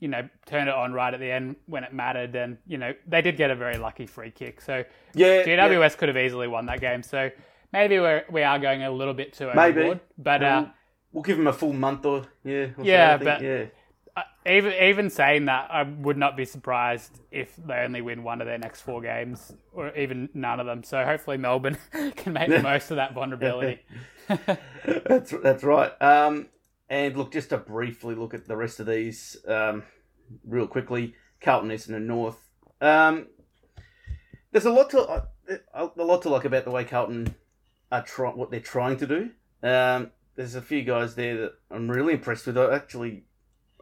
you 0.01 0.09
know, 0.09 0.27
turned 0.45 0.67
it 0.67 0.75
on 0.75 0.91
right 0.91 1.13
at 1.13 1.19
the 1.21 1.31
end 1.31 1.55
when 1.67 1.85
it 1.85 1.93
mattered. 1.93 2.35
And, 2.35 2.57
you 2.67 2.77
know, 2.77 2.93
they 3.07 3.21
did 3.21 3.37
get 3.37 3.51
a 3.51 3.55
very 3.55 3.77
lucky 3.77 4.05
free 4.05 4.31
kick. 4.31 4.59
So 4.59 4.83
Yeah, 5.13 5.43
yeah. 5.45 5.69
GWS 5.69 5.97
could 5.97 6.09
have 6.09 6.17
easily 6.17 6.47
won 6.49 6.65
that 6.65 6.81
game. 6.81 7.03
So 7.03 7.29
maybe 7.71 7.99
we're, 7.99 8.25
we 8.29 8.43
are 8.43 8.59
going 8.59 8.83
a 8.83 8.91
little 8.91 9.13
bit 9.13 9.31
too 9.31 9.49
Maybe. 9.55 9.77
overboard. 9.79 9.99
But 10.17 10.43
uh, 10.43 10.47
Um, 10.57 10.73
we'll 11.13 11.23
give 11.23 11.37
them 11.37 11.47
a 11.47 11.53
full 11.53 11.71
month 11.73 12.05
or 12.05 12.23
yeah, 12.43 12.53
or 12.63 12.73
so, 12.77 12.83
Yeah, 12.83 13.17
think, 13.17 13.23
but- 13.29 13.41
yeah. 13.41 13.65
uh, 14.17 14.23
even 14.45 14.73
even 14.73 15.09
saying 15.11 15.45
that, 15.45 15.69
I 15.71 15.83
would 15.83 16.17
not 16.17 16.35
be 16.35 16.45
surprised 16.45 17.21
if 17.31 17.55
they 17.57 17.75
only 17.75 18.01
win 18.01 18.23
one 18.23 18.41
of 18.41 18.47
their 18.47 18.57
next 18.57 18.81
four 18.81 18.99
games, 19.01 19.53
or 19.71 19.95
even 19.95 20.29
none 20.33 20.59
of 20.59 20.65
them. 20.65 20.83
So 20.83 21.05
hopefully 21.05 21.37
Melbourne 21.37 21.77
can 22.17 22.33
make 22.33 22.49
the 22.49 22.61
most 22.63 22.89
of 22.91 22.97
that 22.97 23.13
vulnerability. 23.19 23.81
that's 25.05 25.31
that's 25.43 25.63
right. 25.63 25.91
Um, 26.01 26.47
and 26.91 27.15
look, 27.15 27.31
just 27.31 27.49
to 27.49 27.57
briefly 27.57 28.13
look 28.15 28.33
at 28.33 28.47
the 28.47 28.57
rest 28.57 28.79
of 28.81 28.85
these, 28.85 29.37
um, 29.47 29.83
real 30.45 30.67
quickly. 30.67 31.15
Carlton, 31.39 31.69
Essendon, 31.71 32.05
North. 32.05 32.49
Um, 32.81 33.27
there's 34.51 34.65
a 34.65 34.71
lot 34.71 34.89
to 34.91 34.99
uh, 34.99 35.25
a, 35.73 35.89
a 35.97 36.03
lot 36.03 36.21
to 36.23 36.29
like 36.29 36.45
about 36.45 36.65
the 36.65 36.71
way 36.71 36.83
Carlton 36.83 37.33
are 37.91 38.03
try 38.03 38.29
what 38.29 38.51
they're 38.51 38.59
trying 38.59 38.97
to 38.97 39.07
do. 39.07 39.29
Um, 39.63 40.11
there's 40.35 40.55
a 40.55 40.61
few 40.61 40.83
guys 40.83 41.15
there 41.15 41.37
that 41.41 41.53
I'm 41.71 41.89
really 41.89 42.13
impressed 42.13 42.45
with. 42.45 42.57
I 42.57 42.75
actually, 42.75 43.23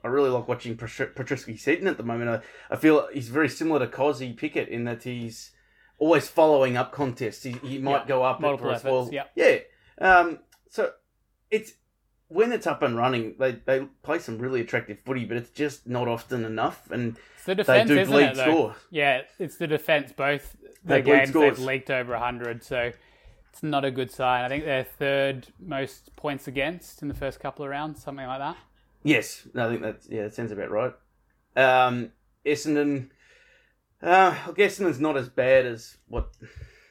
I 0.04 0.08
really 0.08 0.30
like 0.30 0.48
watching 0.48 0.78
Patr- 0.78 1.14
Petrevski-Seton 1.14 1.88
at 1.88 1.98
the 1.98 2.04
moment. 2.04 2.30
I, 2.70 2.74
I 2.74 2.78
feel 2.78 3.08
he's 3.14 3.30
very 3.30 3.50
similar 3.50 3.80
to 3.80 3.88
Kozzy 3.88 4.38
Pickett 4.38 4.70
in 4.70 4.84
that 4.86 5.04
he's 5.04 5.52
always 5.98 6.28
following 6.28 6.78
up 6.78 6.92
contests. 6.92 7.44
He, 7.44 7.54
he 7.64 7.78
might 7.80 8.04
Yeah, 8.04 8.08
go 8.08 8.24
up 8.24 8.40
multiple 8.40 8.68
for 8.68 8.74
a 8.74 8.76
efforts, 8.76 9.12
yeah. 9.12 9.24
yeah. 9.36 9.60
Um, 10.00 10.40
so 10.70 10.92
it's 11.52 11.74
when 12.30 12.52
it's 12.54 12.66
up 12.68 12.82
and 12.82 12.96
running, 12.96 13.36
they 13.38 13.54
they 13.66 13.88
play 14.04 14.20
some 14.20 14.38
really 14.38 14.62
attractive 14.62 15.00
footy, 15.06 15.26
but 15.26 15.36
it's 15.38 15.50
just 15.50 15.88
not 15.88 16.08
often 16.08 16.46
enough, 16.46 16.90
and 16.92 17.18
It's 17.36 17.46
the 17.46 17.56
they 17.56 17.64
defense, 17.64 17.90
do 17.90 18.00
isn't 18.00 18.14
bleed 18.14 18.24
it? 18.26 18.36
Though? 18.36 18.44
score. 18.44 18.76
Yeah, 18.92 19.22
it's 19.40 19.58
the 19.58 19.68
defense. 19.68 20.14
Both 20.14 20.56
They 20.86 20.98
the 20.98 21.04
bleed 21.04 21.18
games 21.18 21.34
they've 21.34 21.60
leaked 21.60 21.90
over 21.90 22.18
hundred, 22.18 22.64
so 22.64 22.92
it's 23.52 23.64
not 23.64 23.84
a 23.84 23.92
good 23.92 24.12
sign. 24.12 24.46
I 24.46 24.48
think 24.48 24.64
they're 24.64 24.84
third 24.84 25.48
most 25.60 26.16
points 26.16 26.48
against 26.48 27.02
in 27.02 27.08
the 27.08 27.14
first 27.16 27.40
couple 27.40 27.66
of 27.66 27.72
rounds, 27.72 28.02
something 28.04 28.26
like 28.28 28.40
that. 28.40 28.58
Yes, 29.04 29.48
no, 29.54 29.66
I 29.68 29.70
think 29.70 29.82
that's 29.82 30.08
yeah, 30.10 30.24
that 30.24 30.36
sounds 30.36 30.52
about 30.52 30.72
right. 30.72 30.94
Um, 31.56 32.12
Essendon, 32.46 33.10
uh, 34.04 34.36
I 34.48 34.52
guess 34.52 34.78
Essendon's 34.80 35.00
not 35.00 35.18
as 35.18 35.30
bad 35.30 35.66
as 35.66 35.98
what 36.08 36.30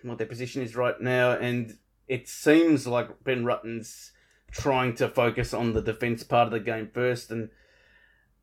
what 0.02 0.18
their 0.18 0.26
position 0.26 0.62
is 0.62 0.74
right 0.74 1.00
now, 1.00 1.32
and 1.32 1.76
it 2.08 2.28
seems 2.28 2.86
like 2.86 3.22
Ben 3.22 3.44
Rutten's 3.44 4.12
trying 4.50 4.94
to 4.96 5.08
focus 5.08 5.52
on 5.52 5.72
the 5.72 5.82
defence 5.82 6.22
part 6.22 6.46
of 6.46 6.52
the 6.52 6.60
game 6.60 6.90
first, 6.92 7.30
and 7.30 7.50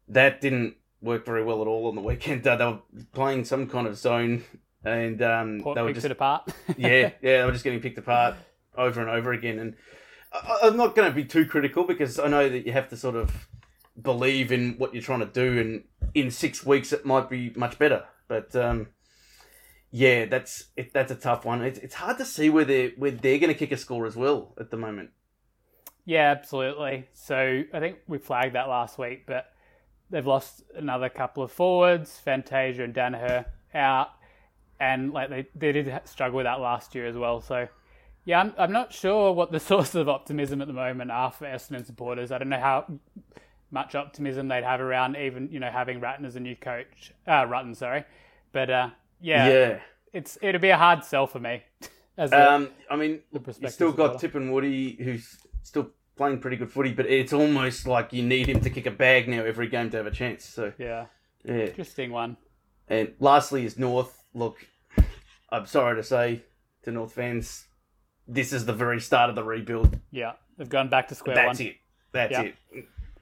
that 0.07 0.41
didn't 0.41 0.75
work 1.01 1.25
very 1.25 1.43
well 1.43 1.61
at 1.61 1.67
all 1.67 1.87
on 1.87 1.95
the 1.95 2.01
weekend. 2.01 2.45
Uh, 2.45 2.55
they 2.57 2.65
were 2.65 2.79
playing 3.13 3.45
some 3.45 3.67
kind 3.67 3.87
of 3.87 3.97
zone, 3.97 4.43
and 4.83 5.21
um, 5.21 5.59
they 5.59 5.81
were 5.81 5.93
just 5.93 6.05
it 6.05 6.11
apart. 6.11 6.51
yeah, 6.77 7.11
yeah, 7.21 7.39
they 7.39 7.45
were 7.45 7.51
just 7.51 7.63
getting 7.63 7.81
picked 7.81 7.97
apart 7.97 8.35
over 8.77 9.01
and 9.01 9.09
over 9.09 9.31
again. 9.33 9.59
And 9.59 9.75
I, 10.31 10.59
I'm 10.63 10.77
not 10.77 10.95
going 10.95 11.09
to 11.09 11.15
be 11.15 11.25
too 11.25 11.45
critical 11.45 11.83
because 11.83 12.19
I 12.19 12.27
know 12.27 12.47
that 12.49 12.65
you 12.65 12.71
have 12.71 12.89
to 12.89 12.97
sort 12.97 13.15
of 13.15 13.47
believe 14.01 14.51
in 14.51 14.73
what 14.77 14.93
you're 14.93 15.03
trying 15.03 15.21
to 15.21 15.25
do, 15.25 15.59
and 15.59 15.83
in 16.13 16.31
six 16.31 16.65
weeks 16.65 16.93
it 16.93 17.05
might 17.05 17.29
be 17.29 17.51
much 17.55 17.79
better. 17.79 18.05
But 18.27 18.55
um, 18.55 18.87
yeah, 19.91 20.25
that's 20.25 20.65
it, 20.75 20.91
that's 20.93 21.11
a 21.11 21.15
tough 21.15 21.45
one. 21.45 21.61
It's, 21.61 21.79
it's 21.79 21.95
hard 21.95 22.17
to 22.17 22.25
see 22.25 22.49
where 22.49 22.65
they 22.65 22.93
where 22.97 23.11
they're 23.11 23.39
going 23.39 23.53
to 23.53 23.57
kick 23.57 23.71
a 23.71 23.77
score 23.77 24.05
as 24.05 24.15
well 24.15 24.53
at 24.59 24.71
the 24.71 24.77
moment. 24.77 25.11
Yeah, 26.05 26.31
absolutely. 26.31 27.07
So 27.13 27.63
I 27.73 27.79
think 27.79 27.97
we 28.07 28.17
flagged 28.19 28.55
that 28.55 28.69
last 28.69 28.97
week, 28.99 29.25
but 29.25 29.51
they've 30.09 30.25
lost 30.25 30.63
another 30.75 31.09
couple 31.09 31.41
of 31.43 31.51
forwards, 31.51 32.19
Fantasia 32.19 32.83
and 32.83 32.93
Daniher 32.93 33.45
out, 33.73 34.09
and 34.79 35.11
like 35.13 35.29
they, 35.29 35.47
they 35.55 35.71
did 35.71 35.99
struggle 36.05 36.37
with 36.37 36.45
that 36.45 36.59
last 36.59 36.93
year 36.95 37.07
as 37.07 37.17
well. 37.17 37.41
So 37.41 37.67
yeah, 38.23 38.39
I'm 38.39 38.53
I'm 38.57 38.71
not 38.71 38.93
sure 38.93 39.31
what 39.33 39.51
the 39.51 39.59
sources 39.71 39.95
of 39.95 40.07
optimism 40.09 40.61
at 40.61 40.67
the 40.67 40.73
moment 40.73 41.09
are 41.11 41.31
for 41.31 41.45
Essendon 41.45 41.85
supporters. 41.85 42.31
I 42.31 42.37
don't 42.37 42.49
know 42.49 42.59
how 42.59 42.85
much 43.71 43.95
optimism 43.95 44.47
they'd 44.47 44.63
have 44.63 44.79
around 44.79 45.17
even 45.17 45.49
you 45.51 45.59
know 45.59 45.69
having 45.71 45.99
Ratton 45.99 46.25
as 46.25 46.35
a 46.35 46.39
new 46.39 46.55
coach, 46.55 47.13
uh, 47.27 47.45
Rutten, 47.45 47.75
sorry, 47.75 48.03
but 48.51 48.69
uh, 48.69 48.89
yeah, 49.19 49.49
Yeah. 49.49 49.79
it's 50.13 50.37
it'd 50.41 50.61
be 50.61 50.69
a 50.69 50.77
hard 50.77 51.03
sell 51.03 51.25
for 51.27 51.39
me. 51.39 51.63
As 52.17 52.31
a, 52.31 52.49
Um, 52.53 52.69
I 52.89 52.95
mean, 52.95 53.19
you 53.33 53.39
prospective 53.41 53.73
still 53.73 53.91
got 53.91 54.13
supporter. 54.13 54.27
Tip 54.27 54.35
and 54.35 54.53
Woody, 54.53 54.93
who's 55.03 55.37
still 55.65 55.89
playing 56.15 56.39
pretty 56.39 56.57
good 56.57 56.71
footy, 56.71 56.93
but 56.93 57.05
it's 57.07 57.33
almost 57.33 57.87
like 57.87 58.13
you 58.13 58.23
need 58.23 58.47
him 58.47 58.61
to 58.61 58.69
kick 58.69 58.85
a 58.85 58.91
bag 58.91 59.27
now 59.27 59.43
every 59.43 59.67
game 59.67 59.89
to 59.89 59.97
have 59.97 60.05
a 60.05 60.11
chance. 60.11 60.45
So 60.45 60.71
yeah, 60.77 61.05
yeah. 61.43 61.53
interesting 61.65 62.11
one. 62.11 62.37
And 62.87 63.13
lastly 63.19 63.65
is 63.65 63.77
North. 63.77 64.23
Look, 64.33 64.65
I'm 65.49 65.65
sorry 65.65 65.95
to 65.95 66.03
say 66.03 66.43
to 66.83 66.91
North 66.91 67.13
fans, 67.13 67.65
this 68.27 68.53
is 68.53 68.65
the 68.65 68.73
very 68.73 69.01
start 69.01 69.29
of 69.29 69.35
the 69.35 69.43
rebuild. 69.43 69.99
Yeah, 70.11 70.33
they've 70.57 70.69
gone 70.69 70.89
back 70.89 71.07
to 71.09 71.15
square 71.15 71.35
That's 71.35 71.59
one. 71.59 71.67
it. 71.67 71.75
That's 72.11 72.31
Yeah. 72.31 72.41
it. 72.43 72.55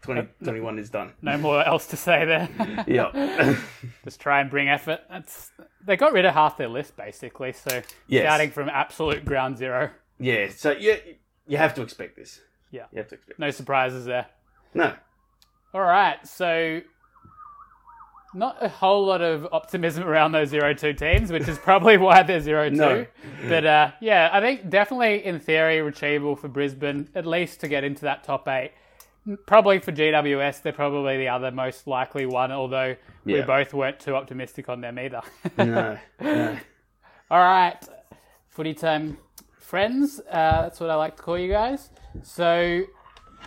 2021 0.02 0.80
is 0.80 0.90
done. 0.90 1.14
No 1.22 1.38
more 1.38 1.64
else 1.66 1.88
to 1.88 1.96
say 1.98 2.26
there. 2.26 2.50
Yeah. 2.88 3.56
Just 4.04 4.20
try 4.20 4.42
and 4.42 4.50
bring 4.50 4.68
effort. 4.68 5.00
That's 5.10 5.50
they 5.86 5.96
got 5.96 6.12
rid 6.12 6.26
of 6.26 6.34
half 6.34 6.58
their 6.58 6.68
list 6.68 6.98
basically. 6.98 7.54
So 7.54 7.82
Yes. 8.08 8.24
starting 8.26 8.52
from 8.52 8.68
absolute 8.68 9.24
ground 9.24 9.58
zero, 9.58 9.92
yeah. 10.20 10.50
So 10.50 10.72
you 10.72 10.98
you 11.48 11.58
have 11.58 11.74
to 11.76 11.82
expect 11.82 12.16
this. 12.16 12.42
Yeah. 12.72 12.86
You 12.92 13.00
have 13.00 13.08
to 13.10 13.16
expect. 13.16 13.40
no 13.40 13.52
surprises 13.52 14.06
there. 14.06 14.28
No. 14.74 14.94
All 15.74 15.82
right, 15.82 16.26
so 16.28 16.82
not 18.34 18.64
a 18.64 18.68
whole 18.68 19.06
lot 19.06 19.22
of 19.22 19.48
optimism 19.52 20.04
around 20.04 20.32
those 20.32 20.50
zero 20.50 20.74
two 20.74 20.94
teams, 20.94 21.32
which 21.32 21.48
is 21.48 21.58
probably 21.60 21.98
why 21.98 22.24
they're 22.24 22.42
zero 22.42 22.70
two. 22.70 22.76
No. 22.76 23.06
But 23.48 23.66
uh, 23.66 23.92
yeah, 24.02 24.30
I 24.32 24.42
think 24.42 24.70
definitely 24.70 25.26
in 25.26 25.40
theory 25.40 25.80
achievable 25.80 26.36
for 26.36 26.48
Brisbane, 26.48 27.10
at 27.16 27.26
least 27.26 27.60
to 27.62 27.68
get 27.68 27.84
into 27.84 28.02
that 28.02 28.24
top 28.24 28.48
eight. 28.48 28.72
Probably 29.46 29.80
for 29.80 29.92
GWS, 29.94 30.64
they're 30.64 30.74
probably 30.74 31.18
the 31.18 31.30
other 31.30 31.50
most 31.50 31.88
likely 31.88 32.26
one, 32.26 32.52
although 32.52 32.96
we 33.24 33.42
both 33.42 33.74
weren't 33.74 34.00
too 34.00 34.16
optimistic 34.16 34.68
on 34.68 34.82
them 34.82 35.00
either. 35.00 35.22
No. 35.58 35.98
no. 36.20 36.58
All 37.32 37.40
right, 37.40 37.80
footy 38.50 38.74
time 38.74 39.18
friends. 39.64 40.20
Uh, 40.30 40.64
that's 40.64 40.80
what 40.80 40.90
I 40.90 40.96
like 40.96 41.16
to 41.18 41.24
call 41.24 41.38
you 41.38 41.52
guys. 41.52 41.90
So, 42.22 42.84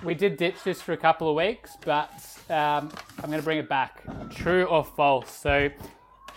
we 0.04 0.14
did 0.14 0.36
ditch 0.36 0.56
this 0.64 0.82
for 0.82 0.92
a 0.92 0.96
couple 0.96 1.28
of 1.30 1.36
weeks, 1.36 1.76
but 1.84 2.10
um, 2.50 2.90
I'm 3.22 3.26
going 3.30 3.38
to 3.38 3.42
bring 3.44 3.58
it 3.58 3.68
back. 3.68 4.02
True 4.30 4.64
or 4.64 4.84
false? 4.84 5.30
So 5.30 5.70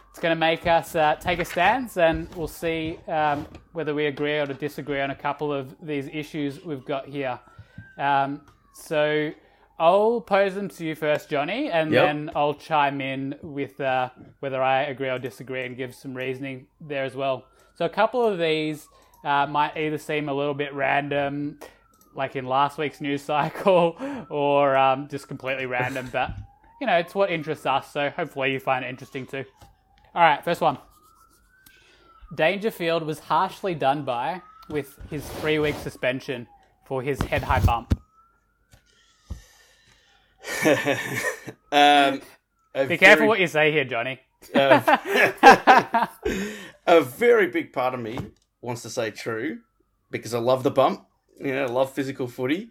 it's 0.10 0.20
going 0.20 0.34
to 0.36 0.40
make 0.40 0.66
us 0.66 0.96
uh, 0.96 1.16
take 1.16 1.40
a 1.40 1.46
stance, 1.46 1.98
and 1.98 2.34
we'll 2.36 2.48
see 2.48 2.98
um, 3.08 3.46
whether 3.74 3.94
we 3.94 4.06
agree 4.06 4.38
or 4.38 4.46
disagree 4.46 5.02
on 5.02 5.12
a 5.12 5.16
couple 5.16 5.52
of 5.52 5.76
these 5.82 6.08
issues 6.12 6.64
we've 6.64 6.86
got 6.86 7.08
here. 7.08 7.40
Um, 7.98 8.42
so 8.74 9.32
I'll 9.78 10.22
pose 10.22 10.56
them 10.56 10.70
to 10.70 10.86
you 10.86 10.96
first, 10.96 11.30
Johnny, 11.30 11.70
and 11.70 11.92
Yep. 11.92 12.06
then 12.06 12.32
I'll 12.36 12.54
chime 12.54 13.02
in 13.02 13.36
with 13.42 13.80
uh, 13.82 14.10
whether 14.40 14.62
I 14.62 14.84
agree 14.84 15.10
or 15.10 15.20
disagree 15.20 15.66
and 15.66 15.76
give 15.76 15.94
some 15.94 16.14
reasoning 16.16 16.68
there 16.80 17.04
as 17.04 17.16
well. 17.16 17.46
So 17.76 17.86
a 17.86 17.90
couple 17.90 18.26
of 18.26 18.40
these 18.40 18.88
uh, 19.24 19.48
might 19.48 19.76
either 19.78 19.98
seem 19.98 20.30
a 20.30 20.34
little 20.34 20.54
bit 20.54 20.74
random, 20.74 21.60
like 22.16 22.36
in 22.36 22.46
last 22.46 22.78
week's 22.78 23.02
news 23.02 23.22
cycle, 23.22 23.98
or 24.30 24.76
um, 24.78 25.08
just 25.08 25.28
completely 25.28 25.66
random. 25.66 26.10
But 26.12 26.32
you 26.82 26.88
know, 26.88 26.98
it's 26.98 27.14
what 27.14 27.30
interests 27.30 27.66
us, 27.66 27.92
so 27.92 28.10
hopefully 28.10 28.54
you 28.54 28.60
find 28.60 28.86
it 28.86 28.90
interesting 28.90 29.26
too. 29.26 29.44
All 30.16 30.22
right, 30.22 30.44
first 30.44 30.62
one. 30.62 30.78
Dangerfield 32.34 33.04
was 33.04 33.20
harshly 33.20 33.76
done 33.76 34.06
by 34.06 34.42
with 34.70 34.98
his 35.10 35.28
three-week 35.28 35.76
suspension 35.76 36.48
for 36.86 37.02
his 37.02 37.20
head-high 37.22 37.60
bump. 37.66 38.00
um, 41.72 42.22
Be 42.88 42.98
careful 42.98 43.28
what 43.28 43.40
you 43.40 43.48
say 43.48 43.72
here, 43.72 43.84
Johnny. 43.84 44.20
uh, 44.56 46.08
a 46.88 47.02
very 47.02 47.48
big 47.48 47.74
part 47.74 47.94
of 47.94 48.00
me 48.00 48.18
wants 48.62 48.82
to 48.84 48.90
say 48.90 49.12
true 49.12 49.60
because 50.12 50.34
I 50.34 50.40
love 50.40 50.64
the 50.64 50.72
bump. 50.72 51.06
You 51.40 51.54
know, 51.54 51.64
I 51.64 51.68
love 51.68 51.94
physical 51.94 52.28
footy. 52.28 52.70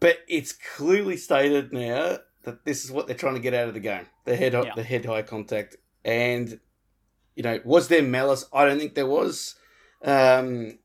But 0.00 0.18
it's 0.28 0.52
clearly 0.52 1.16
stated 1.16 1.72
now 1.72 2.18
that 2.44 2.64
this 2.64 2.84
is 2.84 2.90
what 2.92 3.06
they're 3.06 3.16
trying 3.16 3.34
to 3.34 3.40
get 3.40 3.54
out 3.54 3.68
of 3.68 3.74
the 3.74 3.80
game. 3.80 4.06
The 4.24 4.36
head 4.36 4.52
Yeah. 4.52 4.74
the 4.74 4.82
head 4.82 5.04
high 5.04 5.22
contact. 5.22 5.76
And 6.04 6.60
you 7.34 7.42
know, 7.42 7.60
was 7.64 7.88
there 7.88 8.02
malice? 8.02 8.44
I 8.52 8.64
don't 8.64 8.78
think 8.78 8.94
there 8.94 9.06
was. 9.06 9.54
Um, 10.02 10.78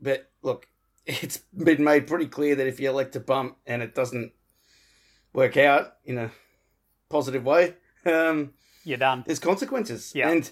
but 0.00 0.30
look, 0.42 0.66
it's 1.06 1.38
been 1.56 1.84
made 1.84 2.06
pretty 2.06 2.26
clear 2.26 2.54
that 2.54 2.66
if 2.66 2.80
you 2.80 2.88
elect 2.90 3.12
to 3.12 3.20
bump 3.20 3.56
and 3.66 3.82
it 3.82 3.94
doesn't 3.94 4.32
work 5.32 5.56
out 5.56 5.94
in 6.04 6.18
a 6.18 6.30
positive 7.08 7.44
way, 7.44 7.74
um, 8.06 8.52
You're 8.84 8.98
done. 8.98 9.22
there's 9.26 9.38
consequences. 9.38 10.12
Yeah. 10.14 10.30
And 10.30 10.50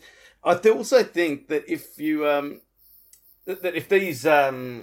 I 0.49 0.55
th- 0.55 0.75
also 0.75 1.03
think 1.03 1.49
that 1.49 1.65
if 1.69 1.99
you 1.99 2.29
um 2.29 2.61
that, 3.45 3.63
that 3.63 3.75
if 3.75 3.89
these 3.89 4.27
um 4.27 4.83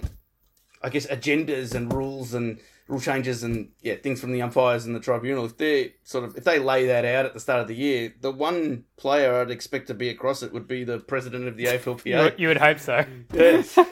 I 0.82 0.88
guess 0.88 1.06
agendas 1.06 1.74
and 1.74 1.92
rules 1.92 2.34
and 2.34 2.60
rule 2.88 3.00
changes 3.00 3.42
and 3.42 3.70
yeah 3.82 3.96
things 3.96 4.20
from 4.20 4.32
the 4.32 4.42
umpires 4.42 4.86
and 4.86 4.94
the 4.94 5.00
tribunal 5.00 5.44
if 5.44 5.56
they 5.56 5.94
sort 6.04 6.24
of 6.24 6.36
if 6.36 6.44
they 6.44 6.58
lay 6.58 6.86
that 6.86 7.04
out 7.04 7.26
at 7.26 7.34
the 7.34 7.40
start 7.40 7.60
of 7.60 7.68
the 7.68 7.74
year 7.74 8.14
the 8.20 8.30
one 8.30 8.84
player 8.96 9.40
I'd 9.40 9.50
expect 9.50 9.88
to 9.88 9.94
be 9.94 10.08
across 10.08 10.42
it 10.42 10.52
would 10.52 10.68
be 10.68 10.84
the 10.84 10.98
president 11.00 11.48
of 11.48 11.56
the 11.56 11.64
AFLPA. 11.64 12.38
you 12.38 12.48
would 12.48 12.58
hope 12.58 12.78
so. 12.78 13.04
Yes. 13.32 13.76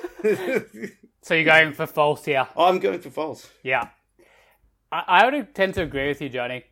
So 1.24 1.32
you're 1.32 1.44
going 1.44 1.72
for 1.72 1.86
false 1.86 2.22
here. 2.26 2.46
I'm 2.54 2.78
going 2.80 3.00
for 3.00 3.08
false. 3.08 3.48
Yeah. 3.62 3.88
I, 4.92 5.04
I 5.08 5.24
would 5.24 5.54
tend 5.54 5.72
to 5.74 5.82
agree 5.82 6.08
with 6.08 6.20
you, 6.20 6.28
Johnny. 6.28 6.64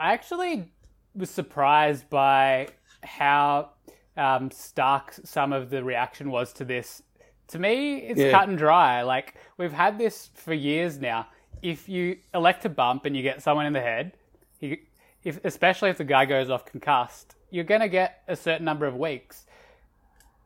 I 0.00 0.12
actually 0.14 0.72
was 1.14 1.30
surprised 1.30 2.10
by 2.10 2.70
how 3.04 3.70
um, 4.16 4.50
stark 4.50 5.12
some 5.24 5.52
of 5.52 5.70
the 5.70 5.82
reaction 5.84 6.30
was 6.30 6.52
to 6.54 6.64
this. 6.64 7.02
To 7.48 7.58
me, 7.58 7.98
it's 7.98 8.20
Yeah. 8.20 8.30
cut 8.30 8.48
and 8.48 8.56
dry. 8.56 9.02
Like, 9.02 9.34
we've 9.58 9.72
had 9.72 9.98
this 9.98 10.30
for 10.34 10.54
years 10.54 10.98
now. 11.00 11.26
If 11.62 11.88
you 11.88 12.18
elect 12.32 12.62
to 12.62 12.68
bump 12.68 13.04
and 13.04 13.16
you 13.16 13.22
get 13.22 13.42
someone 13.42 13.66
in 13.66 13.72
the 13.72 13.80
head, 13.80 14.12
you, 14.60 14.78
if, 15.24 15.44
especially 15.44 15.90
if 15.90 15.98
the 15.98 16.04
guy 16.04 16.24
goes 16.26 16.48
off 16.50 16.64
concussed, 16.64 17.36
you're 17.50 17.64
going 17.64 17.80
to 17.80 17.88
get 17.88 18.22
a 18.28 18.36
certain 18.36 18.64
number 18.64 18.86
of 18.86 18.96
weeks. 18.96 19.46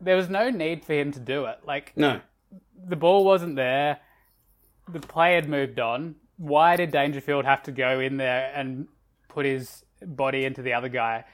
There 0.01 0.17
was 0.17 0.29
no 0.29 0.51
need 0.51 0.85
for 0.85 0.93
him 0.93 1.11
to 1.13 1.21
do 1.21 1.45
it. 1.47 1.59
Like, 1.65 1.93
No. 1.97 2.21
the 2.87 2.97
ball 2.97 3.25
wasn't 3.25 3.57
there. 3.57 3.99
The 4.89 5.01
play 5.01 5.35
had 5.35 5.49
moved 5.49 5.79
on. 5.81 6.15
Why 6.37 6.77
did 6.77 6.91
Dangerfield 6.93 7.45
have 7.45 7.63
to 7.65 7.73
go 7.73 7.99
in 8.01 8.17
there 8.17 8.53
and 8.55 8.87
put 9.29 9.45
his 9.45 9.85
body 10.05 10.45
into 10.45 10.63
the 10.63 10.73
other 10.73 10.89
guy? 10.89 11.25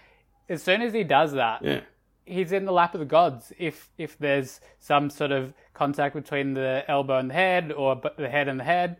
As 0.49 0.63
soon 0.63 0.81
as 0.83 0.93
he 0.93 1.05
does 1.05 1.33
that, 1.33 1.63
Yeah. 1.63 1.81
He's 2.27 2.53
in 2.53 2.65
the 2.65 2.73
lap 2.73 2.95
of 2.95 3.01
the 3.01 3.07
gods. 3.07 3.53
If 3.59 3.91
if 3.99 4.19
there's 4.19 4.61
some 4.79 5.11
sort 5.11 5.33
of 5.33 5.53
contact 5.73 6.15
between 6.15 6.55
the 6.55 6.85
elbow 6.89 7.19
and 7.19 7.31
the 7.31 7.35
head, 7.35 7.73
or 7.73 8.01
the 8.17 8.29
head 8.29 8.49
and 8.49 8.59
the 8.59 8.65
head, 8.65 8.97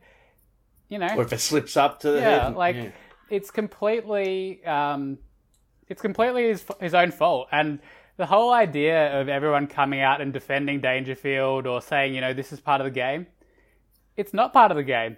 you 0.89 0.99
know, 0.99 1.09
Or 1.17 1.23
if 1.23 1.33
it 1.33 1.41
slips 1.41 1.77
up 1.77 2.01
to 2.01 2.11
the 2.13 2.21
yeah, 2.21 2.45
head. 2.45 2.57
like 2.57 2.77
yeah. 2.77 2.91
it's 3.31 3.51
completely 3.51 4.65
um, 4.65 5.19
it's 5.89 6.03
completely 6.03 6.49
his 6.49 6.65
his 6.81 6.95
own 6.95 7.11
fault. 7.11 7.49
And 7.53 7.81
the 8.17 8.27
whole 8.27 8.53
idea 8.53 9.21
of 9.21 9.29
everyone 9.29 9.67
coming 9.67 10.01
out 10.01 10.21
and 10.21 10.33
defending 10.33 10.81
Dangerfield 10.81 11.67
or 11.67 11.81
saying, 11.83 12.15
you 12.15 12.21
know, 12.21 12.33
this 12.33 12.53
is 12.53 12.61
part 12.61 12.81
of 12.81 12.85
the 12.85 12.91
game, 12.91 13.27
it's 14.17 14.33
not 14.33 14.53
part 14.53 14.71
of 14.71 14.77
the 14.77 14.85
game. 14.85 15.17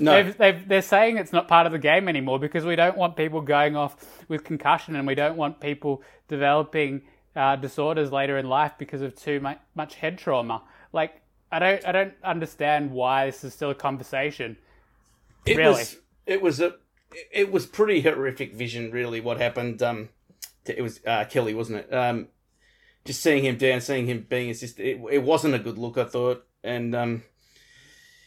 No. 0.00 0.22
They've, 0.22 0.36
they've, 0.36 0.68
they're 0.68 0.82
saying 0.82 1.18
it's 1.18 1.32
not 1.32 1.48
part 1.48 1.66
of 1.66 1.72
the 1.72 1.78
game 1.78 2.08
anymore 2.08 2.38
because 2.38 2.64
we 2.64 2.76
don't 2.76 2.96
want 2.96 3.14
people 3.14 3.40
going 3.42 3.76
off 3.76 4.24
with 4.28 4.42
concussion 4.42 4.96
and 4.96 5.06
we 5.06 5.14
don't 5.14 5.36
want 5.36 5.60
people 5.60 6.02
developing 6.28 7.02
uh, 7.34 7.56
disorders 7.56 8.12
later 8.12 8.38
in 8.38 8.48
life 8.48 8.72
because 8.78 9.02
of 9.02 9.14
too 9.14 9.40
much, 9.74 9.94
head 9.94 10.18
trauma. 10.18 10.62
Like, 10.92 11.20
I 11.50 11.58
don't, 11.58 11.86
I 11.86 11.92
don't 11.92 12.14
understand 12.22 12.90
why 12.90 13.26
this 13.26 13.44
is 13.44 13.54
still 13.54 13.70
a 13.70 13.74
conversation. 13.74 14.56
It 15.46 15.56
Really? 15.56 15.70
was 15.72 15.96
it 16.26 16.40
was 16.40 16.60
a 16.60 16.76
it 17.30 17.50
was 17.50 17.66
pretty 17.66 18.00
horrific 18.00 18.54
vision 18.54 18.90
really 18.90 19.20
what 19.20 19.38
happened 19.38 19.82
um 19.82 20.08
to, 20.64 20.78
it 20.78 20.82
was 20.82 21.00
uh, 21.06 21.24
Kelly 21.24 21.52
wasn't 21.52 21.80
it 21.80 21.92
um 21.92 22.28
just 23.04 23.20
seeing 23.20 23.44
him 23.44 23.56
down 23.56 23.80
seeing 23.80 24.06
him 24.06 24.24
being 24.28 24.50
assisted 24.50 24.86
it, 24.86 25.00
it 25.10 25.22
wasn't 25.22 25.54
a 25.54 25.58
good 25.58 25.78
look 25.78 25.98
I 25.98 26.04
thought 26.04 26.46
and 26.62 26.94
um 26.94 27.24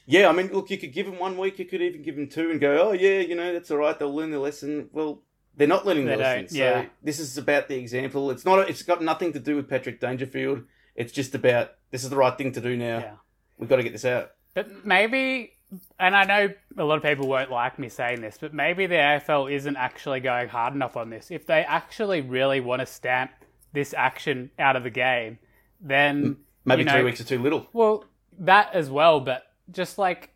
yeah 0.06 0.28
I 0.28 0.34
mean 0.34 0.48
look 0.52 0.70
you 0.70 0.78
could 0.78 0.94
give 0.94 1.08
him 1.08 1.18
one 1.18 1.38
week 1.38 1.58
you 1.58 1.66
could 1.66 1.82
even 1.82 2.02
give 2.02 2.18
him 2.18 2.28
two 2.28 2.52
and 2.52 2.60
go 2.60 2.90
oh 2.90 2.92
yeah 2.92 3.20
you 3.22 3.36
know 3.36 3.54
that's 3.54 3.72
all 3.72 3.78
right 3.78 3.98
they'll 3.98 4.14
learn 4.14 4.32
the 4.32 4.40
lesson 4.40 4.90
well 4.92 5.22
they're 5.58 5.68
not 5.68 5.86
learning 5.86 6.06
They 6.06 6.16
their 6.16 6.26
don't, 6.36 6.42
lesson 6.44 6.58
yeah. 6.58 6.82
so 6.84 6.88
this 7.04 7.20
is 7.20 7.38
about 7.38 7.68
the 7.68 7.76
example 7.78 8.32
it's 8.32 8.46
not 8.46 8.70
it's 8.70 8.84
got 8.84 9.02
nothing 9.02 9.34
to 9.34 9.40
do 9.40 9.56
with 9.56 9.70
Patrick 9.70 10.00
Dangerfield 10.00 10.64
it's 10.96 11.12
just 11.12 11.36
about 11.36 11.72
this 11.92 12.04
is 12.04 12.10
the 12.10 12.16
right 12.18 12.38
thing 12.38 12.52
to 12.54 12.62
do 12.62 12.76
now 12.78 13.00
Yeah. 13.00 13.12
we've 13.58 13.70
got 13.70 13.78
to 13.78 13.84
get 13.84 13.92
this 13.94 14.06
out 14.06 14.32
But 14.54 14.86
maybe, 14.86 15.54
and 16.00 16.16
I 16.16 16.24
know 16.26 16.54
a 16.78 16.84
lot 16.84 16.98
of 16.98 17.04
people 17.04 17.28
won't 17.28 17.52
like 17.52 17.78
me 17.80 17.90
saying 17.90 18.22
this, 18.22 18.38
but 18.40 18.54
maybe 18.54 18.86
the 18.86 18.96
AFL 18.96 19.52
isn't 19.52 19.76
actually 19.76 20.20
going 20.22 20.48
hard 20.48 20.74
enough 20.74 20.96
on 20.96 21.10
this. 21.10 21.32
If 21.32 21.46
they 21.46 21.64
actually 21.66 22.22
really 22.22 22.62
want 22.62 22.80
to 22.82 22.86
stamp 22.86 23.32
this 23.74 23.94
action 23.94 24.52
out 24.58 24.76
of 24.78 24.84
the 24.84 24.90
game, 24.90 25.38
then 25.82 26.38
maybe 26.64 26.82
you 26.82 26.86
know, 26.86 26.94
three 26.94 27.04
weeks 27.04 27.20
are 27.20 27.26
too 27.26 27.40
little 27.40 27.68
Well, 27.74 28.06
that 28.40 28.74
as 28.74 28.90
well, 28.90 29.20
but 29.20 29.44
just 29.72 29.98
like 29.98 30.32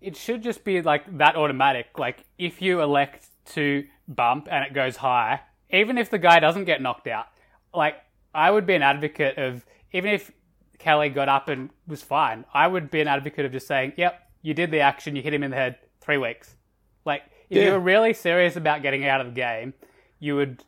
it 0.00 0.16
should 0.16 0.42
just 0.42 0.64
be 0.64 0.80
like 0.80 1.18
that 1.18 1.36
automatic. 1.36 1.98
Like 1.98 2.24
if 2.38 2.62
you 2.62 2.80
elect 2.80 3.26
to 3.54 3.84
bump 4.08 4.48
and 4.50 4.64
it 4.64 4.72
goes 4.72 4.96
high, 4.96 5.40
even 5.70 5.98
if 5.98 6.10
the 6.10 6.18
guy 6.18 6.40
doesn't 6.40 6.64
get 6.64 6.80
knocked 6.82 7.06
out, 7.06 7.26
like 7.74 7.96
I 8.34 8.50
would 8.50 8.66
be 8.66 8.74
an 8.74 8.82
advocate 8.82 9.38
of 9.38 9.64
even 9.92 10.10
if 10.12 10.30
Kelly 10.78 11.08
got 11.08 11.28
up 11.28 11.48
and 11.48 11.70
was 11.86 12.02
fine, 12.02 12.44
I 12.54 12.66
would 12.66 12.90
be 12.90 13.00
an 13.00 13.08
advocate 13.08 13.44
of 13.44 13.52
just 13.52 13.66
saying, 13.66 13.92
"Yep, 13.96 14.20
you 14.42 14.54
did 14.54 14.70
the 14.70 14.80
action, 14.80 15.16
you 15.16 15.22
hit 15.22 15.34
him 15.34 15.42
in 15.42 15.50
the 15.50 15.56
head, 15.56 15.78
three 16.00 16.18
weeks." 16.18 16.56
Like 17.04 17.22
if 17.50 17.56
you 17.58 17.64
Yeah. 17.64 17.72
were 17.72 17.80
really 17.80 18.12
serious 18.14 18.56
about 18.56 18.82
getting 18.82 19.06
out 19.06 19.20
of 19.20 19.26
the 19.28 19.32
game, 19.32 19.74
you 20.18 20.36
would 20.36 20.64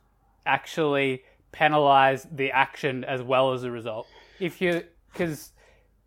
actually 0.46 1.24
penalize 1.52 2.26
the 2.30 2.50
action 2.52 3.04
as 3.04 3.22
well 3.22 3.52
as 3.52 3.62
the 3.62 3.70
result. 3.70 4.06
If 4.38 4.60
you 4.60 4.84
because 5.12 5.52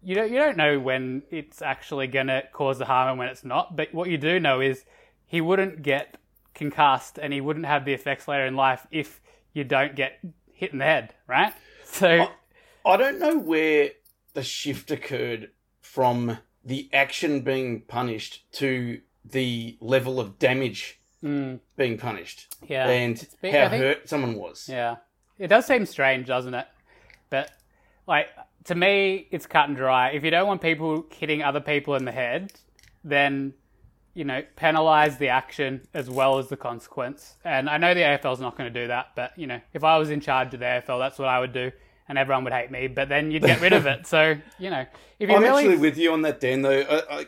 you 0.01 0.15
don't 0.15 0.31
you 0.31 0.37
don't 0.39 0.57
know 0.57 0.79
when 0.79 1.23
it's 1.29 1.61
actually 1.61 2.07
going 2.07 2.27
to 2.27 2.43
cause 2.51 2.77
the 2.79 2.85
harm 2.85 3.09
and 3.09 3.19
when 3.19 3.27
it's 3.29 3.43
not. 3.45 3.75
But 3.75 3.93
what 3.93 4.09
you 4.09 4.17
do 4.17 4.39
know 4.39 4.59
is 4.59 4.85
he 5.25 5.39
wouldn't 5.41 5.81
get 5.81 6.17
concussed 6.53 7.17
and 7.17 7.33
he 7.33 7.41
wouldn't 7.41 7.65
have 7.65 7.85
the 7.85 7.93
effects 7.93 8.27
later 8.27 8.45
in 8.45 8.55
life 8.55 8.85
if 8.91 9.21
you 9.53 9.63
don't 9.63 9.95
get 9.95 10.19
hit 10.53 10.71
in 10.71 10.79
the 10.79 10.85
head, 10.85 11.13
right? 11.27 11.53
So 11.85 12.27
I 12.83 12.97
don't 12.97 13.19
know 13.19 13.37
where 13.37 13.91
the 14.33 14.41
shift 14.41 14.89
occurred 14.89 15.51
from 15.79 16.39
the 16.65 16.89
action 16.91 17.41
being 17.41 17.81
punished 17.81 18.51
to 18.53 18.99
the 19.23 19.77
level 19.79 20.19
of 20.19 20.39
damage 20.39 20.99
mm, 21.23 21.59
being 21.77 21.99
punished 21.99 22.55
yeah, 22.67 22.87
and 22.89 23.27
big- 23.43 23.53
how 23.53 23.69
think- 23.69 23.83
hurt 23.83 24.09
someone 24.09 24.35
was. 24.35 24.67
yeah, 24.67 24.95
it 25.37 25.49
does 25.49 25.67
seem 25.67 25.85
strange, 25.85 26.25
doesn't 26.25 26.55
it? 26.55 26.65
But 27.29 27.51
like 28.07 28.29
to 28.65 28.73
me, 28.75 29.27
it's 29.29 29.45
cut 29.45 29.67
and 29.67 29.77
dry. 29.77 30.09
If 30.09 30.23
you 30.23 30.31
don't 30.31 30.47
want 30.47 30.61
people 30.61 31.05
hitting 31.11 31.43
other 31.43 31.59
people 31.61 31.93
in 31.93 32.05
the 32.05 32.11
head, 32.11 32.53
then 33.03 33.53
you 34.13 34.23
know 34.23 34.43
penalize 34.55 35.17
the 35.17 35.29
action 35.29 35.81
as 35.93 36.09
well 36.09 36.37
as 36.37 36.47
the 36.49 36.57
consequence. 36.57 37.35
And 37.43 37.69
I 37.69 37.77
know 37.77 37.93
the 37.93 38.01
AFL's 38.01 38.39
not 38.39 38.57
going 38.57 38.71
to 38.73 38.81
do 38.81 38.87
that, 38.87 39.07
but 39.15 39.37
you 39.37 39.47
know 39.47 39.59
if 39.73 39.83
I 39.83 39.97
was 39.97 40.09
in 40.09 40.19
charge 40.21 40.53
of 40.53 40.59
the 40.59 40.65
AFL, 40.65 40.99
that's 40.99 41.19
what 41.19 41.27
I 41.27 41.39
would 41.39 41.53
do. 41.53 41.71
And 42.09 42.17
everyone 42.17 42.43
would 42.43 42.53
hate 42.53 42.69
me, 42.69 42.87
but 42.87 43.07
then 43.07 43.31
you'd 43.31 43.43
get 43.43 43.61
rid 43.61 43.73
of 43.73 43.85
it. 43.85 44.05
So 44.07 44.35
you 44.59 44.69
know, 44.69 44.85
if 45.19 45.29
you 45.29 45.35
I'm 45.35 45.41
really 45.41 45.63
actually 45.63 45.77
with 45.77 45.97
you 45.97 46.11
on 46.11 46.21
that, 46.23 46.39
Dan. 46.39 46.61
Though 46.61 46.81
I, 46.81 47.19
I, 47.19 47.25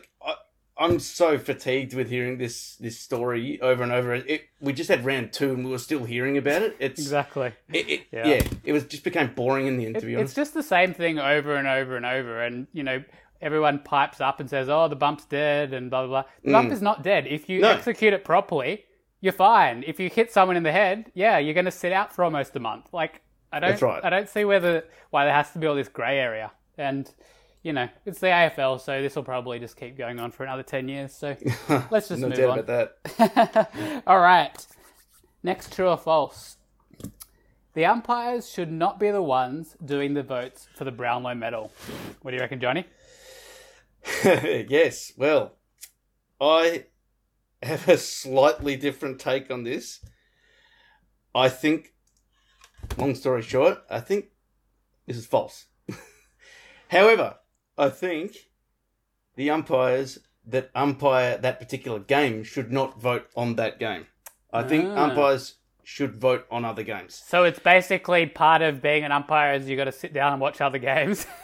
I'm 0.78 1.00
so 1.00 1.38
fatigued 1.38 1.94
with 1.94 2.10
hearing 2.10 2.36
this 2.36 2.76
this 2.76 2.98
story 2.98 3.58
over 3.62 3.82
and 3.82 3.90
over. 3.92 4.14
It, 4.14 4.42
we 4.60 4.74
just 4.74 4.90
had 4.90 5.04
round 5.06 5.32
two 5.32 5.52
and 5.52 5.64
we 5.64 5.70
were 5.70 5.78
still 5.78 6.04
hearing 6.04 6.36
about 6.36 6.60
it. 6.62 6.76
It's 6.78 7.00
Exactly. 7.00 7.52
It, 7.72 7.88
it, 7.88 8.06
Yeah. 8.12 8.26
yeah. 8.26 8.42
it 8.62 8.72
was 8.72 8.84
just 8.84 9.02
became 9.02 9.32
boring 9.34 9.66
in 9.66 9.78
the 9.78 9.86
end. 9.86 9.96
It- 9.96 10.00
to 10.00 10.06
be 10.06 10.14
it's 10.14 10.34
just 10.34 10.52
the 10.52 10.62
same 10.62 10.92
thing 10.92 11.18
over 11.18 11.56
and 11.56 11.66
over 11.66 11.96
and 11.96 12.04
over, 12.04 12.42
and 12.42 12.66
you 12.74 12.82
know 12.82 13.02
everyone 13.40 13.78
pipes 13.80 14.20
up 14.20 14.40
and 14.40 14.48
says, 14.48 14.68
"Oh, 14.68 14.88
the 14.88 14.96
bump's 14.96 15.24
dead," 15.24 15.72
and 15.72 15.90
blah 15.90 16.06
blah 16.06 16.22
blah. 16.22 16.30
The 16.44 16.52
bump 16.52 16.72
is 16.72 16.82
not 16.82 17.02
dead. 17.02 17.26
If 17.26 17.48
you 17.48 17.58
Mm. 17.60 17.62
No. 17.62 17.70
execute 17.70 18.12
it 18.12 18.24
properly, 18.24 18.84
you're 19.20 19.32
fine. 19.32 19.84
If 19.86 19.98
you 20.00 20.08
hit 20.08 20.30
someone 20.32 20.56
in 20.56 20.62
the 20.62 20.72
head, 20.72 21.10
yeah, 21.14 21.38
you're 21.38 21.54
going 21.54 21.64
to 21.64 21.70
sit 21.70 21.92
out 21.92 22.12
for 22.14 22.24
almost 22.24 22.54
a 22.56 22.60
month. 22.60 22.92
Like 22.92 23.22
I 23.52 23.60
don't, 23.60 23.70
That's 23.70 23.82
right. 23.82 24.04
I 24.04 24.10
don't 24.10 24.28
see 24.28 24.44
whether 24.44 24.84
why 25.10 25.24
there 25.24 25.34
has 25.34 25.50
to 25.52 25.58
be 25.58 25.66
all 25.66 25.74
this 25.74 25.88
grey 25.88 26.18
area, 26.18 26.52
and 26.76 27.10
you 27.62 27.72
know 27.72 27.88
it's 28.04 28.18
the 28.20 28.26
AFL, 28.28 28.80
so 28.80 29.00
this 29.02 29.16
will 29.16 29.22
probably 29.24 29.58
just 29.58 29.76
keep 29.76 29.96
going 29.96 30.18
on 30.20 30.30
for 30.30 30.44
another 30.44 30.62
ten 30.62 30.88
years. 30.88 31.12
So 31.14 31.36
let's 31.90 32.08
just 32.08 32.20
no 32.20 32.28
move 32.28 32.36
doubt 32.36 32.50
on. 32.50 32.58
about 32.58 32.92
that. 33.18 34.02
All 34.06 34.20
right. 34.20 34.66
Next, 35.42 35.72
true 35.74 35.88
or 35.88 35.96
false? 35.96 36.56
The 37.74 37.84
umpires 37.84 38.48
should 38.50 38.72
not 38.72 38.98
be 38.98 39.10
the 39.10 39.22
ones 39.22 39.76
doing 39.84 40.14
the 40.14 40.22
votes 40.22 40.66
for 40.74 40.84
the 40.84 40.90
Brownlow 40.90 41.34
medal. 41.34 41.70
What 42.22 42.30
do 42.30 42.36
you 42.36 42.40
reckon, 42.40 42.58
Johnny? 42.58 42.86
yes. 44.24 45.12
Well, 45.16 45.56
I 46.40 46.86
have 47.62 47.88
a 47.88 47.98
slightly 47.98 48.76
different 48.76 49.18
take 49.18 49.50
on 49.50 49.64
this. 49.64 50.00
I 51.34 51.48
think, 51.48 51.92
long 52.96 53.14
story 53.14 53.42
short, 53.42 53.78
I 53.90 54.00
think 54.00 54.26
this 55.06 55.16
is 55.16 55.26
false. 55.26 55.66
However, 56.88 57.36
I 57.76 57.90
think 57.90 58.36
the 59.34 59.50
umpires 59.50 60.18
that 60.46 60.70
umpire 60.74 61.36
that 61.38 61.58
particular 61.58 61.98
game 61.98 62.44
should 62.44 62.72
not 62.72 63.00
vote 63.00 63.26
on 63.36 63.56
that 63.56 63.78
game. 63.78 64.06
I 64.52 64.62
think 64.62 64.86
Ah. 64.86 65.04
umpires 65.10 65.56
should 65.82 66.16
vote 66.20 66.46
on 66.50 66.64
other 66.64 66.82
games. 66.82 67.14
So 67.26 67.44
it's 67.44 67.58
basically 67.58 68.26
part 68.26 68.62
of 68.62 68.80
being 68.80 69.04
an 69.04 69.12
umpire 69.12 69.54
is 69.54 69.68
you 69.68 69.76
got 69.76 69.84
to 69.84 69.92
sit 69.92 70.12
down 70.12 70.32
and 70.32 70.40
watch 70.40 70.60
other 70.60 70.78
games. 70.78 71.26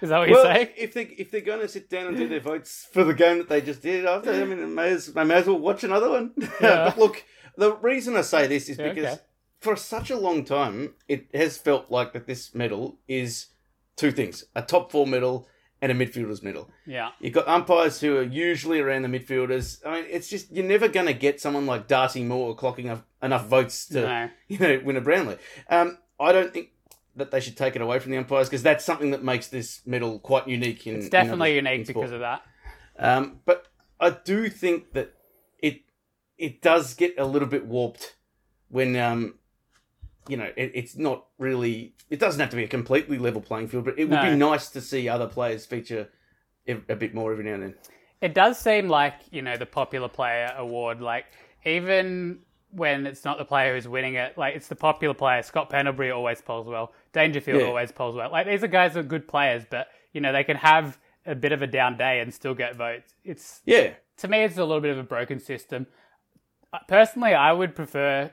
is 0.00 0.08
that 0.08 0.18
what 0.18 0.28
you're 0.28 0.42
Well, 0.42 0.54
saying? 0.54 0.68
if 0.76 0.94
they 0.94 1.02
if 1.02 1.30
they're 1.30 1.40
going 1.40 1.60
to 1.60 1.68
sit 1.68 1.88
down 1.90 2.06
and 2.08 2.16
do 2.16 2.28
their 2.28 2.40
votes 2.40 2.88
for 2.92 3.04
the 3.04 3.14
game 3.14 3.38
that 3.38 3.48
they 3.48 3.60
just 3.60 3.82
did 3.82 4.06
after, 4.06 4.32
I 4.32 4.44
mean, 4.44 4.62
I 4.62 4.66
may 4.66 4.90
as, 4.90 5.12
I 5.16 5.24
may 5.24 5.34
as 5.36 5.46
well 5.46 5.58
watch 5.58 5.84
another 5.84 6.10
one. 6.10 6.32
Yeah. 6.60 6.84
but 6.86 6.98
look, 6.98 7.24
the 7.56 7.74
reason 7.76 8.16
I 8.16 8.22
say 8.22 8.46
this 8.46 8.68
is 8.68 8.78
Yeah, 8.78 8.92
because 8.92 9.14
okay. 9.14 9.22
for 9.60 9.76
such 9.76 10.10
a 10.10 10.18
long 10.18 10.44
time, 10.44 10.94
it 11.08 11.26
has 11.34 11.56
felt 11.58 11.90
like 11.90 12.12
that 12.12 12.26
this 12.26 12.54
medal 12.54 12.98
is 13.08 13.46
two 13.96 14.10
things: 14.12 14.44
a 14.54 14.62
top 14.62 14.90
four 14.90 15.06
medal 15.06 15.46
and 15.82 15.90
a 15.90 15.94
midfielders 15.94 16.42
medal. 16.42 16.70
Yeah. 16.86 17.10
You've 17.20 17.32
got 17.32 17.48
umpires 17.48 18.00
who 18.02 18.16
are 18.18 18.22
usually 18.22 18.80
around 18.80 19.00
the 19.02 19.08
midfielders. 19.08 19.78
I 19.86 19.94
mean, 19.94 20.04
it's 20.10 20.28
just 20.28 20.50
you're 20.52 20.64
never 20.66 20.88
going 20.88 21.06
to 21.06 21.14
get 21.14 21.40
someone 21.40 21.64
like 21.66 21.86
Darcy 21.88 22.22
Moore 22.22 22.54
clocking 22.54 22.80
enough, 22.84 23.02
enough 23.22 23.46
votes 23.46 23.86
to 23.86 24.00
No. 24.02 24.28
you 24.48 24.58
know 24.58 24.80
win 24.84 24.96
a 24.96 25.00
Brownlow. 25.00 25.38
Um, 25.70 25.96
I 26.18 26.32
don't 26.32 26.52
think 26.52 26.68
that 27.20 27.30
they 27.30 27.40
should 27.40 27.56
take 27.56 27.76
it 27.76 27.82
away 27.82 27.98
from 28.00 28.10
the 28.10 28.18
umpires 28.18 28.48
because 28.48 28.62
that's 28.62 28.84
something 28.84 29.12
that 29.12 29.22
makes 29.22 29.48
this 29.48 29.80
medal 29.86 30.18
quite 30.18 30.48
unique. 30.48 30.86
In 30.86 30.96
It's 30.96 31.08
definitely 31.08 31.54
unique 31.54 31.80
in 31.80 31.84
because 31.86 32.12
of 32.12 32.20
that. 32.20 32.42
Um, 32.98 33.40
but 33.44 33.68
I 34.00 34.10
do 34.10 34.48
think 34.48 34.92
that 34.92 35.14
it 35.58 35.82
it 36.36 36.60
does 36.60 36.94
get 36.94 37.14
a 37.18 37.24
little 37.24 37.48
bit 37.48 37.66
warped 37.66 38.16
when 38.68 38.96
um, 38.96 39.34
you 40.28 40.36
know 40.36 40.50
it, 40.56 40.72
it's 40.74 40.96
not 40.96 41.26
really. 41.38 41.94
It 42.10 42.18
doesn't 42.18 42.40
have 42.40 42.50
to 42.50 42.56
be 42.56 42.64
a 42.64 42.68
completely 42.68 43.18
level 43.18 43.40
playing 43.40 43.68
field, 43.68 43.84
but 43.84 43.98
it 43.98 44.04
would 44.04 44.22
No. 44.22 44.30
be 44.30 44.36
nice 44.36 44.68
to 44.70 44.80
see 44.80 45.08
other 45.08 45.28
players 45.28 45.64
feature 45.64 46.08
a, 46.66 46.78
a 46.88 46.96
bit 46.96 47.14
more 47.14 47.30
every 47.32 47.44
now 47.44 47.54
and 47.54 47.62
then. 47.62 47.74
It 48.20 48.34
does 48.34 48.58
seem 48.58 48.88
like, 48.88 49.14
you 49.30 49.40
know, 49.40 49.56
the 49.56 49.64
popular 49.66 50.08
player 50.08 50.52
award, 50.56 51.00
like 51.00 51.26
even 51.64 52.40
when 52.72 53.06
it's 53.06 53.24
not 53.24 53.38
the 53.38 53.44
player 53.44 53.74
who's 53.74 53.88
winning 53.88 54.14
it, 54.14 54.36
like 54.38 54.54
it's 54.54 54.68
the 54.68 54.76
popular 54.76 55.14
player. 55.14 55.42
Scott 55.42 55.70
Pendlebury 55.70 56.10
always 56.10 56.40
polls 56.40 56.66
well. 56.66 56.92
Dangerfield 57.12 57.60
Yeah. 57.62 57.66
always 57.66 57.90
polls 57.92 58.14
well. 58.14 58.30
Like 58.30 58.46
these 58.46 58.62
are 58.62 58.68
guys 58.68 58.94
who 58.94 59.00
are 59.00 59.04
good 59.04 59.26
players, 59.26 59.64
but 59.68 59.88
you 60.12 60.20
know, 60.20 60.32
they 60.32 60.44
can 60.44 60.56
have 60.56 60.98
a 61.26 61.34
bit 61.34 61.52
of 61.52 61.62
a 61.62 61.66
down 61.66 61.96
day 61.96 62.20
and 62.20 62.32
still 62.32 62.54
get 62.54 62.76
votes. 62.76 63.12
It's 63.24 63.60
Yeah, 63.64 63.94
to 64.18 64.28
me 64.28 64.44
it's 64.44 64.56
a 64.56 64.64
little 64.64 64.80
bit 64.80 64.92
of 64.92 64.98
a 64.98 65.02
broken 65.02 65.38
system. 65.40 65.86
Uh, 66.72 66.78
Personally, 66.88 67.34
I 67.34 67.52
would 67.52 67.74
prefer 67.74 68.30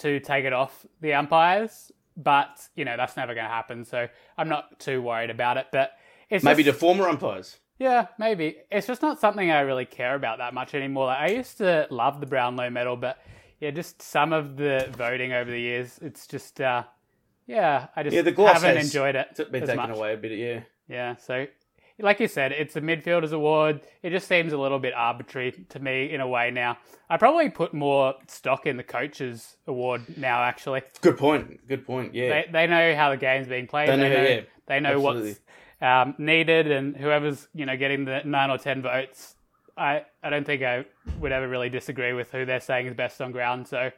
to 0.00 0.18
take 0.20 0.44
it 0.44 0.52
off 0.52 0.84
the 1.00 1.12
umpires, 1.14 1.92
but 2.16 2.68
you 2.74 2.84
know, 2.84 2.96
that's 2.96 3.16
never 3.16 3.34
going 3.34 3.44
to 3.46 3.50
happen, 3.52 3.84
so 3.84 4.08
I'm 4.38 4.48
not 4.48 4.78
too 4.80 5.02
worried 5.02 5.30
about 5.30 5.56
it, 5.58 5.66
but 5.72 5.92
it's 6.30 6.44
maybe 6.44 6.62
just- 6.62 6.74
the 6.76 6.80
former 6.80 7.08
umpires. 7.08 7.58
yeah, 7.78 8.06
maybe. 8.18 8.56
It's 8.70 8.86
just 8.86 9.02
not 9.02 9.20
something 9.20 9.50
I 9.50 9.60
really 9.60 9.84
care 9.84 10.14
about 10.14 10.38
that 10.38 10.54
much 10.54 10.74
anymore. 10.74 11.06
Like, 11.06 11.18
I 11.18 11.28
used 11.34 11.58
to 11.58 11.86
love 11.90 12.20
the 12.20 12.26
Brownlow 12.26 12.70
medal, 12.70 12.96
but 12.96 13.18
yeah, 13.64 13.70
just 13.70 14.02
some 14.02 14.34
of 14.34 14.56
the 14.58 14.92
voting 14.94 15.32
over 15.32 15.50
the 15.50 15.58
years, 15.58 15.98
it's 16.02 16.26
just, 16.26 16.60
uh, 16.60 16.82
yeah, 17.46 17.86
I 17.96 18.02
just 18.02 18.14
Yeah, 18.14 18.20
the 18.20 18.30
gloss 18.32 18.60
haven't 18.60 18.76
has 18.76 18.86
enjoyed 18.86 19.16
it 19.16 19.28
It's 19.30 19.50
been 19.50 19.62
as 19.62 19.70
taken 19.70 19.88
much. 19.88 19.96
away 19.96 20.12
a 20.12 20.16
bit. 20.18 20.32
Yeah, 20.32 20.60
Yeah, 20.86 21.16
so 21.16 21.46
like 21.98 22.20
you 22.20 22.28
said, 22.28 22.52
it's 22.52 22.76
a 22.76 22.82
midfielders 22.82 23.32
award. 23.32 23.80
It 24.02 24.10
just 24.10 24.28
seems 24.28 24.52
a 24.52 24.58
little 24.58 24.78
bit 24.78 24.92
arbitrary 24.94 25.52
to 25.70 25.78
me 25.80 26.12
in 26.12 26.20
a 26.20 26.28
way 26.28 26.50
now. 26.50 26.76
I 27.08 27.16
probably 27.16 27.48
put 27.48 27.72
more 27.72 28.12
stock 28.28 28.66
in 28.66 28.76
the 28.76 28.82
coaches 28.82 29.56
award 29.66 30.18
now. 30.18 30.42
Actually, 30.42 30.82
good 31.00 31.16
point. 31.16 31.66
Good 31.66 31.86
point. 31.86 32.14
Yeah, 32.14 32.28
they 32.28 32.48
they 32.52 32.66
know 32.66 32.94
how 32.94 33.10
the 33.10 33.16
game's 33.16 33.46
being 33.46 33.66
played. 33.66 33.88
They 33.88 33.96
know, 33.96 34.08
know 34.10 34.22
yeah, 34.22 34.40
they 34.66 34.80
know 34.80 35.00
what's 35.00 35.40
um, 35.80 36.16
needed, 36.18 36.70
and 36.70 36.96
whoever's 36.96 37.48
you 37.54 37.64
know 37.64 37.76
getting 37.78 38.04
the 38.04 38.22
nine 38.24 38.50
or 38.50 38.58
ten 38.58 38.82
votes. 38.82 39.33
I, 39.76 40.04
I 40.22 40.30
don't 40.30 40.44
think 40.44 40.62
I 40.62 40.84
would 41.20 41.32
ever 41.32 41.48
really 41.48 41.68
disagree 41.68 42.12
with 42.12 42.30
who 42.30 42.44
they're 42.44 42.60
saying 42.60 42.86
is 42.86 42.94
best 42.94 43.20
on 43.20 43.32
ground. 43.32 43.66
So, 43.68 43.90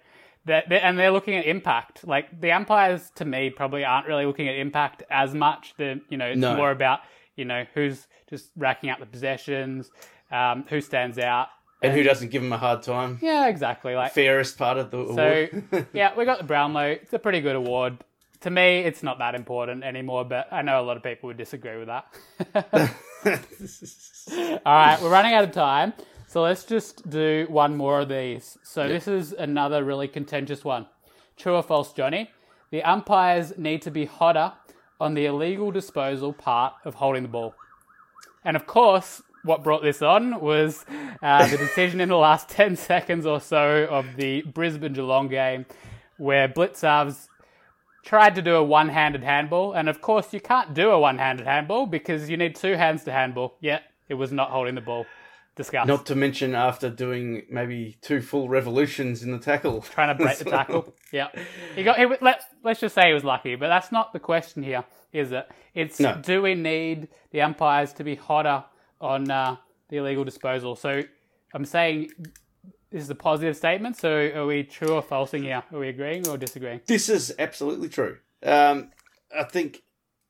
that 0.46 0.70
and 0.72 0.98
they're 0.98 1.10
looking 1.10 1.34
at 1.34 1.44
impact. 1.46 2.06
Like 2.06 2.40
the 2.40 2.52
umpires, 2.52 3.10
to 3.16 3.24
me, 3.24 3.50
probably 3.50 3.84
aren't 3.84 4.06
really 4.06 4.26
looking 4.26 4.48
at 4.48 4.54
impact 4.56 5.02
as 5.10 5.34
much. 5.34 5.74
The 5.76 6.00
you 6.08 6.16
know 6.16 6.26
it's 6.26 6.38
No. 6.38 6.56
more 6.56 6.70
about 6.70 7.00
you 7.34 7.44
know 7.44 7.64
who's 7.74 8.06
just 8.30 8.50
racking 8.56 8.90
up 8.90 9.00
the 9.00 9.06
possessions, 9.06 9.90
um, 10.30 10.64
who 10.68 10.80
stands 10.80 11.18
out. 11.18 11.48
and 11.82 11.92
who 11.92 12.02
doesn't 12.02 12.30
give 12.30 12.42
them 12.42 12.52
a 12.52 12.58
hard 12.58 12.82
time? 12.82 13.18
Yeah, 13.20 13.48
exactly. 13.48 13.94
Like 13.94 14.12
Fairest 14.12 14.56
part 14.56 14.78
of 14.78 14.90
the 14.90 14.98
award. 14.98 15.64
so, 15.72 15.86
yeah, 15.92 16.12
we 16.16 16.24
got 16.24 16.38
the 16.38 16.44
Brownlow. 16.44 16.90
It's 17.02 17.12
a 17.12 17.18
pretty 17.18 17.40
good 17.40 17.56
award. 17.56 17.98
To 18.40 18.50
me, 18.50 18.80
it's 18.80 19.02
not 19.02 19.18
that 19.18 19.34
important 19.34 19.82
anymore, 19.82 20.24
but 20.24 20.46
I 20.52 20.62
know 20.62 20.80
a 20.80 20.84
lot 20.84 20.96
of 20.96 21.02
people 21.02 21.26
would 21.28 21.36
disagree 21.38 21.76
with 21.78 21.88
that. 21.88 22.94
All 23.26 23.32
right, 24.64 24.98
we're 25.02 25.10
running 25.10 25.34
out 25.34 25.42
of 25.42 25.50
time, 25.50 25.92
so 26.28 26.42
let's 26.42 26.62
just 26.62 27.08
do 27.10 27.46
one 27.48 27.76
more 27.76 28.00
of 28.00 28.08
these. 28.08 28.56
So 28.62 28.86
this 28.86 29.08
is 29.08 29.32
another 29.32 29.82
really 29.82 30.06
contentious 30.06 30.64
one. 30.64 30.86
True 31.36 31.56
or 31.56 31.62
false, 31.64 31.92
Johnny? 31.92 32.30
The 32.70 32.84
umpires 32.84 33.58
need 33.58 33.82
to 33.82 33.90
be 33.90 34.04
hotter 34.04 34.52
on 35.00 35.14
the 35.14 35.26
illegal 35.26 35.72
disposal 35.72 36.32
part 36.32 36.74
of 36.84 36.94
holding 36.94 37.24
the 37.24 37.28
ball. 37.28 37.54
And 38.44 38.56
of 38.56 38.66
course, 38.68 39.22
what 39.42 39.64
brought 39.64 39.82
this 39.82 40.02
on 40.02 40.40
was 40.40 40.84
uh, 41.20 41.48
the 41.48 41.56
decision 41.56 42.00
in 42.00 42.10
the 42.10 42.16
last 42.16 42.48
10 42.50 42.76
seconds 42.76 43.26
or 43.26 43.40
so 43.40 43.88
of 43.90 44.06
the 44.16 44.42
Brisbane 44.42 44.92
Geelong 44.92 45.26
game 45.26 45.66
where 46.16 46.48
Blicavs 46.48 47.28
tried 48.06 48.34
to 48.36 48.40
do 48.42 48.54
a 48.56 48.64
one 48.64 48.88
handed 48.88 49.22
handball. 49.22 49.74
And 49.74 49.88
of 49.90 50.00
course, 50.00 50.32
you 50.32 50.40
can't 50.40 50.72
do 50.72 50.90
a 50.90 50.98
one 50.98 51.18
handed 51.18 51.46
handball 51.46 51.84
because 51.86 52.30
you 52.30 52.38
need 52.38 52.54
two 52.56 52.72
hands 52.74 53.04
to 53.04 53.12
handball. 53.12 53.58
Yet, 53.60 53.82
it 54.08 54.14
was 54.14 54.32
not 54.32 54.50
holding 54.50 54.74
the 54.76 54.80
ball. 54.80 55.04
Disgust. 55.56 55.88
Not 55.88 56.04
to 56.06 56.14
mention 56.14 56.54
after 56.54 56.90
doing 56.90 57.46
maybe 57.50 57.96
two 58.02 58.20
full 58.20 58.46
revolutions 58.48 59.22
in 59.22 59.32
the 59.32 59.38
tackle. 59.38 59.80
trying 59.94 60.14
to 60.16 60.22
break 60.22 60.36
the 60.38 60.44
tackle. 60.58 60.94
Yeah, 61.12 61.28
he 61.74 61.82
got. 61.82 61.98
He, 61.98 62.06
let's 62.20 62.44
Let's 62.62 62.80
just 62.80 62.94
say 62.94 63.06
he 63.08 63.14
was 63.14 63.24
lucky, 63.24 63.54
but 63.54 63.68
that's 63.68 63.90
not 63.92 64.12
the 64.12 64.18
question 64.18 64.62
here, 64.62 64.84
is 65.12 65.32
it? 65.32 65.48
It's 65.72 66.00
No. 66.00 66.20
do 66.20 66.42
we 66.42 66.54
need 66.54 67.08
the 67.30 67.40
umpires 67.40 67.92
to 67.94 68.04
be 68.04 68.16
hotter 68.16 68.64
on 69.00 69.30
uh, 69.30 69.56
the 69.88 69.96
illegal 69.98 70.24
disposal? 70.24 70.74
So 70.76 71.02
I'm 71.54 71.64
saying 71.64 72.10
this 72.96 73.04
is 73.04 73.10
a 73.10 73.14
positive 73.14 73.54
statement. 73.58 73.94
So 73.98 74.30
are 74.34 74.46
we 74.46 74.62
true 74.62 74.88
or 74.94 75.02
falsing 75.02 75.42
here? 75.42 75.62
Are 75.70 75.78
we 75.78 75.88
agreeing 75.90 76.26
or 76.26 76.38
disagreeing? 76.38 76.80
This 76.86 77.10
is 77.10 77.34
absolutely 77.38 77.90
true. 77.90 78.16
Um, 78.42 78.90
I 79.36 79.44
think 79.44 79.82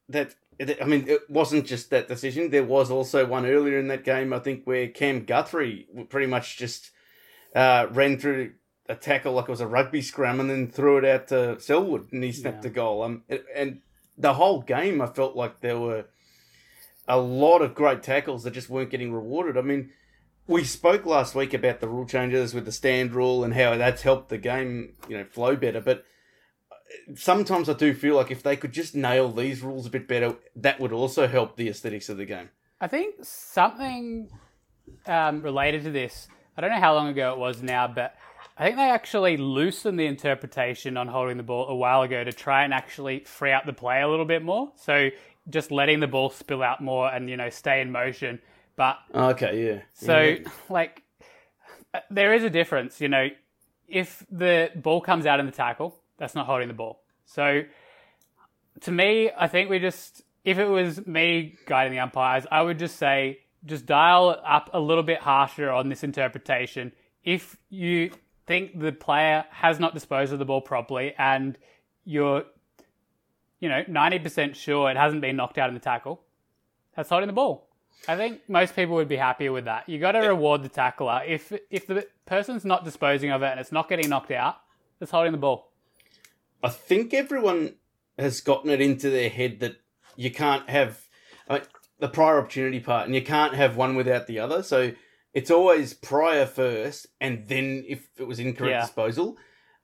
that 0.09 0.35
I 0.81 0.85
mean 0.85 1.05
it 1.07 1.31
wasn't 1.31 1.65
just 1.65 1.91
that 1.91 2.09
decision. 2.09 2.51
There 2.51 2.65
was 2.65 2.91
also 2.91 3.25
one 3.25 3.47
earlier 3.47 3.79
in 3.79 3.87
that 3.89 4.03
game. 4.03 4.33
I 4.33 4.41
think 4.41 4.65
where 4.65 4.89
Cam 4.89 5.25
Guthrie 5.25 5.87
pretty 6.09 6.27
much 6.27 6.57
just 6.57 6.91
uh, 7.55 7.87
ran 7.93 8.19
through 8.19 8.55
a 8.89 8.97
tackle 8.97 9.35
like 9.35 9.45
it 9.45 9.51
was 9.51 9.61
a 9.61 9.67
rugby 9.69 10.03
scrum 10.03 10.41
and 10.41 10.51
then 10.51 10.67
threw 10.69 10.99
it 10.99 11.05
out 11.05 11.29
to 11.29 11.61
Selwood 11.61 12.11
and 12.13 12.25
he 12.25 12.33
snapped 12.33 12.57
Yeah. 12.59 12.63
the 12.63 12.71
goal. 12.71 13.03
Um, 13.03 13.23
and- 13.29 13.45
and 13.55 13.81
the 14.19 14.35
whole 14.35 14.61
game, 14.63 15.01
I 15.01 15.07
felt 15.07 15.37
like 15.37 15.61
there 15.61 15.79
were 15.79 16.07
a 17.07 17.19
lot 17.19 17.63
of 17.63 17.75
great 17.77 18.03
tackles 18.03 18.43
that 18.43 18.55
just 18.55 18.69
weren't 18.71 18.91
getting 18.91 19.13
rewarded. 19.13 19.57
I 19.57 19.61
mean, 19.63 19.91
we 20.47 20.65
spoke 20.65 21.07
last 21.07 21.35
week 21.35 21.55
about 21.55 21.81
the 21.81 21.89
rule 21.89 22.07
changes 22.07 22.55
with 22.55 22.65
the 22.65 22.73
stand 22.73 23.15
rule 23.15 23.45
and 23.45 23.55
how 23.55 23.77
that's 23.77 24.03
helped 24.03 24.29
the 24.29 24.39
game, 24.39 24.95
you 25.09 25.19
know, 25.19 25.25
flow 25.25 25.57
better. 25.57 25.81
But 25.81 26.05
sometimes 27.15 27.69
I 27.69 27.73
do 27.73 27.95
feel 27.95 28.17
like 28.17 28.31
if 28.31 28.43
they 28.43 28.57
could 28.57 28.73
just 28.73 28.95
nail 28.95 29.33
these 29.33 29.63
rules 29.63 29.87
a 29.87 29.91
bit 29.91 30.07
better, 30.07 30.37
that 30.55 30.81
would 30.81 30.93
also 30.93 31.27
help 31.27 31.57
the 31.57 31.69
aesthetics 31.69 32.09
of 32.09 32.17
the 32.17 32.27
game. 32.27 32.51
I 32.81 32.89
think 32.89 33.17
something 33.23 34.29
um, 35.07 35.43
related 35.43 35.85
to 35.85 35.91
this. 35.91 36.29
I 36.57 36.61
don't 36.61 36.71
know 36.71 36.81
how 36.81 36.95
long 36.95 37.09
ago 37.09 37.33
it 37.33 37.39
was 37.39 37.63
now, 37.63 37.89
but 37.89 38.15
I 38.57 38.65
think 38.65 38.77
they 38.77 38.91
actually 38.91 39.37
loosened 39.37 39.99
the 39.99 40.07
interpretation 40.07 40.97
on 40.97 41.09
holding 41.09 41.37
the 41.37 41.43
ball 41.43 41.69
a 41.69 41.75
while 41.75 42.03
ago 42.03 42.25
to 42.25 42.33
try 42.33 42.65
and 42.65 42.73
actually 42.73 43.21
free 43.21 43.53
up 43.53 43.67
the 43.67 43.73
play 43.73 44.01
a 44.01 44.09
little 44.09 44.25
bit 44.25 44.43
more. 44.43 44.73
So 44.77 45.11
just 45.49 45.71
letting 45.71 46.01
the 46.01 46.07
ball 46.07 46.31
spill 46.31 46.63
out 46.63 46.81
more 46.81 47.13
and 47.13 47.29
you 47.29 47.37
know 47.37 47.51
stay 47.51 47.81
in 47.81 47.93
motion. 47.93 48.41
But 48.77 48.99
Okay, 49.15 49.67
yeah. 49.67 49.81
so 49.95 50.21
Yeah. 50.21 50.49
like 50.69 51.03
uh, 51.95 52.01
there 52.11 52.35
is 52.35 52.45
a 52.45 52.51
difference, 52.51 53.01
you 53.01 53.09
know. 53.09 53.29
If 53.89 54.25
the 54.31 54.71
ball 54.75 55.01
comes 55.01 55.27
out 55.27 55.41
in 55.41 55.47
the 55.47 55.53
tackle, 55.53 55.97
that's 56.19 56.35
not 56.35 56.47
holding 56.47 56.69
the 56.69 56.75
ball. 56.75 57.03
So 57.25 57.63
to 58.83 58.93
me, 58.93 59.31
I 59.37 59.49
think 59.49 59.71
we 59.71 59.79
just 59.79 60.23
if 60.45 60.59
it 60.59 60.67
was 60.67 61.05
me 61.07 61.57
guiding 61.67 61.93
the 61.93 62.01
umpires, 62.01 62.47
I 62.51 62.63
would 62.63 62.79
just 62.79 62.97
say 62.97 63.41
just 63.65 63.87
dial 63.87 64.41
up 64.47 64.71
a 64.73 64.79
little 64.81 65.03
bit 65.03 65.19
harsher 65.21 65.71
on 65.71 65.89
this 65.89 66.05
interpretation. 66.05 66.93
If 67.25 67.57
you 67.69 68.11
think 68.47 68.79
the 68.79 68.93
player 68.93 69.45
has 69.51 69.81
not 69.81 69.93
disposed 69.95 70.33
of 70.33 70.39
the 70.39 70.45
ball 70.45 70.61
properly 70.61 71.15
and 71.19 71.59
you're 72.05 72.45
you 73.59 73.69
know 73.69 73.83
90% 73.89 74.55
sure 74.55 74.91
it 74.91 74.97
hasn't 74.97 75.21
been 75.23 75.35
knocked 75.37 75.59
out 75.59 75.69
in 75.69 75.75
the 75.75 75.81
tackle, 75.81 76.21
that's 76.95 77.09
holding 77.09 77.27
the 77.27 77.33
ball. 77.33 77.66
I 78.09 78.17
think 78.17 78.49
most 78.49 78.77
people 78.77 78.95
would 78.97 79.09
be 79.09 79.17
happier 79.17 79.53
with 79.53 79.65
that. 79.65 79.89
You 79.89 79.99
got 79.99 80.13
to 80.13 80.21
reward 80.21 80.63
the 80.63 80.69
tackler. 80.69 81.23
If 81.27 81.53
if 81.71 81.87
the 81.87 82.07
person's 82.25 82.65
not 82.65 82.85
disposing 82.85 83.31
of 83.31 83.43
it 83.43 83.47
and 83.47 83.61
it's 83.61 83.73
not 83.73 83.89
getting 83.89 84.09
knocked 84.09 84.31
out, 84.31 84.57
it's 85.01 85.11
holding 85.11 85.33
the 85.33 85.39
ball. 85.39 85.73
I 86.63 86.69
think 86.69 87.13
everyone 87.13 87.75
has 88.19 88.41
gotten 88.41 88.71
it 88.71 88.81
into 88.81 89.11
their 89.11 89.29
head 89.29 89.61
that 89.61 89.77
you 90.17 90.31
can't 90.31 90.69
have 90.71 91.03
I 91.49 91.55
mean, 91.55 91.63
the 91.99 92.09
prior 92.09 92.39
opportunity 92.39 92.81
part, 92.81 93.07
and 93.07 93.15
you 93.15 93.23
can't 93.23 93.55
have 93.55 93.77
one 93.77 93.95
without 93.95 94.27
the 94.27 94.39
other. 94.39 94.63
So 94.63 94.93
it's 95.35 95.51
always 95.51 95.95
prior 95.95 96.47
first, 96.47 97.07
and 97.21 97.47
then 97.47 97.85
if 97.87 98.09
it 98.19 98.27
was 98.27 98.39
incorrect 98.39 98.71
Yeah. 98.73 98.81
disposal. 98.83 99.37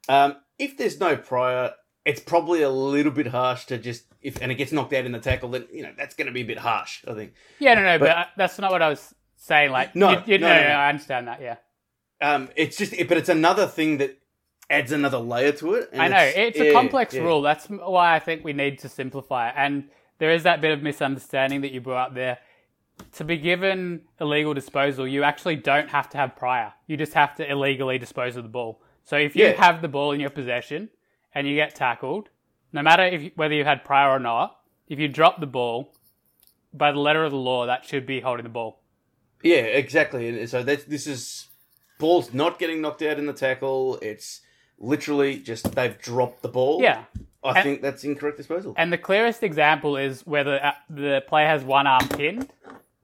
Um, 0.08 0.36
if 0.58 0.76
there's 0.76 0.98
no 0.98 1.16
prior, 1.16 1.72
it's 2.04 2.20
probably 2.20 2.62
a 2.62 2.70
little 2.70 3.12
bit 3.12 3.28
harsh 3.28 3.64
to 3.66 3.78
just 3.78 4.04
if 4.20 4.40
and 4.42 4.50
it 4.50 4.56
gets 4.56 4.72
knocked 4.72 4.92
out 4.92 5.04
in 5.04 5.12
the 5.12 5.18
tackle. 5.20 5.50
Then 5.50 5.66
you 5.72 5.82
know 5.82 5.92
that's 5.96 6.14
going 6.14 6.26
to 6.26 6.32
be 6.32 6.40
a 6.42 6.44
bit 6.46 6.58
harsh. 6.58 7.04
I 7.06 7.14
think. 7.14 7.34
Yeah, 7.58 7.74
no, 7.74 7.82
no, 7.82 7.98
but, 7.98 8.06
But- 8.06 8.16
uh, 8.16 8.24
that's 8.36 8.58
not 8.58 8.70
what 8.72 8.82
I 8.82 8.88
was 8.88 9.14
saying. 9.36 9.70
Like, 9.70 9.94
No, 9.96 10.10
you, 10.10 10.22
you, 10.26 10.38
no, 10.38 10.48
no, 10.48 10.54
no, 10.62 10.68
no. 10.68 10.74
I 10.74 10.88
understand 10.88 11.28
that. 11.28 11.40
Yeah, 11.40 11.56
Um, 12.20 12.48
it's 12.56 12.76
just, 12.76 12.92
but 13.08 13.16
it's 13.16 13.28
another 13.28 13.66
thing 13.66 13.98
that 13.98 14.16
adds 14.70 14.92
another 14.92 15.18
layer 15.18 15.52
to 15.52 15.74
it. 15.74 15.90
and 15.92 16.00
I 16.00 16.08
know 16.08 16.32
it's 16.34 16.58
a 16.58 16.66
yeah, 16.66 16.72
complex 16.72 17.12
yeah. 17.14 17.22
rule. 17.22 17.42
That's 17.42 17.66
why 17.66 18.14
I 18.14 18.20
think 18.20 18.44
we 18.44 18.52
need 18.52 18.78
to 18.80 18.88
simplify 18.88 19.48
it. 19.48 19.54
And 19.56 19.88
there 20.18 20.30
is 20.30 20.44
that 20.44 20.60
bit 20.60 20.70
of 20.70 20.82
misunderstanding 20.82 21.60
that 21.62 21.72
you 21.72 21.80
brought 21.80 22.08
up 22.08 22.14
there. 22.14 22.38
To 23.14 23.24
be 23.24 23.36
given 23.36 24.02
illegal 24.20 24.54
disposal, 24.54 25.08
you 25.08 25.24
actually 25.24 25.56
don't 25.56 25.88
have 25.88 26.08
to 26.10 26.18
have 26.18 26.36
prior. 26.36 26.72
You 26.86 26.96
just 26.96 27.14
have 27.14 27.34
to 27.36 27.50
illegally 27.50 27.98
dispose 27.98 28.36
of 28.36 28.44
the 28.44 28.48
ball. 28.48 28.80
So 29.02 29.16
if 29.16 29.34
you 29.34 29.46
Yeah. 29.46 29.52
have 29.64 29.82
the 29.82 29.88
ball 29.88 30.12
in 30.12 30.20
your 30.20 30.30
possession 30.30 30.88
and 31.34 31.46
you 31.46 31.54
get 31.54 31.74
tackled, 31.74 32.28
no 32.72 32.82
matter 32.82 33.04
if 33.04 33.32
whether 33.36 33.54
you 33.54 33.64
had 33.64 33.84
prior 33.84 34.10
or 34.10 34.18
not, 34.18 34.58
if 34.88 34.98
you 34.98 35.08
drop 35.08 35.40
the 35.40 35.46
ball, 35.46 35.92
by 36.74 36.92
the 36.92 36.98
letter 36.98 37.24
of 37.24 37.30
the 37.30 37.36
law, 37.38 37.66
that 37.66 37.84
should 37.84 38.06
be 38.06 38.20
holding 38.20 38.44
the 38.44 38.48
ball. 38.50 38.80
Yeah, 39.42 39.56
exactly. 39.56 40.28
And 40.28 40.48
so 40.48 40.62
that's 40.62 40.84
this 40.84 41.06
is 41.06 41.48
ball's 41.98 42.32
not 42.32 42.58
getting 42.58 42.80
knocked 42.80 43.02
out 43.02 43.18
in 43.18 43.26
the 43.26 43.32
tackle. 43.32 43.98
It's 44.02 44.40
literally 44.78 45.38
just 45.38 45.74
they've 45.74 45.98
dropped 45.98 46.42
the 46.42 46.48
ball. 46.48 46.82
Yeah. 46.82 47.04
I 47.44 47.54
And- 47.56 47.62
think 47.62 47.82
that's 47.82 48.04
incorrect 48.04 48.36
disposal. 48.36 48.74
And 48.76 48.92
the 48.92 48.98
clearest 48.98 49.42
example 49.42 49.96
is 49.96 50.24
whether 50.26 50.64
uh, 50.64 50.72
the 50.88 51.22
player 51.26 51.46
has 51.48 51.64
one 51.64 51.86
arm 51.88 52.08
pinned, 52.08 52.48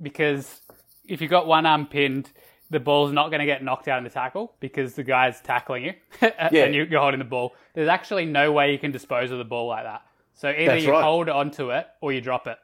because 0.00 0.60
if 1.06 1.20
you've 1.20 1.30
got 1.30 1.46
one 1.46 1.66
arm 1.66 1.86
pinned, 1.86 2.30
the 2.70 2.80
ball's 2.80 3.12
not 3.12 3.28
going 3.30 3.40
to 3.40 3.46
get 3.46 3.62
knocked 3.64 3.88
out 3.88 3.98
in 3.98 4.04
the 4.04 4.10
tackle 4.10 4.54
because 4.60 4.94
the 4.94 5.02
guy's 5.02 5.40
tackling 5.40 5.84
you 5.84 5.94
and 6.40 6.74
you- 6.74 6.84
you're 6.84 7.00
holding 7.00 7.18
the 7.18 7.24
ball. 7.24 7.54
There's 7.74 7.88
actually 7.88 8.26
no 8.26 8.52
way 8.52 8.72
you 8.72 8.78
can 8.78 8.90
dispose 8.92 9.30
of 9.30 9.38
the 9.38 9.44
ball 9.44 9.68
like 9.68 9.84
that. 9.84 10.02
So 10.34 10.50
either 10.50 10.66
That's 10.72 10.84
you 10.84 10.92
right. 10.92 11.02
hold 11.02 11.28
onto 11.28 11.70
it 11.70 11.86
or 12.00 12.12
you 12.12 12.20
drop 12.20 12.46
it. 12.46 12.58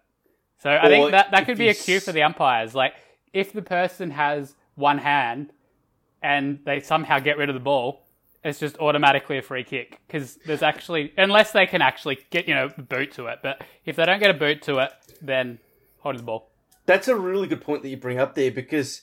So 0.59 0.71
I 0.71 0.87
Or 0.87 0.89
think 0.89 1.11
that, 1.13 1.31
that 1.33 1.47
could 1.47 1.59
be 1.59 1.69
a 1.69 1.75
cue 1.75 2.01
for 2.01 2.13
the 2.13 2.23
umpires. 2.23 2.75
Like 2.75 2.95
if 3.33 3.53
the 3.53 3.63
person 3.63 4.11
has 4.13 4.55
one 4.77 4.99
hand 4.99 5.51
and 6.23 6.61
they 6.65 6.81
somehow 6.81 7.19
get 7.19 7.37
rid 7.37 7.49
of 7.49 7.55
the 7.55 7.61
ball, 7.61 8.03
it's 8.45 8.59
just 8.61 8.77
automatically 8.79 9.39
a 9.39 9.43
free 9.43 9.65
kick 9.65 10.01
because 10.07 10.37
there's 10.47 10.63
actually 10.63 11.13
unless 11.17 11.53
they 11.53 11.67
can 11.67 11.81
actually 11.83 12.19
get 12.31 12.47
you 12.47 12.55
know 12.55 12.69
the 12.69 12.83
boot 12.83 13.13
to 13.13 13.27
it. 13.27 13.39
But 13.43 13.63
if 13.87 13.97
they 13.97 14.05
don't 14.05 14.21
get 14.21 14.31
a 14.31 14.35
boot 14.39 14.63
to 14.63 14.79
it, 14.79 14.93
then 15.23 15.59
hold 16.01 16.19
the 16.19 16.23
ball. 16.23 16.51
That's 16.87 17.09
a 17.09 17.17
really 17.17 17.49
good 17.49 17.63
point 17.63 17.83
that 17.83 17.89
you 17.89 17.97
bring 17.97 18.19
up 18.19 18.35
there 18.35 18.51
because 18.51 19.01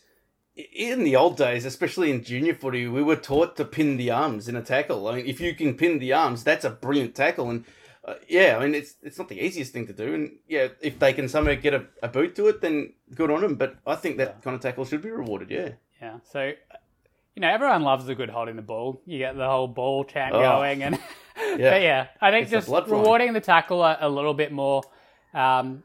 in 0.55 1.03
the 1.03 1.15
old 1.15 1.37
days, 1.37 1.65
especially 1.65 2.11
in 2.11 2.23
junior 2.23 2.53
footy, 2.53 2.87
we 2.87 3.01
were 3.03 3.15
taught 3.15 3.55
to 3.57 3.65
pin 3.65 3.97
the 3.97 4.11
arms 4.11 4.47
in 4.47 4.55
a 4.55 4.61
tackle. 4.61 5.07
I 5.07 5.15
mean, 5.17 5.25
if 5.25 5.39
you 5.39 5.55
can 5.55 5.75
pin 5.75 5.99
the 5.99 6.13
arms, 6.13 6.43
that's 6.43 6.65
a 6.65 6.69
brilliant 6.69 7.15
tackle. 7.15 7.49
And 7.49 7.65
uh, 8.05 8.15
yeah, 8.27 8.57
I 8.59 8.65
mean, 8.65 8.75
it's 8.75 8.95
it's 9.01 9.17
not 9.17 9.29
the 9.29 9.39
easiest 9.39 9.71
thing 9.73 9.87
to 9.87 9.93
do. 9.93 10.13
And 10.13 10.31
yeah, 10.47 10.69
if 10.81 10.99
they 10.99 11.13
can 11.13 11.29
somehow 11.29 11.53
get 11.55 11.73
a, 11.73 11.85
a 12.03 12.07
boot 12.07 12.35
to 12.35 12.47
it, 12.47 12.61
then 12.61 12.93
good 13.15 13.31
on 13.31 13.41
them. 13.41 13.55
But 13.55 13.77
I 13.85 13.95
think 13.95 14.17
that 14.17 14.41
kind 14.41 14.55
of 14.55 14.61
tackle 14.61 14.85
should 14.85 15.01
be 15.01 15.09
rewarded. 15.11 15.49
Yeah. 15.49 15.69
Yeah. 16.01 16.17
So 16.31 16.51
you 17.35 17.39
know 17.41 17.49
everyone 17.49 17.83
loves 17.83 18.09
a 18.09 18.15
good 18.15 18.29
holding 18.29 18.55
the 18.57 18.61
ball. 18.61 19.01
You 19.05 19.19
get 19.19 19.37
the 19.37 19.47
whole 19.47 19.67
ball 19.67 20.03
chant 20.03 20.33
Oh. 20.35 20.41
going, 20.41 20.83
and 20.83 20.99
Yeah. 21.37 21.55
but 21.71 21.81
yeah, 21.81 22.07
I 22.19 22.31
think 22.31 22.43
It's 22.43 22.51
just 22.51 22.67
rewarding 22.89 23.33
the 23.33 23.41
tackle 23.41 23.83
a, 23.83 23.97
a 24.01 24.09
little 24.09 24.33
bit 24.33 24.51
more. 24.51 24.83
Um, 25.33 25.83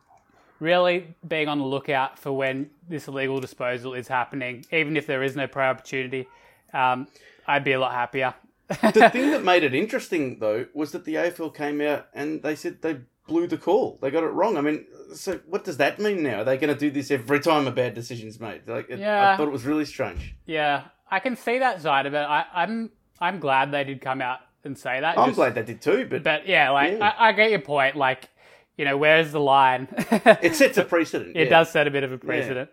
really 0.61 1.15
being 1.27 1.49
on 1.49 1.59
the 1.59 1.65
lookout 1.65 2.19
for 2.19 2.33
when 2.33 2.71
this 2.89 3.09
illegal 3.09 3.41
disposal 3.41 3.95
is 3.95 4.09
happening, 4.09 4.65
even 4.73 4.97
if 4.97 5.07
there 5.07 5.23
is 5.23 5.37
no 5.37 5.47
prior 5.47 5.71
opportunity. 5.71 6.27
Um, 6.73 7.09
I'd 7.47 7.65
be 7.65 7.73
a 7.73 7.81
lot 7.81 7.93
happier. 7.93 8.35
the 8.69 9.09
thing 9.13 9.31
that 9.31 9.45
made 9.45 9.63
it 9.63 9.75
interesting 9.75 10.39
though 10.39 10.67
was 10.75 10.93
that 10.93 11.05
the 11.05 11.15
AFL 11.15 11.55
came 11.55 11.81
out 11.81 12.09
and 12.15 12.43
they 12.43 12.57
said 12.57 12.83
they 12.83 12.99
blew 13.29 13.47
the 13.47 13.59
call. 13.59 13.99
They 14.03 14.11
got 14.11 14.25
it 14.25 14.29
wrong. 14.29 14.57
I 14.57 14.61
mean, 14.61 14.87
so 15.15 15.41
what 15.47 15.65
does 15.65 15.77
that 15.77 15.99
mean 15.99 16.23
now? 16.23 16.41
Are 16.41 16.45
they 16.45 16.57
going 16.57 16.73
to 16.73 16.79
do 16.79 16.91
this 16.91 17.11
every 17.11 17.41
time 17.41 17.67
a 17.67 17.71
bad 17.73 17.95
decision's 17.95 18.41
made? 18.41 18.63
Like, 18.67 18.89
it, 18.91 18.99
Yeah. 18.99 19.33
I 19.33 19.37
thought 19.37 19.49
it 19.49 19.53
was 19.53 19.65
really 19.65 19.85
strange. 19.85 20.35
Yeah, 20.47 20.85
I 21.11 21.21
can 21.21 21.37
see 21.37 21.59
that 21.59 21.81
side 21.83 22.07
of 22.07 22.15
it. 22.15 22.19
I, 22.19 22.45
I'm 22.55 22.91
I'm 23.21 23.39
glad 23.41 23.73
they 23.73 23.85
did 23.85 24.01
come 24.01 24.21
out 24.21 24.41
and 24.65 24.77
say 24.77 25.01
that. 25.01 25.17
I'm 25.19 25.29
just- 25.29 25.37
glad 25.37 25.55
they 25.55 25.63
did 25.63 25.81
too, 25.81 26.07
but, 26.11 26.23
But 26.23 26.47
yeah, 26.49 26.71
like 26.71 26.99
Yeah. 26.99 27.13
I, 27.19 27.29
I 27.29 27.33
get 27.33 27.51
your 27.51 27.61
point. 27.61 27.95
Like, 27.97 28.29
you 28.77 28.85
know, 28.85 28.97
where's 28.97 29.33
the 29.33 29.41
line? 29.41 29.89
it 30.43 30.55
sets 30.55 30.79
a 30.79 30.85
precedent. 30.85 31.37
It 31.37 31.45
yeah. 31.45 31.51
does 31.51 31.71
set 31.71 31.87
a 31.87 31.91
bit 31.91 32.05
of 32.05 32.13
a 32.13 32.19
precedent. 32.19 32.71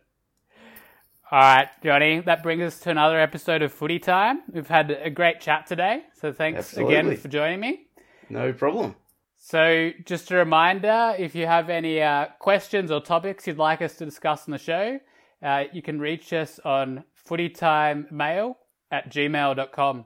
All 1.32 1.40
right, 1.40 1.68
Johnny, 1.84 2.20
that 2.20 2.44
brings 2.44 2.62
us 2.62 2.80
to 2.82 2.92
another 2.92 3.20
episode 3.20 3.64
of 3.64 3.74
Footy 3.74 3.98
Time. 3.98 4.42
We've 4.52 4.68
had 4.68 4.92
a 4.92 5.10
great 5.10 5.42
chat 5.42 5.66
today, 5.66 6.04
so 6.20 6.32
thanks 6.32 6.78
again 6.78 7.16
for 7.18 7.28
joining 7.28 7.60
me. 7.60 7.88
No 8.30 8.54
problem. 8.54 8.96
So, 9.38 9.92
just 10.06 10.32
a 10.32 10.36
reminder 10.36 11.16
if 11.18 11.34
you 11.36 11.48
have 11.48 11.70
any 11.70 12.02
uh, 12.02 12.28
questions 12.40 12.92
or 12.92 13.02
topics 13.02 13.48
you'd 13.48 13.58
like 13.58 13.82
us 13.82 13.96
to 13.96 14.06
discuss 14.06 14.48
on 14.48 14.52
the 14.52 14.58
show, 14.58 15.00
uh, 15.42 15.64
you 15.74 15.82
can 15.82 16.00
reach 16.00 16.32
us 16.34 16.60
on 16.64 17.04
footytimemail 17.28 18.56
at 18.92 19.12
gmail.com. 19.12 20.06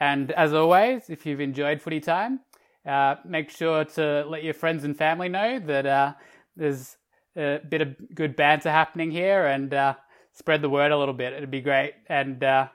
And 0.00 0.30
as 0.32 0.52
always, 0.52 1.08
if 1.08 1.24
you've 1.24 1.40
enjoyed 1.40 1.80
Footy 1.80 2.00
Time, 2.00 2.40
uh, 2.88 3.16
make 3.24 3.50
sure 3.50 3.84
to 3.84 4.24
let 4.26 4.42
your 4.42 4.54
friends 4.54 4.82
and 4.84 4.96
family 4.96 5.28
know 5.28 5.58
that 5.58 5.86
uh, 5.86 6.14
there's 6.56 6.96
a 7.36 7.60
bit 7.68 7.82
of 7.82 7.94
good 8.14 8.34
banter 8.34 8.70
happening 8.70 9.10
here 9.10 9.46
and 9.46 9.72
uh, 9.74 9.94
spread 10.32 10.62
the 10.62 10.70
word 10.70 10.90
a 10.90 10.98
little 10.98 11.14
bit. 11.14 11.34
It'd 11.34 11.50
be 11.50 11.60
great. 11.60 11.92
And 12.08 12.42
uh, 12.42 12.68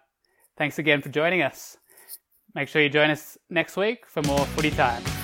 thanks 0.58 0.80
again 0.80 1.02
for 1.02 1.10
joining 1.10 1.42
us. 1.42 1.78
Make 2.54 2.68
sure 2.70 2.82
you 2.82 2.90
join 2.90 3.10
us 3.10 3.38
next 3.50 3.76
week 3.76 4.06
for 4.06 4.22
more 4.22 4.46
Footy 4.46 4.72
Time. 4.72 5.23